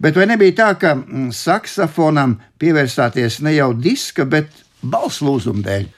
Bet 0.00 0.20
vai 0.20 0.28
nebija 0.30 0.54
tā, 0.60 0.68
ka 0.80 0.92
mm, 1.00 1.32
saksofonam 1.36 2.36
pievērsāties 2.60 3.40
ne 3.44 3.56
jau 3.56 3.72
diska, 3.74 4.28
bet 4.28 4.52
balss 4.84 5.24
lūzuma 5.24 5.64
dēļ? 5.64 5.88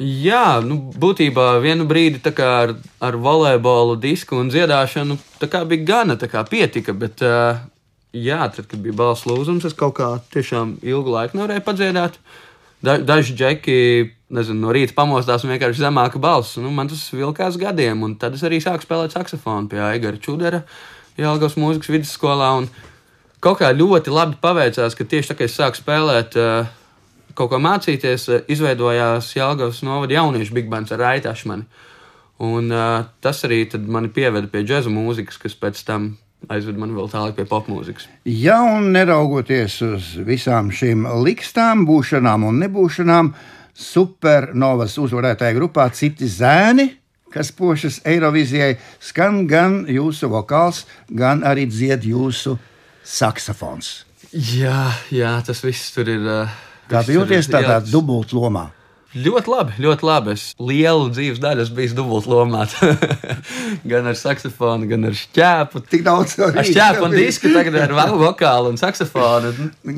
Jā, 0.00 0.62
nu, 0.64 0.78
būtībā 0.96 1.58
vienu 1.60 1.84
brīdi 1.84 2.22
ar, 2.40 2.70
ar 3.04 3.16
volejbolu, 3.20 3.98
disku 4.00 4.38
un 4.40 4.48
dziedāšanu 4.48 5.18
bija 5.68 5.84
gana, 5.84 6.16
pietika. 6.48 6.94
Bet, 6.96 7.20
uh, 7.20 7.60
jā, 8.16 8.46
tad, 8.48 8.64
kad 8.70 8.80
bija 8.80 8.96
balss 8.96 9.26
lūzums, 9.28 9.66
es 9.68 9.76
kaut 9.76 9.98
kā 9.98 10.08
tiešām 10.32 10.78
ilgu 10.80 11.12
laiku 11.12 11.36
nevarēju 11.36 11.66
padziedāt. 11.66 12.16
da, 12.80 12.96
daži 12.96 13.36
džeki 13.36 13.76
nezinu, 14.32 14.64
no 14.64 14.72
rīta 14.72 14.96
pamostās 14.96 15.44
un 15.44 15.52
vienkārši 15.52 15.84
zemāka 15.84 16.16
balss. 16.22 16.56
Nu, 16.56 16.72
man 16.72 16.88
tas 16.88 17.04
vilkās 17.12 17.60
gadiem, 17.60 18.00
un 18.06 18.16
tad 18.16 18.40
es 18.40 18.46
arī 18.46 18.62
sāku 18.64 18.86
spēlēt 18.86 19.12
saksofonu 19.12 19.68
pie 19.68 19.84
Aigara 19.84 20.16
Čudera, 20.16 20.64
Jālgavas 21.20 21.60
mūzikas 21.60 21.92
vidusskolā. 21.92 22.54
Kaut 23.44 23.60
kā 23.60 23.68
ļoti 23.76 24.16
labi 24.16 24.40
paveicās, 24.40 24.96
ka 24.96 25.04
tieši 25.04 25.34
tā 25.34 25.36
kā 25.36 25.44
es 25.44 25.60
sāku 25.60 25.76
spēlēt. 25.76 26.40
Uh, 26.40 26.79
Kaut 27.40 27.54
ko 27.54 27.60
mācīties, 27.64 28.26
uh, 28.28 28.42
izveidojās 28.52 29.30
Jālgavas 29.32 29.80
novada 29.86 30.18
jauniešu 30.18 30.52
big 30.58 30.66
bands 30.68 30.92
ar 30.92 31.00
Raitašmani. 31.00 31.64
Un 32.44 32.72
uh, 32.72 33.06
tas 33.24 33.40
arī 33.48 33.62
mani 33.88 34.10
pieveda 34.12 34.48
pie 34.48 34.60
džēza 34.64 34.92
mūzikas, 34.92 35.40
kas 35.40 35.56
pēc 35.56 35.80
tam 35.88 36.12
aizved 36.52 36.76
mani 36.80 36.96
vēl 36.96 37.08
tālāk 37.12 37.36
pie 37.36 37.46
popmūzikas. 37.48 38.08
Ja 38.28 38.60
un 38.64 38.90
neraugoties 38.94 39.80
uz 39.84 40.12
visām 40.24 40.70
šīm 40.72 41.04
likstām, 41.24 41.84
būšanām 41.88 42.46
un 42.48 42.60
nebūšanām, 42.64 43.32
supernovas 43.76 44.96
uzvarētāja 45.00 45.56
grupā 45.56 45.88
citi 45.96 46.28
zēni, 46.28 46.90
kas 47.32 47.52
pošas 47.56 48.00
Eirovizijai, 48.08 48.74
skan 49.00 49.46
gan 49.48 49.84
jūsu 49.88 50.28
vokāls, 50.32 50.84
gan 51.08 51.44
arī 51.46 51.68
dzied 51.70 52.08
jūsu 52.08 52.56
saksofons. 53.04 53.94
Jā, 54.30 54.90
jā, 55.12 55.38
tas 55.46 55.64
viss 55.64 55.94
tur 55.94 56.08
ir. 56.08 56.26
Uh, 56.26 56.58
Kā 56.90 57.06
jūties 57.06 57.48
tādā 57.50 57.80
dubultlomā? 57.86 58.68
Ļoti 59.10 59.50
labi, 59.50 59.72
ļoti 59.82 60.06
labi. 60.06 60.32
Es 60.36 60.42
lielu 60.62 61.08
dzīves 61.10 61.40
daļu 61.42 61.64
bijis 61.74 61.96
dubultlomā. 61.98 62.62
gan 63.90 64.06
ar 64.06 64.14
saksofonu, 64.14 64.86
gan 64.90 65.08
ar 65.08 65.16
šķēpu. 65.18 65.82
Tik 65.90 66.04
daudz 66.06 66.36
ar 66.46 66.60
šķēpu 66.68 67.08
un 67.08 67.16
disku, 67.16 67.50
tagad 67.50 67.78
ar 67.82 68.14
vokālu 68.14 68.70
un 68.70 68.78
saksofonu. 68.78 69.50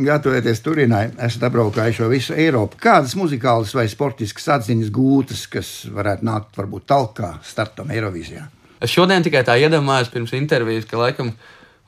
Gatavoties 0.08 0.64
Turinai, 0.64 1.10
esat 1.28 1.44
apbraukājuši 1.50 2.00
šo 2.00 2.08
visu 2.08 2.36
Eiropu. 2.40 2.80
Kādas 2.80 3.12
muzikālas 3.20 3.76
vai 3.76 3.84
sportiskas 3.92 4.48
atziņas 4.56 4.92
gūtas, 4.96 5.44
kas 5.52 5.74
varētu 5.92 6.28
nākt 6.30 6.56
varbūt 6.56 6.88
talkā 6.94 7.34
startam 7.44 7.92
Eirovīzijā? 7.92 8.48
Es 8.80 8.96
šodien 8.96 9.22
tikai 9.22 9.44
tā 9.44 9.58
iedomājos 9.60 10.08
pirms 10.10 10.32
intervijas, 10.40 10.88
ka 10.88 10.96
laikam 11.04 11.34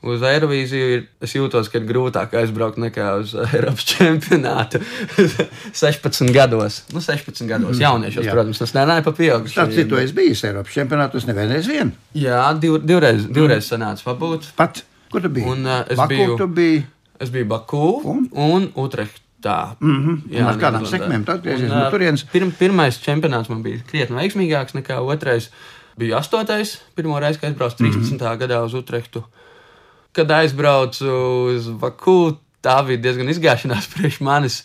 uz 0.05 0.23
Eirovīziju 0.25 0.89
ir, 0.95 1.03
es 1.25 1.33
jūtos, 1.35 1.69
ka 1.71 1.79
ir 1.79 1.87
grūtāk 1.89 2.35
aizbraukt 2.39 2.79
nekā 2.81 3.07
uz 3.21 3.33
Eiropas 3.47 3.87
čempionātu 3.91 4.81
16 5.83 6.33
gados. 6.35 6.83
Nu, 6.93 7.01
16 7.03 7.49
gados, 7.49 7.75
mhm. 7.75 7.83
jauniešos, 7.83 8.27
Jā. 8.27 8.35
protams, 8.35 8.61
tas 8.61 8.75
nenāja 8.77 9.05
pa 9.05 9.15
pieaugušiem. 9.17 9.53
Starp 9.55 9.75
citu, 9.75 9.99
es 10.01 10.13
biju 10.15 10.37
Eiropas 10.37 10.75
čempionātos 10.75 11.27
nevienreiz 11.29 11.69
vien. 11.69 11.93
Jā, 12.17 12.41
div, 12.61 12.79
divreiz, 12.85 13.27
divreiz 13.33 13.69
sanāca 13.71 14.05
pabūt. 14.05 14.51
Pat, 14.59 14.83
kur 15.13 15.25
tu 15.25 15.31
biji? 15.33 15.51
Un, 15.51 15.67
uh, 15.67 15.83
es, 15.89 15.99
Baku, 15.99 16.15
biju, 16.15 16.39
tu 16.41 16.49
biji? 16.59 16.81
es 17.25 17.31
biju 17.33 17.49
Baku 17.53 17.85
un, 18.15 18.27
un 18.31 18.67
Utrecht. 18.81 19.21
Tā. 19.45 19.75
Mm 19.77 19.97
-hmm. 20.01 20.21
Jā, 20.33 20.45
ar 20.49 20.57
kādām 20.57 20.85
sekmēm 20.89 21.23
tad 21.25 21.37
atgriezies 21.37 21.69
no 21.69 21.83
turienes? 21.93 22.23
Pirm, 22.31 22.49
pirmais 22.51 22.97
čempionāts 22.97 23.49
man 23.49 23.61
bija 23.61 23.83
krietni 23.85 24.17
veiksmīgāks 24.17 24.73
nekā 24.73 24.97
otrais. 24.97 25.51
Bija 25.97 26.17
astotais, 26.17 26.81
pirmo 26.95 27.19
reizi, 27.19 27.39
kad 27.39 27.49
aizbraucu 27.49 27.77
13. 27.77 28.11
Mm 28.11 28.17
-hmm. 28.17 28.37
gadā 28.39 28.63
uz 28.65 28.73
Utrehtu. 28.73 29.19
Uh, 29.19 29.25
kad 30.15 30.31
aizbraucu 30.31 31.11
uz 31.51 31.69
Baku, 31.81 32.35
tā 32.65 32.79
bija 32.87 33.03
diezgan 33.07 33.29
izgāšanās 33.33 33.89
priekš 33.93 34.21
manis. 34.25 34.63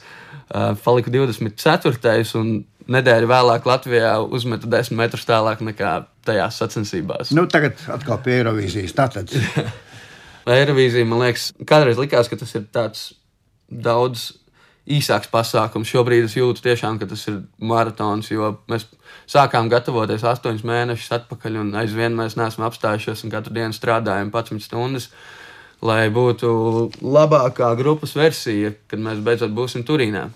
Uh, 0.51 0.73
paliku 0.83 1.13
24. 1.15 2.25
un 2.41 2.57
nedēļu 2.91 3.29
vēlāk 3.31 3.69
Latvijā 3.69 4.17
uzmetu 4.35 4.71
10 4.71 4.99
metrus 4.99 5.29
tālāk 5.29 5.63
nekā 5.63 5.93
tajās 6.27 6.59
sacensībās. 6.59 7.31
Nu, 7.37 7.47
tagad 7.51 7.79
atkal 7.91 8.19
pie 8.25 8.41
Eirovīzijas. 8.41 8.97
Tātad. 8.99 9.31
Eirovīzija, 10.59 11.07
man 11.07 11.23
liekas, 11.23 11.51
kādreiz 11.69 12.01
likās, 12.01 12.31
ka 12.31 12.39
tas 12.41 12.55
ir 12.59 12.67
tāds 12.75 13.05
daudz 13.71 14.33
īsāks 14.91 15.31
pasākums. 15.31 15.91
Šobrīd 15.91 16.27
es 16.27 16.37
jūtu 16.39 16.65
tiešām, 16.65 16.99
ka 17.01 17.07
tas 17.11 17.27
ir 17.31 17.43
maratons, 17.59 18.31
jo 18.33 18.57
mēs 18.71 18.89
sākām 19.31 19.71
gatavoties 19.71 20.27
astoņus 20.27 20.67
mēnešus 20.67 21.13
atpakaļ, 21.21 21.61
un 21.63 21.77
aizvien 21.83 22.17
mēs 22.19 22.39
neesam 22.41 22.67
apstājušies 22.67 23.25
un 23.25 23.35
katru 23.35 23.55
dienu 23.57 23.77
strādājam 23.77 24.33
11 24.35 24.67
stundas. 24.67 25.11
Uh, 25.11 25.39
lai 25.85 26.11
būtu 26.13 26.51
labākā 27.01 27.73
grupas 27.79 28.15
versija, 28.17 28.75
kad 28.89 29.01
mēs 29.03 29.21
beidzot 29.25 29.53
būsim 29.57 29.85
Turīnā. 29.87 30.29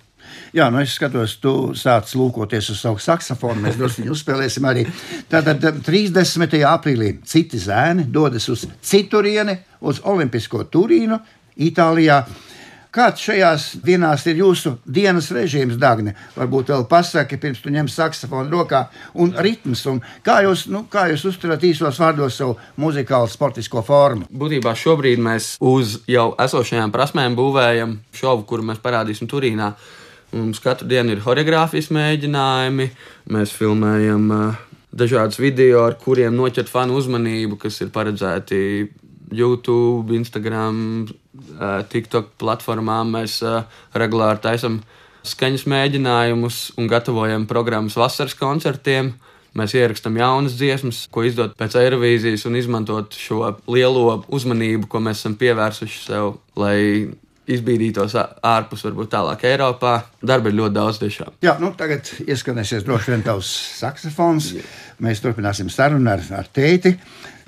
Jā, 0.56 0.70
nu 0.72 0.80
es 0.80 0.94
skatos, 0.96 1.36
tu 1.42 1.74
sāc 1.76 2.08
lūkoties 2.16 2.70
uz 2.72 2.80
savu 2.80 2.98
saksofonu. 3.02 3.60
Mēs 3.66 3.76
drusku 3.78 4.06
uzspēlēsim 4.14 4.64
arī. 4.66 4.86
Tātad 5.30 5.62
30. 5.84 6.56
aprīlī 6.70 7.10
citi 7.28 7.60
zēni 7.60 8.06
dodas 8.10 8.48
uz 8.50 8.64
citurieni, 8.82 9.58
uz 9.84 10.00
Olimpisko 10.08 10.64
Turīnu, 10.72 11.20
Itālijā. 11.60 12.22
Kāds 12.94 13.24
šajās 13.26 13.62
dienās 13.82 14.22
ir 14.30 14.38
jūsu 14.38 14.76
dienas 14.86 15.26
režīms, 15.34 15.74
Dāngni? 15.82 16.12
Varbūt 16.36 16.68
vēl 16.70 16.84
pasaki, 16.86 17.40
pirms 17.42 17.58
tu 17.64 17.72
ņem 17.74 17.88
saksofonu 17.90 18.52
rokā 18.52 18.84
un 19.18 19.32
ritms. 19.42 19.82
Un 19.90 19.98
kā, 20.22 20.36
jūs, 20.46 20.68
nu, 20.70 20.84
kā 20.90 21.08
jūs 21.10 21.24
uzturat 21.32 21.64
īsos 21.66 21.98
vārdos 21.98 22.38
savu 22.38 22.54
muzikālu 22.78 23.26
sportisko 23.32 23.82
formu? 23.82 24.28
Būtībā 24.30 24.76
šobrīd 24.78 25.22
mēs 25.26 25.56
uz 25.58 25.96
jau 26.06 26.28
esošajām 26.44 26.94
prasmēm 26.94 27.34
būvējam 27.38 27.96
šovu, 28.14 28.46
kuru 28.46 28.68
mēs 28.70 28.78
parādīsim 28.84 29.30
Turīnā. 29.32 29.72
Mums 30.34 30.62
katru 30.62 30.86
dienu 30.90 31.16
ir 31.16 31.24
choreogrāfijas 31.26 31.90
mēģinājumi, 31.94 32.88
mēs 33.34 33.56
filmējam 33.58 34.30
uh, 34.34 34.62
dažādus 34.94 35.42
video, 35.42 35.82
ar 35.88 35.98
kuriem 35.98 36.38
noķert 36.38 36.70
fanu 36.70 36.94
uzmanību, 37.02 37.58
kas 37.66 37.82
ir 37.82 37.90
paredzēti 37.94 38.62
YouTube, 39.34 40.14
Instagram, 40.14 41.08
TikTok 41.90 42.34
platformām 42.38 43.14
mēs 43.16 43.40
regulāri 43.96 44.42
taisām 44.44 44.80
skaņas 45.24 45.64
mēģinājumus 45.70 46.58
un 46.78 46.90
gatavojam 46.90 47.46
programmas 47.50 47.96
vasaras 47.98 48.36
koncertiem. 48.38 49.14
Mēs 49.54 49.74
ierakstām 49.78 50.16
jaunas 50.18 50.56
dziesmas, 50.58 51.04
ko 51.14 51.22
izdot 51.26 51.52
pēc 51.58 51.76
Eirovīzijas 51.78 52.42
un 52.48 52.58
izmantot 52.58 53.14
šo 53.14 53.52
lielo 53.70 54.24
uzmanību, 54.34 54.88
ko 54.90 54.98
mēs 55.02 55.22
esam 55.22 55.36
pievērsuši 55.38 56.00
sev, 56.08 56.32
lai 56.58 57.14
izbīdītos 57.50 58.14
ārpus, 58.16 58.84
varbūt 58.86 59.10
tālāk 59.12 59.44
Eiropā. 59.48 59.94
Darba 60.24 60.50
ir 60.50 60.58
ļoti 60.60 60.76
daudz 60.76 61.00
tiešām. 61.02 61.36
Jā, 61.44 61.56
nu 61.60 61.72
tagad 61.76 62.08
ieskanēsies 62.24 62.86
droši 62.86 63.14
vien 63.14 63.24
tavs 63.26 63.50
saksofons. 63.80 64.50
Jā. 64.56 64.64
Mēs 65.04 65.20
turpināsim 65.24 65.70
sarunu 65.72 66.12
ar, 66.12 66.22
ar 66.38 66.48
tēti. 66.54 66.94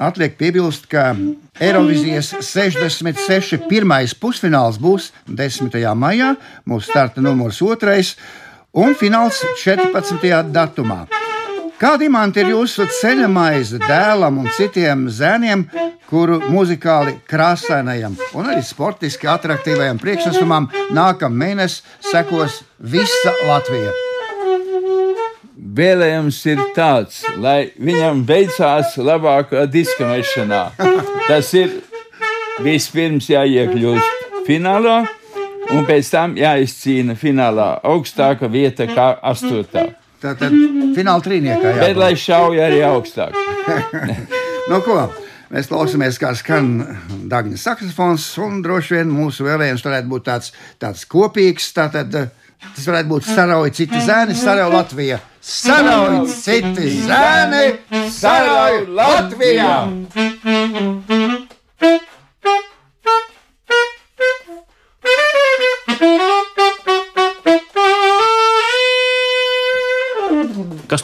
Atliek 0.02 0.34
piebilst, 0.36 0.88
ka 0.92 1.14
Eirovizijas 1.62 2.34
66. 2.44 3.62
pirmais 3.70 4.12
pusfināls 4.12 4.80
būs 4.82 5.12
10. 5.30 5.78
maijā, 5.96 6.34
mūsu 6.68 6.90
starta 6.90 7.24
numurs 7.24 7.62
2 7.64 8.02
un 8.76 8.98
fināls 8.98 9.40
14. 9.62 10.52
datumā. 10.52 11.06
Kāda 11.76 12.06
imanta 12.06 12.40
ir 12.40 12.54
jūsu 12.54 12.86
ceļa 13.00 13.28
maize 13.28 13.80
dēlam 13.82 14.40
un 14.40 14.48
citiem 14.56 15.06
zēniem, 15.12 15.66
kuru 16.08 16.38
muzikāli 16.48 17.18
krāsainajam 17.28 18.16
un 18.38 18.48
arī 18.52 18.64
sportiski 18.64 19.28
attraktīvajam 19.28 20.00
priekšnesumam 20.00 20.70
nākamā 20.96 21.44
mēnesī 21.44 21.84
sekos 22.12 22.62
visa 22.80 23.36
Latvija? 23.44 23.92
vēlējums 25.76 26.38
ir 26.48 26.62
tāds, 26.76 27.20
lai 27.42 27.70
viņam 27.76 28.22
beidzās 28.28 28.96
labākā 28.96 29.66
diska 29.70 30.08
mešanā. 30.08 30.62
Tas 31.26 31.52
ir 31.58 31.80
vispirms 32.64 33.28
jāiekļūst 33.32 34.40
finālā, 34.46 34.98
un 35.74 35.86
pēc 35.88 36.10
tam 36.14 36.36
jāizcīna 36.38 37.16
finālā 37.18 37.70
augstāka 37.84 38.48
vieta 38.52 38.88
kā 38.88 39.12
astotā. 39.32 39.90
Tā 40.22 40.32
tad 40.38 40.54
fināla 40.96 41.22
trīniekā 41.24 41.74
jā. 41.74 41.84
Bet 41.84 42.00
lai 42.00 42.14
šauja 42.18 42.66
arī 42.70 42.80
augstāk. 42.86 43.36
no 44.70 44.80
ko? 44.86 45.04
Mēs 45.52 45.68
klausāmies, 45.70 46.16
kā 46.18 46.32
skan 46.34 46.72
Dāngļa 47.30 47.60
saksofons, 47.60 48.24
un 48.42 48.58
droši 48.64 48.96
vien 48.96 49.12
mūsu 49.14 49.46
vēlējums 49.46 49.84
varētu 49.86 50.10
būt 50.10 50.24
tāds, 50.26 50.50
tāds 50.82 51.04
kopīgs. 51.06 51.68
Tātad, 51.76 52.10
tas 52.10 52.88
varētu 52.88 53.12
būt 53.12 53.28
sarauja 53.28 53.74
citi 53.76 54.00
zēni, 54.02 54.34
sarauja 54.34 54.72
Latvija. 54.74 55.20
Sarauj 55.46 56.24
citi 56.32 56.90
zēni, 57.04 57.62
sarauj 58.10 58.80
Latvijā! 58.96 59.76
Kas 60.16 60.35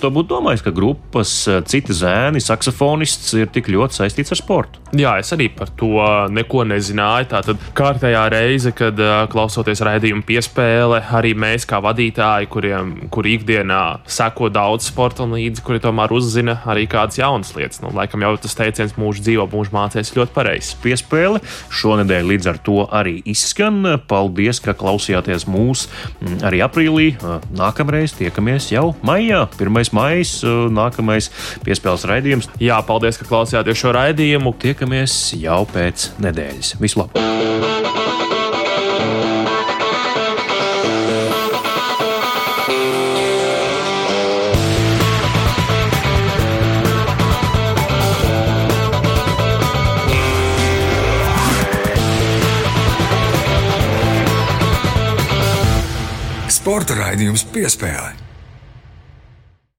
to 0.02 0.10
būtu 0.14 0.34
domājis, 0.34 0.64
ka 0.66 0.74
grupas 0.74 1.32
citi 1.70 1.94
zēni, 1.96 2.42
saksofonists 2.42 3.32
ir 3.38 3.50
tik 3.54 3.70
ļoti 3.72 4.00
saistīts 4.00 4.34
ar 4.34 4.40
sportu. 4.40 4.82
Jā, 4.98 5.14
es 5.22 5.32
arī 5.32 5.48
par 5.54 5.70
to 5.78 5.94
neko 6.32 6.66
nezināju. 6.68 7.30
Tā 7.30 7.40
tad 7.46 7.62
kārtējā 7.78 8.26
reize, 8.34 8.74
kad 8.76 8.98
klausoties 9.32 9.80
raidījuma 9.86 10.24
piespēle, 10.28 11.00
arī 11.16 11.32
mēs, 11.38 11.64
kā 11.68 11.80
vadītāji, 11.84 12.50
kuriem 12.52 12.92
kur 13.12 13.26
ikdienā 13.28 13.82
seko 14.10 14.50
daudz 14.52 14.90
sportam 14.90 15.32
līdzi, 15.36 15.64
kuri 15.64 15.80
tomēr 15.82 16.12
uzzina 16.12 16.58
arī 16.68 16.84
kādas 16.90 17.20
jaunas 17.20 17.54
lietas. 17.56 17.80
Nu, 17.84 17.92
laikam 17.96 18.24
jau 18.26 18.34
tas 18.42 18.58
teiciens 18.58 18.96
mūžs 19.00 19.22
dzīvo, 19.24 19.46
mūžs 19.52 19.72
mācīs 19.72 20.12
ļoti 20.16 20.34
pareizs. 20.36 20.74
Piespēle 20.82 21.40
šonadēļ 21.72 22.28
līdz 22.34 22.50
ar 22.52 22.60
to 22.66 22.84
arī 22.92 23.18
izskan. 23.32 23.80
Paldies, 24.10 24.60
ka 24.64 24.76
klausījāties 24.76 25.48
mūs 25.48 25.86
arī 26.44 26.60
aprīlī. 26.64 27.08
Nākamreiz 27.56 28.16
tiekamies 28.18 28.70
jau 28.74 28.90
maijā, 29.06 29.46
1. 29.56 29.91
Maija, 29.96 30.56
nākamais 30.74 31.30
piespēles 31.64 32.06
raidījums. 32.10 32.50
Jā, 32.62 32.82
paldies, 32.86 33.20
ka 33.20 33.30
klausījāties 33.30 33.84
šo 33.84 33.94
raidījumu. 33.94 34.56
Tiek 34.62 34.72
tiekamies 34.72 35.34
jau 35.36 35.62
pēc 35.68 36.10
nedēļas. 36.22 36.76
Vislabāk! 36.80 37.20
Sporta 56.62 56.94
raidījums 56.94 57.42
piespēlē. 57.52 58.31